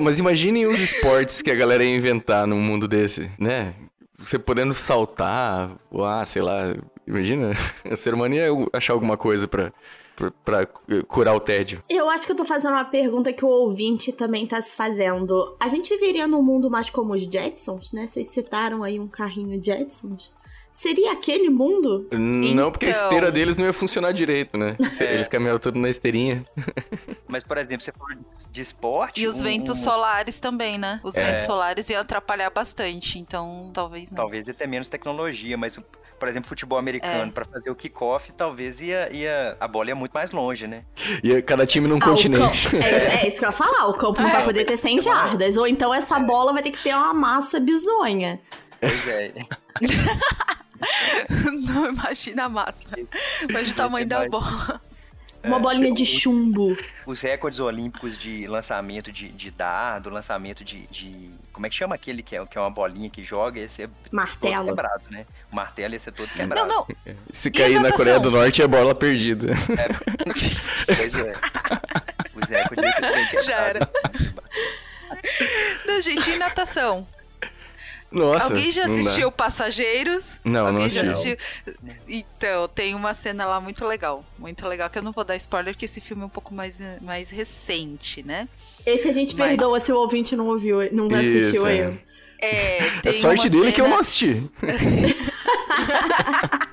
Mas 0.00 0.18
imaginem 0.18 0.66
os 0.66 0.80
esportes 0.80 1.40
que 1.42 1.50
a 1.50 1.54
galera 1.54 1.84
ia 1.84 1.94
inventar 1.94 2.46
num 2.46 2.60
mundo 2.60 2.88
desse, 2.88 3.30
né? 3.38 3.74
Você 4.18 4.38
podendo 4.38 4.74
saltar, 4.74 5.70
ah, 6.04 6.24
sei 6.24 6.42
lá, 6.42 6.74
imagina, 7.06 7.52
o 7.90 7.96
ser 7.96 8.14
humano 8.14 8.34
ia 8.34 8.48
achar 8.72 8.92
alguma 8.92 9.16
coisa 9.16 9.48
pra, 9.48 9.72
pra, 10.16 10.30
pra 10.44 10.66
curar 11.06 11.34
o 11.34 11.40
tédio. 11.40 11.80
Eu 11.88 12.10
acho 12.10 12.26
que 12.26 12.32
eu 12.32 12.36
tô 12.36 12.44
fazendo 12.44 12.72
uma 12.72 12.84
pergunta 12.84 13.32
que 13.32 13.44
o 13.44 13.48
ouvinte 13.48 14.12
também 14.12 14.46
tá 14.46 14.60
se 14.60 14.76
fazendo. 14.76 15.56
A 15.58 15.68
gente 15.68 15.88
viveria 15.88 16.26
num 16.26 16.42
mundo 16.42 16.70
mais 16.70 16.90
como 16.90 17.14
os 17.14 17.22
Jetsons, 17.22 17.92
né? 17.92 18.06
Vocês 18.06 18.28
citaram 18.28 18.82
aí 18.82 18.98
um 18.98 19.08
carrinho 19.08 19.62
Jetsons. 19.62 20.32
Seria 20.72 21.12
aquele 21.12 21.50
mundo? 21.50 22.08
Não, 22.12 22.70
porque 22.70 22.86
a 22.86 22.90
Então. 22.90 23.02
esteira 23.02 23.30
deles 23.30 23.56
não 23.56 23.66
ia 23.66 23.72
funcionar 23.72 24.12
direito, 24.12 24.56
né? 24.56 24.76
Eles 25.00 25.28
caminhavam 25.28 25.58
tudo 25.58 25.78
na 25.78 25.88
esteirinha. 25.88 26.42
Mas, 27.28 27.44
por 27.44 27.58
exemplo, 27.58 27.84
se 27.84 27.92
for 27.92 28.16
de 28.50 28.60
esporte. 28.60 29.20
E 29.20 29.26
os 29.26 29.40
um- 29.40 29.44
ventos 29.44 29.78
solares 29.78 30.40
também, 30.40 30.78
né? 30.78 31.00
Os 31.04 31.14
É. 31.16 31.24
ventos 31.26 31.44
solares 31.44 31.88
iam 31.90 32.00
atrapalhar 32.00 32.50
bastante, 32.50 33.18
então 33.18 33.70
talvez 33.74 34.10
não. 34.10 34.16
Talvez 34.16 34.48
ia 34.48 34.54
ter 34.54 34.66
menos 34.66 34.88
tecnologia, 34.88 35.56
mas, 35.56 35.78
por 36.18 36.28
exemplo, 36.28 36.48
futebol 36.48 36.78
americano, 36.78 37.28
É. 37.30 37.32
pra 37.32 37.44
fazer 37.44 37.70
o 37.70 37.74
kickoff, 37.74 38.32
talvez 38.32 38.80
ia, 38.80 39.12
ia. 39.12 39.56
A 39.60 39.68
bola 39.68 39.90
ia 39.90 39.94
muito 39.94 40.12
mais 40.12 40.30
longe, 40.30 40.66
né? 40.66 40.84
E 41.22 41.40
cada 41.42 41.66
time 41.66 41.86
num 41.88 41.98
Ah, 41.98 42.00
continente. 42.06 42.64
campo- 42.70 42.76
É, 42.84 43.22
é 43.24 43.28
isso 43.28 43.38
que 43.38 43.44
eu 43.44 43.48
ia 43.48 43.52
falar. 43.52 43.86
O 43.88 43.94
campo 43.94 44.20
não 44.22 44.30
vai 44.30 44.44
poder 44.44 44.64
ter 44.64 44.76
100 44.76 45.00
jardas. 45.00 45.56
Ou 45.56 45.66
então 45.66 45.92
essa 45.92 46.18
bola 46.18 46.52
vai 46.52 46.62
ter 46.62 46.70
que 46.70 46.82
ter 46.82 46.94
uma 46.94 47.12
massa 47.14 47.58
bizonha. 47.60 48.40
Pois 48.80 49.06
é. 49.08 49.32
não 51.64 51.86
imagina 51.90 52.44
a 52.44 52.48
massa. 52.48 52.74
Imagina 53.48 53.72
o 53.72 53.76
tamanho 53.76 54.06
da 54.06 54.28
bola. 54.28 54.80
Uma 55.42 55.58
bolinha 55.58 55.90
de 55.94 56.04
chumbo. 56.04 56.76
Os 57.06 57.20
recordes 57.22 57.60
olímpicos 57.60 58.18
de 58.18 58.46
lançamento 58.46 59.10
de, 59.10 59.28
de 59.30 59.50
dardo, 59.50 60.10
lançamento 60.10 60.62
de, 60.62 60.86
de- 60.88 61.30
Como 61.50 61.64
é 61.64 61.70
que 61.70 61.74
chama 61.76 61.94
aquele 61.94 62.22
que 62.22 62.36
é, 62.36 62.44
que 62.44 62.58
é 62.58 62.60
uma 62.60 62.70
bolinha 62.70 63.08
que 63.08 63.24
joga? 63.24 63.58
Esse 63.58 63.84
é 63.84 63.88
Martelo. 64.12 64.54
todo 64.56 64.66
quebrado, 64.66 65.02
né? 65.10 65.24
O 65.50 65.56
martelo 65.56 65.94
ia 65.94 65.98
ser 65.98 66.12
todo 66.12 66.28
Não, 66.28 66.36
quebrado. 66.36 66.66
não. 66.68 66.86
Se 67.32 67.48
E 67.48 67.52
a 67.52 67.52
cair 67.54 67.80
na? 67.80 67.90
Coreia 67.90 68.20
do 68.20 68.30
Norte 68.30 68.60
é 68.60 68.66
bola 68.68 68.94
perdida. 68.94 69.54
Pois 70.86 71.14
é. 71.14 71.34
Os 72.34 72.48
recordes 72.48 72.84
iam 73.00 73.26
ser. 73.28 73.42
Já 73.42 73.54
era. 73.60 73.90
Não, 75.86 76.00
gente, 76.02 76.30
e 76.30 76.36
natação? 76.36 77.06
Nossa. 78.10 78.52
Alguém 78.52 78.72
já 78.72 78.88
não 78.88 78.98
assistiu 78.98 79.30
Passageiros? 79.30 80.24
Não, 80.44 80.72
não 80.72 80.82
Alguém 80.82 80.88
já 80.88 81.02
assisti. 81.10 81.38
assistiu? 81.38 81.74
Então, 82.08 82.66
tem 82.68 82.94
uma 82.94 83.14
cena 83.14 83.44
lá 83.44 83.60
muito 83.60 83.86
legal. 83.86 84.24
Muito 84.38 84.66
legal, 84.66 84.90
que 84.90 84.98
eu 84.98 85.02
não 85.02 85.12
vou 85.12 85.22
dar 85.22 85.36
spoiler, 85.36 85.74
porque 85.74 85.84
esse 85.84 86.00
filme 86.00 86.22
é 86.22 86.26
um 86.26 86.30
pouco 86.30 86.52
mais, 86.52 86.80
mais 87.00 87.30
recente, 87.30 88.22
né? 88.22 88.48
Esse 88.84 89.08
a 89.08 89.12
gente 89.12 89.36
Mas- 89.36 89.48
perdoa 89.50 89.78
se 89.78 89.92
o 89.92 89.96
ouvinte 89.96 90.34
não 90.34 90.48
ouviu, 90.48 90.78
não 90.92 91.06
assistiu 91.06 91.38
Isso, 91.54 91.66
é. 91.66 91.70
ainda. 91.84 92.10
É, 92.42 92.86
É 92.86 92.90
tem 93.02 93.12
sorte 93.12 93.48
uma 93.48 93.50
dele 93.50 93.72
que 93.72 93.80
eu 93.80 93.84
cena- 93.84 93.94
não 93.94 94.00
assisti. 94.00 94.50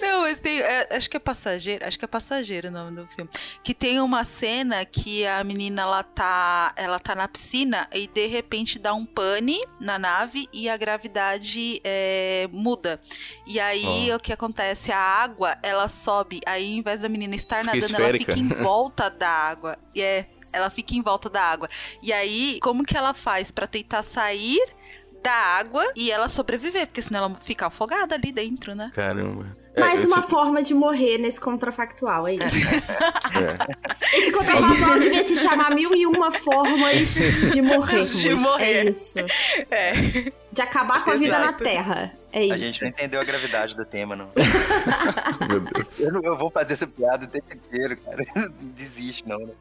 Não, 0.00 0.22
mas 0.22 0.38
tem. 0.38 0.60
é, 0.60 0.88
acho 0.96 1.08
que 1.08 1.16
é 1.16 1.20
passageiro. 1.20 1.84
Acho 1.84 1.98
que 1.98 2.04
é 2.04 2.08
passageiro 2.08 2.68
o 2.68 2.70
nome 2.70 2.96
do 2.96 3.06
filme. 3.08 3.30
Que 3.62 3.74
tem 3.74 4.00
uma 4.00 4.24
cena 4.24 4.84
que 4.84 5.26
a 5.26 5.42
menina 5.44 5.82
ela 5.82 6.02
tá. 6.02 6.72
Ela 6.76 6.98
tá 6.98 7.14
na 7.14 7.26
piscina 7.28 7.88
e 7.92 8.06
de 8.06 8.26
repente 8.26 8.78
dá 8.78 8.94
um 8.94 9.04
pane 9.04 9.60
na 9.80 9.98
nave 9.98 10.48
e 10.52 10.68
a 10.68 10.76
gravidade 10.76 11.80
é, 11.84 12.48
muda. 12.52 13.00
E 13.46 13.58
aí 13.58 14.10
Ó. 14.12 14.16
o 14.16 14.20
que 14.20 14.32
acontece? 14.32 14.92
A 14.92 14.98
água 14.98 15.56
ela 15.62 15.88
sobe. 15.88 16.40
Aí, 16.46 16.72
ao 16.72 16.78
invés 16.78 17.00
da 17.00 17.08
menina 17.08 17.34
estar 17.34 17.60
Fica 17.60 17.74
nadando, 17.74 17.84
esférica. 17.84 18.32
ela 18.32 18.36
fica 18.36 18.38
em 18.38 18.62
volta 18.62 19.10
da 19.10 19.28
água. 19.28 19.78
E 19.94 20.02
é. 20.02 20.26
Ela 20.50 20.70
fica 20.70 20.94
em 20.94 21.02
volta 21.02 21.28
da 21.28 21.42
água. 21.42 21.68
E 22.02 22.10
aí, 22.10 22.58
como 22.62 22.82
que 22.82 22.96
ela 22.96 23.12
faz 23.12 23.50
pra 23.50 23.66
tentar 23.66 24.02
sair 24.02 24.58
da 25.22 25.32
água 25.32 25.84
e 25.96 26.10
ela 26.10 26.28
sobreviver? 26.28 26.86
Porque 26.86 27.02
senão 27.02 27.24
ela 27.24 27.34
fica 27.42 27.66
afogada 27.66 28.14
ali 28.14 28.32
dentro, 28.32 28.74
né? 28.74 28.90
Caramba. 28.94 29.46
É, 29.74 29.80
Mais 29.80 30.02
uma 30.04 30.18
esse- 30.20 30.28
forma 30.28 30.62
de 30.62 30.74
morrer 30.74 31.18
nesse 31.18 31.38
contrafactual, 31.40 32.26
é 32.26 32.34
isso. 32.34 32.56
é. 32.56 34.18
Esse 34.18 34.32
contrafactual 34.32 34.98
devia 34.98 35.22
se 35.22 35.36
chamar 35.36 35.72
mil 35.74 35.94
e 35.94 36.04
uma 36.06 36.30
formas 36.32 37.14
de 37.52 37.62
morrer. 37.62 38.02
De 38.02 38.34
morrer. 38.34 38.64
É 38.86 38.90
isso. 38.90 39.18
É. 39.70 39.92
De 40.52 40.62
acabar 40.62 41.04
com 41.04 41.10
a 41.10 41.14
vida 41.14 41.38
na 41.38 41.44
Exato. 41.46 41.62
Terra. 41.64 42.12
É 42.32 42.42
isso. 42.44 42.52
A 42.52 42.56
gente 42.56 42.82
não 42.82 42.88
entendeu 42.88 43.20
a 43.20 43.24
gravidade 43.24 43.74
do 43.74 43.84
tema, 43.84 44.14
não. 44.14 44.28
Meu 45.48 45.60
Deus. 45.60 46.00
Eu, 46.00 46.12
não- 46.12 46.22
eu 46.22 46.36
vou 46.36 46.50
fazer 46.50 46.74
essa 46.74 46.86
piada 46.86 47.24
o 47.24 47.28
tempo 47.28 47.54
inteiro, 47.54 47.96
cara. 47.96 48.24
Não 48.36 48.48
desiste, 48.76 49.26
não, 49.26 49.38
né? 49.38 49.52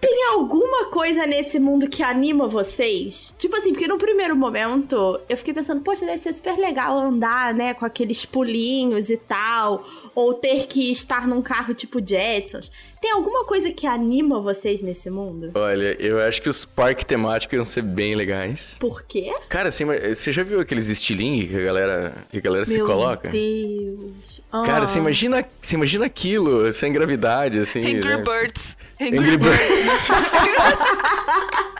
Tem 0.00 0.24
alguma 0.32 0.86
coisa 0.90 1.24
nesse 1.26 1.60
mundo 1.60 1.88
que 1.88 2.02
anima 2.02 2.48
vocês? 2.48 3.34
Tipo 3.38 3.56
assim, 3.56 3.72
porque 3.72 3.86
no 3.86 3.96
primeiro 3.98 4.34
momento 4.36 5.20
eu 5.28 5.36
fiquei 5.36 5.54
pensando, 5.54 5.80
poxa, 5.82 6.04
deve 6.04 6.18
ser 6.18 6.32
super 6.32 6.56
legal 6.58 6.98
andar, 6.98 7.54
né, 7.54 7.72
com 7.72 7.84
aqueles 7.86 8.26
pulinhos 8.26 9.08
e 9.10 9.16
tal. 9.16 9.84
Ou 10.14 10.34
ter 10.34 10.66
que 10.66 10.90
estar 10.92 11.26
num 11.26 11.42
carro 11.42 11.74
tipo 11.74 11.98
Jetsons. 12.04 12.70
Tem 13.02 13.10
alguma 13.10 13.44
coisa 13.44 13.70
que 13.72 13.86
anima 13.86 14.40
vocês 14.40 14.80
nesse 14.80 15.10
mundo? 15.10 15.50
Olha, 15.54 15.94
eu 16.00 16.20
acho 16.22 16.40
que 16.40 16.48
os 16.48 16.64
parques 16.64 17.04
temáticos 17.04 17.54
iam 17.54 17.64
ser 17.64 17.82
bem 17.82 18.14
legais. 18.14 18.76
Por 18.80 19.02
quê? 19.02 19.30
Cara, 19.48 19.68
assim, 19.68 19.84
mas 19.84 20.18
você 20.18 20.32
já 20.32 20.42
viu 20.42 20.60
aqueles 20.60 20.88
estilingue 20.88 21.48
que 21.48 21.56
a 21.56 21.64
galera, 21.64 22.14
que 22.30 22.38
a 22.38 22.40
galera 22.40 22.64
se 22.64 22.76
Meu 22.78 22.86
coloca? 22.86 23.28
Deus. 23.28 24.40
Cara, 24.64 24.84
Ah. 24.84 24.86
você 24.86 24.98
imagina, 24.98 25.44
você 25.60 25.74
imagina 25.74 26.06
aquilo 26.06 26.72
sem 26.72 26.92
gravidade, 26.92 27.58
assim. 27.58 27.80
Angry 27.84 28.16
né? 28.16 28.18
Birds. 28.18 28.76
Angry, 29.00 29.18
Angry 29.18 29.36
Birds. 29.36 29.58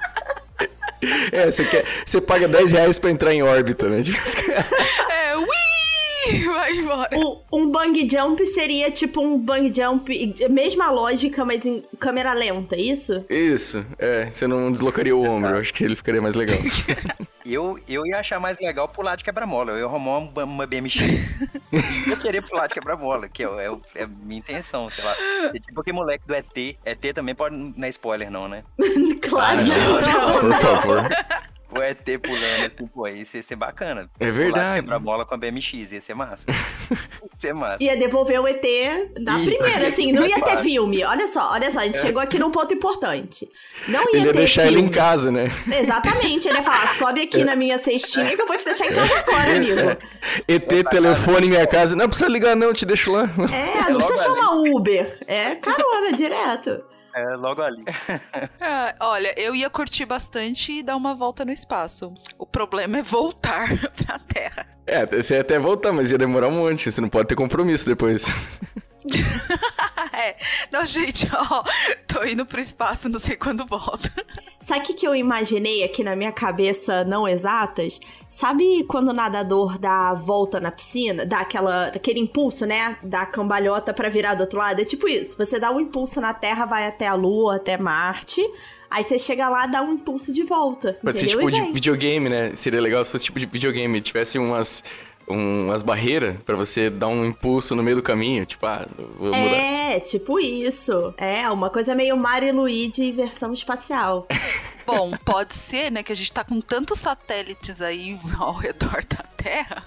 É, 1.32 1.50
você, 1.50 1.64
quer, 1.66 1.84
você 2.06 2.18
paga 2.20 2.48
10 2.48 2.72
reais 2.72 2.98
pra 2.98 3.10
entrar 3.10 3.34
em 3.34 3.42
órbita, 3.42 3.88
né? 3.90 4.02
Tipo, 4.02 4.16
É, 5.12 5.36
ui! 5.36 5.46
Vai 6.46 6.72
embora. 6.76 7.10
O- 7.16 7.42
um 7.52 7.70
bang 7.70 8.08
jump 8.10 8.44
seria 8.46 8.90
tipo 8.90 9.20
um 9.20 9.38
bang 9.38 9.72
jump, 9.74 10.34
mesma 10.48 10.90
lógica, 10.90 11.44
mas 11.44 11.64
em 11.64 11.82
câmera 11.98 12.32
lenta, 12.32 12.76
é 12.76 12.80
isso? 12.80 13.24
Isso, 13.28 13.84
é, 13.98 14.30
você 14.30 14.46
não 14.46 14.70
deslocaria 14.70 15.14
o 15.14 15.22
ombro, 15.22 15.50
eu 15.50 15.58
acho 15.58 15.72
que 15.72 15.84
ele 15.84 15.96
ficaria 15.96 16.20
mais 16.22 16.34
legal. 16.34 16.58
Eu, 17.46 17.78
eu 17.86 18.06
ia 18.06 18.20
achar 18.20 18.40
mais 18.40 18.58
legal 18.58 18.88
pular 18.88 19.16
de 19.16 19.22
quebra-mola. 19.22 19.72
Eu 19.72 19.78
ia 19.80 19.84
arrumar 19.84 20.16
uma, 20.16 20.44
uma 20.44 20.66
BMX. 20.66 20.96
eu 21.70 21.80
ia 22.08 22.16
querer 22.16 22.42
pular 22.42 22.66
de 22.68 22.72
quebra-mola, 22.72 23.28
que 23.28 23.44
é, 23.44 23.46
é, 23.46 23.76
é 23.96 24.04
a 24.04 24.06
minha 24.06 24.38
intenção, 24.38 24.88
sei 24.88 25.04
lá. 25.04 25.14
É 25.54 25.58
tipo 25.58 25.78
aquele 25.78 25.94
moleque 25.94 26.26
do 26.26 26.34
ET. 26.34 26.56
ET 26.56 27.14
também 27.14 27.34
pode. 27.34 27.54
Não 27.54 27.86
é 27.86 27.90
spoiler, 27.90 28.30
não, 28.30 28.48
né? 28.48 28.64
claro 29.20 29.58
que 29.62 29.70
não. 29.70 30.40
Por 30.40 30.54
favor. 30.54 31.02
O 31.76 31.82
ET 31.82 32.04
pulando 32.22 32.66
assim, 32.66 32.86
pô, 32.86 33.08
isso 33.08 33.36
ia 33.36 33.42
ser 33.42 33.56
bacana. 33.56 34.08
É 34.20 34.30
verdade. 34.30 34.80
quebra-mola 34.82 35.24
com 35.24 35.34
a 35.34 35.36
BMX, 35.36 35.92
ia 35.92 36.00
ser 36.00 36.14
massa. 36.14 36.44
ia 36.90 36.98
ser 37.36 37.52
massa. 37.54 37.82
Ia 37.82 37.96
devolver 37.96 38.40
o 38.40 38.46
ET 38.46 38.64
Ih, 38.64 39.44
primeira, 39.44 39.88
assim, 39.88 40.12
não 40.12 40.24
ia 40.24 40.40
ter 40.40 40.58
filme. 40.58 41.02
Olha 41.04 41.26
só, 41.28 41.52
olha 41.52 41.70
só, 41.70 41.80
a 41.80 41.84
gente 41.84 41.98
chegou 41.98 42.22
aqui 42.22 42.38
num 42.38 42.50
ponto 42.50 42.72
importante. 42.72 43.48
Não 43.88 44.02
ia 44.02 44.08
Ele 44.10 44.18
ia 44.26 44.32
ter 44.32 44.38
deixar 44.38 44.62
filme. 44.62 44.78
ele 44.78 44.86
em 44.86 44.90
casa, 44.90 45.30
né? 45.30 45.48
Exatamente, 45.80 46.48
ele 46.48 46.58
ia 46.58 46.62
falar, 46.62 46.94
sobe 46.94 47.22
aqui 47.22 47.44
na 47.44 47.56
minha 47.56 47.78
cestinha 47.78 48.36
que 48.36 48.42
eu 48.42 48.46
vou 48.46 48.56
te 48.56 48.64
deixar 48.64 48.86
em 48.86 48.94
casa 48.94 49.18
agora, 49.18 49.56
amigo. 49.56 49.80
ET, 50.46 50.88
telefone 50.90 51.46
em 51.46 51.50
minha 51.50 51.66
casa. 51.66 51.96
Não 51.96 52.06
precisa 52.08 52.28
ligar, 52.28 52.54
não, 52.54 52.72
te 52.72 52.86
deixo 52.86 53.10
lá. 53.10 53.28
É, 53.52 53.90
não 53.90 53.96
precisa 54.00 54.22
chamar 54.22 54.52
Uber. 54.54 55.18
É 55.26 55.56
carona, 55.56 56.12
direto. 56.12 56.93
É, 57.14 57.36
logo 57.36 57.62
ali. 57.62 57.84
Ah, 58.60 58.94
olha, 59.00 59.32
eu 59.40 59.54
ia 59.54 59.70
curtir 59.70 60.04
bastante 60.04 60.72
e 60.72 60.82
dar 60.82 60.96
uma 60.96 61.14
volta 61.14 61.44
no 61.44 61.52
espaço. 61.52 62.12
O 62.36 62.44
problema 62.44 62.98
é 62.98 63.02
voltar 63.02 63.68
pra 64.04 64.18
Terra. 64.18 64.66
É, 64.84 65.06
você 65.06 65.34
ia 65.34 65.40
até 65.40 65.58
voltar, 65.58 65.92
mas 65.92 66.10
ia 66.10 66.18
demorar 66.18 66.48
um 66.48 66.52
monte. 66.52 66.90
Você 66.90 67.00
não 67.00 67.08
pode 67.08 67.28
ter 67.28 67.36
compromisso 67.36 67.86
depois. 67.86 68.26
É. 70.12 70.36
Não, 70.70 70.86
gente, 70.86 71.28
ó. 71.34 71.64
Tô 72.06 72.24
indo 72.24 72.46
pro 72.46 72.60
espaço, 72.60 73.08
não 73.08 73.18
sei 73.18 73.34
quando 73.34 73.66
volto. 73.66 74.08
Sabe 74.60 74.80
o 74.80 74.82
que, 74.84 74.94
que 74.94 75.06
eu 75.06 75.14
imaginei 75.14 75.82
aqui 75.82 76.04
na 76.04 76.14
minha 76.14 76.32
cabeça, 76.32 77.04
não 77.04 77.26
exatas? 77.28 78.00
Sabe 78.30 78.84
quando 78.84 79.08
o 79.08 79.12
nadador 79.12 79.76
dá 79.76 80.10
a 80.10 80.14
volta 80.14 80.60
na 80.60 80.70
piscina, 80.70 81.26
dá 81.26 81.40
aquela, 81.40 81.88
aquele 81.88 82.20
impulso, 82.20 82.64
né? 82.64 82.96
Da 83.02 83.26
cambalhota 83.26 83.92
pra 83.92 84.08
virar 84.08 84.34
do 84.34 84.42
outro 84.42 84.58
lado? 84.58 84.80
É 84.80 84.84
tipo 84.84 85.08
isso. 85.08 85.36
Você 85.36 85.58
dá 85.58 85.70
um 85.70 85.80
impulso 85.80 86.20
na 86.20 86.32
Terra, 86.32 86.64
vai 86.64 86.86
até 86.86 87.06
a 87.06 87.14
Lua, 87.14 87.56
até 87.56 87.76
Marte. 87.76 88.40
Aí 88.88 89.02
você 89.02 89.18
chega 89.18 89.48
lá, 89.48 89.66
dá 89.66 89.82
um 89.82 89.94
impulso 89.94 90.32
de 90.32 90.44
volta. 90.44 90.96
Pode 91.02 91.18
ser 91.18 91.26
tipo 91.26 91.50
de 91.50 91.60
videogame, 91.72 92.28
né? 92.28 92.54
Seria 92.54 92.80
legal 92.80 93.04
se 93.04 93.10
fosse 93.10 93.24
tipo 93.24 93.40
de 93.40 93.46
videogame, 93.46 94.00
tivesse 94.00 94.38
umas, 94.38 94.84
um- 95.28 95.66
umas 95.66 95.82
barreiras 95.82 96.36
pra 96.44 96.54
você 96.56 96.90
dar 96.90 97.08
um 97.08 97.24
impulso 97.24 97.74
no 97.74 97.82
meio 97.82 97.96
do 97.96 98.02
caminho. 98.02 98.44
Tipo, 98.46 98.66
ah, 98.66 98.86
vou 99.18 99.28
mudar. 99.34 99.56
É, 99.56 100.00
tipo 100.00 100.38
isso. 100.40 101.14
É, 101.16 101.48
uma 101.50 101.70
coisa 101.70 101.94
meio 101.94 102.16
Mario 102.16 102.48
e 102.48 102.52
Luigi 102.52 103.12
versão 103.12 103.52
espacial. 103.52 104.26
Bom, 104.86 105.12
pode 105.24 105.54
ser, 105.54 105.90
né, 105.90 106.02
que 106.02 106.12
a 106.12 106.16
gente 106.16 106.32
tá 106.32 106.44
com 106.44 106.60
tantos 106.60 106.98
satélites 106.98 107.80
aí 107.80 108.18
ao 108.38 108.52
redor 108.52 109.04
da 109.04 109.24
Terra 109.36 109.84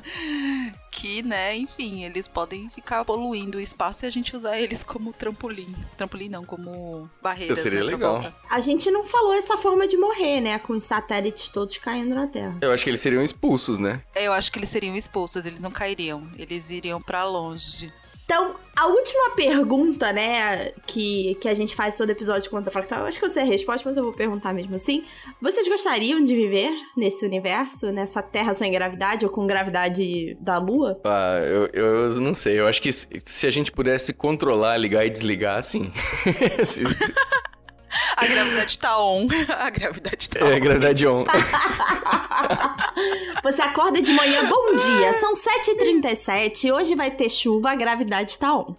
que, 0.98 1.22
né, 1.22 1.56
enfim, 1.56 2.04
eles 2.04 2.28
podem 2.28 2.72
ficar 2.72 3.06
poluindo 3.06 3.60
o 3.60 3.62
espaço 3.62 4.04
e 4.04 4.08
a 4.08 4.10
gente 4.10 4.36
usar 4.36 4.58
eles 4.58 4.82
como 4.82 5.14
trampolim. 5.14 5.76
Trampolim 5.96 6.28
não, 6.28 6.44
como 6.44 7.08
barreiras. 7.22 7.60
Seria 7.60 7.82
né, 7.82 7.86
legal. 7.86 8.34
A 8.50 8.60
gente 8.60 8.90
não 8.90 9.06
falou 9.06 9.34
essa 9.34 9.58
forma 9.58 9.88
de 9.88 9.96
morrer, 9.96 10.42
né? 10.42 10.58
Com 10.58 10.74
os 10.74 10.84
satélites 10.84 11.50
todos 11.50 11.78
caindo 11.78 12.16
na 12.16 12.26
Terra. 12.26 12.58
Eu 12.62 12.72
acho 12.72 12.84
que 12.84 12.90
eles 12.90 13.00
seriam 13.00 13.22
expulsos, 13.22 13.78
né? 13.78 14.02
Eu 14.16 14.34
acho 14.34 14.52
que 14.52 14.58
eles 14.58 14.70
seriam 14.70 14.96
expulsos, 14.96 15.46
eles 15.46 15.60
não 15.60 15.70
cairiam, 15.70 16.28
eles 16.36 16.72
iriam 16.72 17.00
pra 17.00 17.24
longe. 17.26 17.94
Então, 18.28 18.56
a 18.76 18.88
última 18.88 19.30
pergunta, 19.38 20.12
né, 20.12 20.74
que, 20.86 21.36
que 21.36 21.48
a 21.48 21.54
gente 21.54 21.74
faz 21.74 21.96
todo 21.96 22.10
episódio 22.10 22.42
de 22.42 22.50
contrafactual, 22.50 23.00
eu 23.00 23.08
acho 23.08 23.18
que 23.18 23.24
eu 23.24 23.30
sei 23.30 23.44
a 23.44 23.46
resposta, 23.46 23.88
mas 23.88 23.98
eu 23.98 24.04
vou 24.04 24.12
perguntar 24.12 24.54
mesmo 24.54 24.76
assim. 24.76 25.06
Vocês 25.42 25.66
gostariam 25.66 26.22
de 26.22 26.36
viver 26.36 26.70
nesse 26.98 27.26
universo, 27.26 27.90
nessa 27.90 28.22
Terra 28.22 28.54
sem 28.54 28.70
gravidade 28.70 29.24
ou 29.24 29.32
com 29.32 29.48
gravidade 29.48 30.36
da 30.42 30.58
Lua? 30.58 31.00
Ah, 31.06 31.40
eu, 31.40 31.68
eu 31.72 32.10
não 32.20 32.34
sei. 32.34 32.60
Eu 32.60 32.68
acho 32.68 32.82
que 32.82 32.92
se, 32.92 33.08
se 33.26 33.48
a 33.48 33.50
gente 33.50 33.72
pudesse 33.72 34.12
controlar, 34.12 34.76
ligar 34.76 35.06
e 35.06 35.10
desligar, 35.10 35.64
sim. 35.64 35.90
A 38.16 38.28
gravidade 38.28 38.80
tá 38.80 39.00
on. 39.00 39.28
A 39.58 39.70
gravidade 39.70 40.30
tá 40.30 40.46
on. 40.46 40.50
é, 40.50 40.60
gravidade 40.60 41.08
on. 41.08 41.26
Você 43.44 43.62
acorda 43.62 44.02
de 44.02 44.12
manhã, 44.12 44.48
bom 44.50 44.76
dia, 44.76 45.14
são 45.20 45.34
7h37, 45.34 46.74
hoje 46.74 46.96
vai 46.96 47.12
ter 47.12 47.30
chuva, 47.30 47.72
a 47.72 47.76
gravidade 47.76 48.38
tá 48.38 48.54
on. 48.56 48.76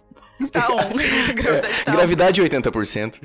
Tá 0.51 0.67
on. 0.69 0.79
A 0.79 1.33
gravidade 1.33 1.83
tá 1.83 1.91
on. 1.91 1.95
gravidade 1.95 2.41
80%. 2.41 3.21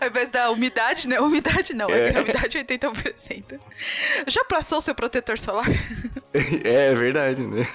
Ao 0.00 0.08
invés 0.08 0.30
da 0.30 0.50
umidade, 0.50 1.08
né? 1.08 1.20
Umidade 1.20 1.74
não, 1.74 1.88
é, 1.90 2.08
É. 2.08 2.12
gravidade 2.12 2.58
80%. 2.58 3.58
Já 4.26 4.44
passou 4.44 4.78
o 4.78 4.80
seu 4.80 4.94
protetor 4.94 5.38
solar? 5.38 5.66
É 6.64 6.94
verdade, 6.94 7.40
né? 7.40 7.66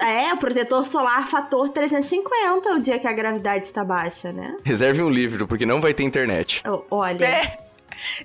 É, 0.00 0.34
o 0.34 0.36
protetor 0.36 0.86
solar 0.86 1.26
fator 1.28 1.70
350 1.70 2.68
o 2.74 2.78
dia 2.78 2.98
que 2.98 3.06
a 3.08 3.12
gravidade 3.12 3.64
está 3.64 3.82
baixa, 3.82 4.30
né? 4.30 4.54
Reserve 4.62 5.02
um 5.02 5.08
livro, 5.08 5.46
porque 5.46 5.64
não 5.64 5.80
vai 5.80 5.94
ter 5.94 6.02
internet. 6.02 6.62
O- 6.68 6.84
Olha, 6.90 7.24
É. 7.24 7.58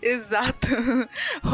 Exato. 0.01 0.67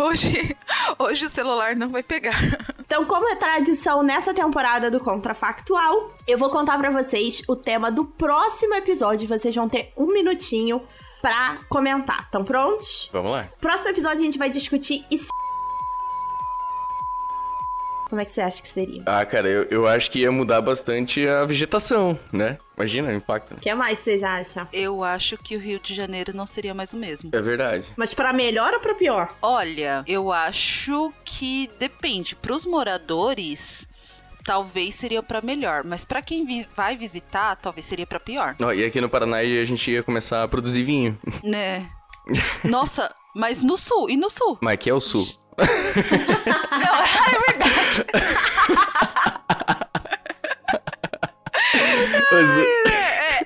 Hoje, 0.03 0.55
hoje 0.99 1.25
o 1.25 1.29
celular 1.29 1.75
não 1.75 1.89
vai 1.89 2.01
pegar. 2.03 2.39
Então, 2.79 3.05
como 3.05 3.27
é 3.29 3.35
tradição 3.35 4.01
nessa 4.03 4.33
temporada 4.33 4.89
do 4.89 4.99
Contrafactual, 4.99 6.11
eu 6.27 6.37
vou 6.37 6.49
contar 6.49 6.77
pra 6.77 6.89
vocês 6.91 7.41
o 7.47 7.55
tema 7.55 7.91
do 7.91 8.05
próximo 8.05 8.73
episódio. 8.75 9.27
Vocês 9.27 9.53
vão 9.55 9.67
ter 9.69 9.91
um 9.97 10.07
minutinho 10.07 10.81
pra 11.23 11.57
comentar. 11.69 12.23
Estão 12.23 12.43
prontos? 12.43 13.09
Vamos 13.13 13.31
lá. 13.31 13.47
Próximo 13.61 13.91
episódio 13.91 14.19
a 14.19 14.23
gente 14.23 14.37
vai 14.37 14.49
discutir 14.49 15.05
e 15.09 15.17
se... 15.17 15.29
Como 18.09 18.21
é 18.21 18.25
que 18.25 18.31
você 18.31 18.41
acha 18.41 18.61
que 18.61 18.69
seria? 18.69 19.01
Ah, 19.07 19.25
cara, 19.25 19.47
eu, 19.47 19.63
eu 19.71 19.87
acho 19.87 20.11
que 20.11 20.19
ia 20.19 20.31
mudar 20.31 20.61
bastante 20.61 21.25
a 21.27 21.45
vegetação, 21.45 22.19
né? 22.31 22.59
Imagina 22.75 23.09
o 23.09 23.13
impacto. 23.13 23.55
O 23.55 23.59
que 23.59 23.73
mais 23.73 23.97
vocês 23.99 24.21
acham? 24.21 24.67
Eu 24.71 25.03
acho 25.03 25.35
que 25.37 25.55
o 25.55 25.59
Rio 25.59 25.79
de 25.79 25.95
Janeiro 25.95 26.35
não 26.35 26.45
seria 26.45 26.75
mais 26.75 26.93
o 26.93 26.97
mesmo. 26.97 27.31
É 27.33 27.41
verdade. 27.41 27.85
Mas 27.95 28.13
pra 28.13 28.31
melhor 28.33 28.73
ou 28.73 28.79
pra 28.79 28.93
pior? 28.93 29.33
Olha, 29.41 30.03
eu 30.05 30.31
acho 30.31 31.11
que 31.23 31.71
depende. 31.79 32.35
Pros 32.35 32.65
moradores, 32.67 33.87
talvez 34.45 34.95
seria 34.95 35.21
pra 35.23 35.41
melhor, 35.41 35.83
mas 35.83 36.03
pra 36.05 36.21
quem 36.21 36.45
vi- 36.45 36.67
vai 36.75 36.95
visitar, 36.97 37.55
talvez 37.55 37.85
seria 37.85 38.05
pra 38.05 38.19
pior. 38.19 38.55
Ó, 38.61 38.71
e 38.71 38.83
aqui 38.85 38.99
no 39.01 39.09
Paraná 39.09 39.37
a 39.37 39.63
gente 39.65 39.89
ia 39.91 40.03
começar 40.03 40.43
a 40.43 40.47
produzir 40.47 40.83
vinho. 40.83 41.17
Né? 41.43 41.87
Nossa, 42.63 43.13
mas 43.35 43.61
no 43.61 43.77
sul, 43.77 44.09
e 44.09 44.17
no 44.17 44.29
sul? 44.29 44.57
Mas 44.61 44.73
aqui 44.75 44.89
é 44.89 44.93
o 44.93 45.01
sul. 45.01 45.25
Não, 45.57 46.95
é 47.05 47.51
verdade. 47.51 48.05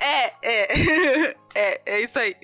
é, 0.00 0.34
é. 0.42 1.34
É, 1.54 1.80
é 1.86 2.00
isso 2.02 2.16
aí. 2.18 2.36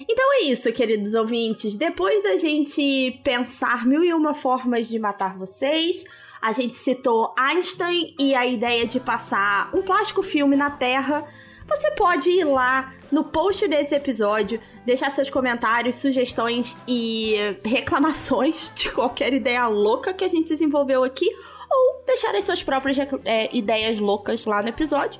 Então 0.00 0.32
é 0.34 0.40
isso, 0.44 0.72
queridos 0.72 1.14
ouvintes. 1.14 1.76
Depois 1.76 2.22
da 2.22 2.36
gente 2.38 3.20
pensar 3.22 3.84
mil 3.86 4.02
e 4.02 4.12
uma 4.14 4.32
formas 4.34 4.88
de 4.88 4.98
matar 4.98 5.36
vocês, 5.36 6.04
a 6.44 6.52
gente 6.52 6.76
citou 6.76 7.32
Einstein 7.38 8.14
e 8.20 8.34
a 8.34 8.44
ideia 8.44 8.86
de 8.86 9.00
passar 9.00 9.70
um 9.74 9.80
plástico 9.80 10.22
filme 10.22 10.54
na 10.54 10.68
Terra. 10.68 11.26
Você 11.66 11.92
pode 11.92 12.28
ir 12.28 12.44
lá 12.44 12.92
no 13.10 13.24
post 13.24 13.66
desse 13.66 13.94
episódio, 13.94 14.60
deixar 14.84 15.10
seus 15.10 15.30
comentários, 15.30 15.96
sugestões 15.96 16.76
e 16.86 17.36
reclamações 17.64 18.70
de 18.76 18.90
qualquer 18.90 19.32
ideia 19.32 19.66
louca 19.66 20.12
que 20.12 20.22
a 20.22 20.28
gente 20.28 20.50
desenvolveu 20.50 21.02
aqui, 21.02 21.30
ou 21.70 22.04
deixar 22.04 22.34
as 22.34 22.44
suas 22.44 22.62
próprias 22.62 22.98
é, 23.24 23.48
ideias 23.56 23.98
loucas 23.98 24.44
lá 24.44 24.60
no 24.60 24.68
episódio. 24.68 25.18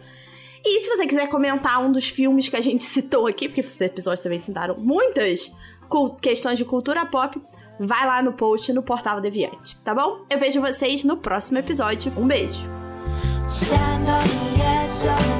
E 0.62 0.80
se 0.80 0.90
você 0.90 1.06
quiser 1.06 1.30
comentar 1.30 1.80
um 1.80 1.90
dos 1.90 2.06
filmes 2.06 2.50
que 2.50 2.56
a 2.56 2.60
gente 2.60 2.84
citou 2.84 3.26
aqui, 3.26 3.48
porque 3.48 3.62
os 3.62 3.80
episódios 3.80 4.22
também 4.22 4.38
citaram 4.38 4.76
muitas 4.76 5.56
questões 6.20 6.58
de 6.58 6.66
cultura 6.66 7.06
pop, 7.06 7.40
vai 7.78 8.06
lá 8.06 8.22
no 8.22 8.32
post 8.32 8.72
no 8.72 8.82
Portal 8.82 9.20
Deviante, 9.20 9.76
tá 9.84 9.94
bom? 9.94 10.24
Eu 10.30 10.38
vejo 10.38 10.60
vocês 10.60 11.04
no 11.04 11.16
próximo 11.16 11.58
episódio. 11.58 12.12
Um 12.16 12.26
beijo! 12.26 12.68
Stand 13.48 14.08
on 14.08 14.20
the 14.20 14.62
edge 14.62 15.06
of 15.06 15.34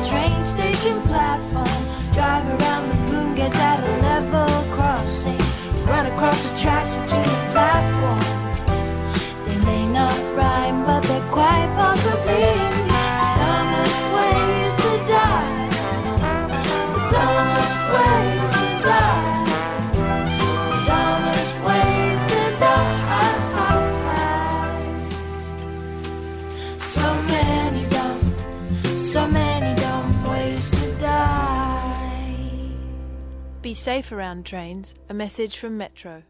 Be 33.75 33.79
safe 33.79 34.13
around 34.13 34.47
trains. 34.47 34.95
A 35.09 35.15
message 35.15 35.59
from 35.59 35.77
Metro. 35.77 36.23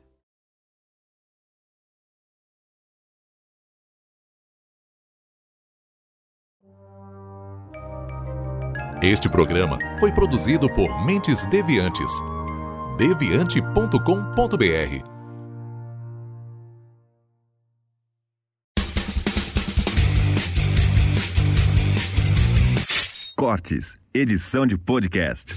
Este 9.02 9.28
programa 9.28 9.78
foi 10.00 10.10
produzido 10.10 10.72
por 10.72 11.04
Mentes 11.04 11.44
Deviantes. 11.44 12.10
deviante.com.br 12.96 15.04
Cortes, 23.36 23.98
edição 24.14 24.66
de 24.66 24.78
podcast. 24.78 25.54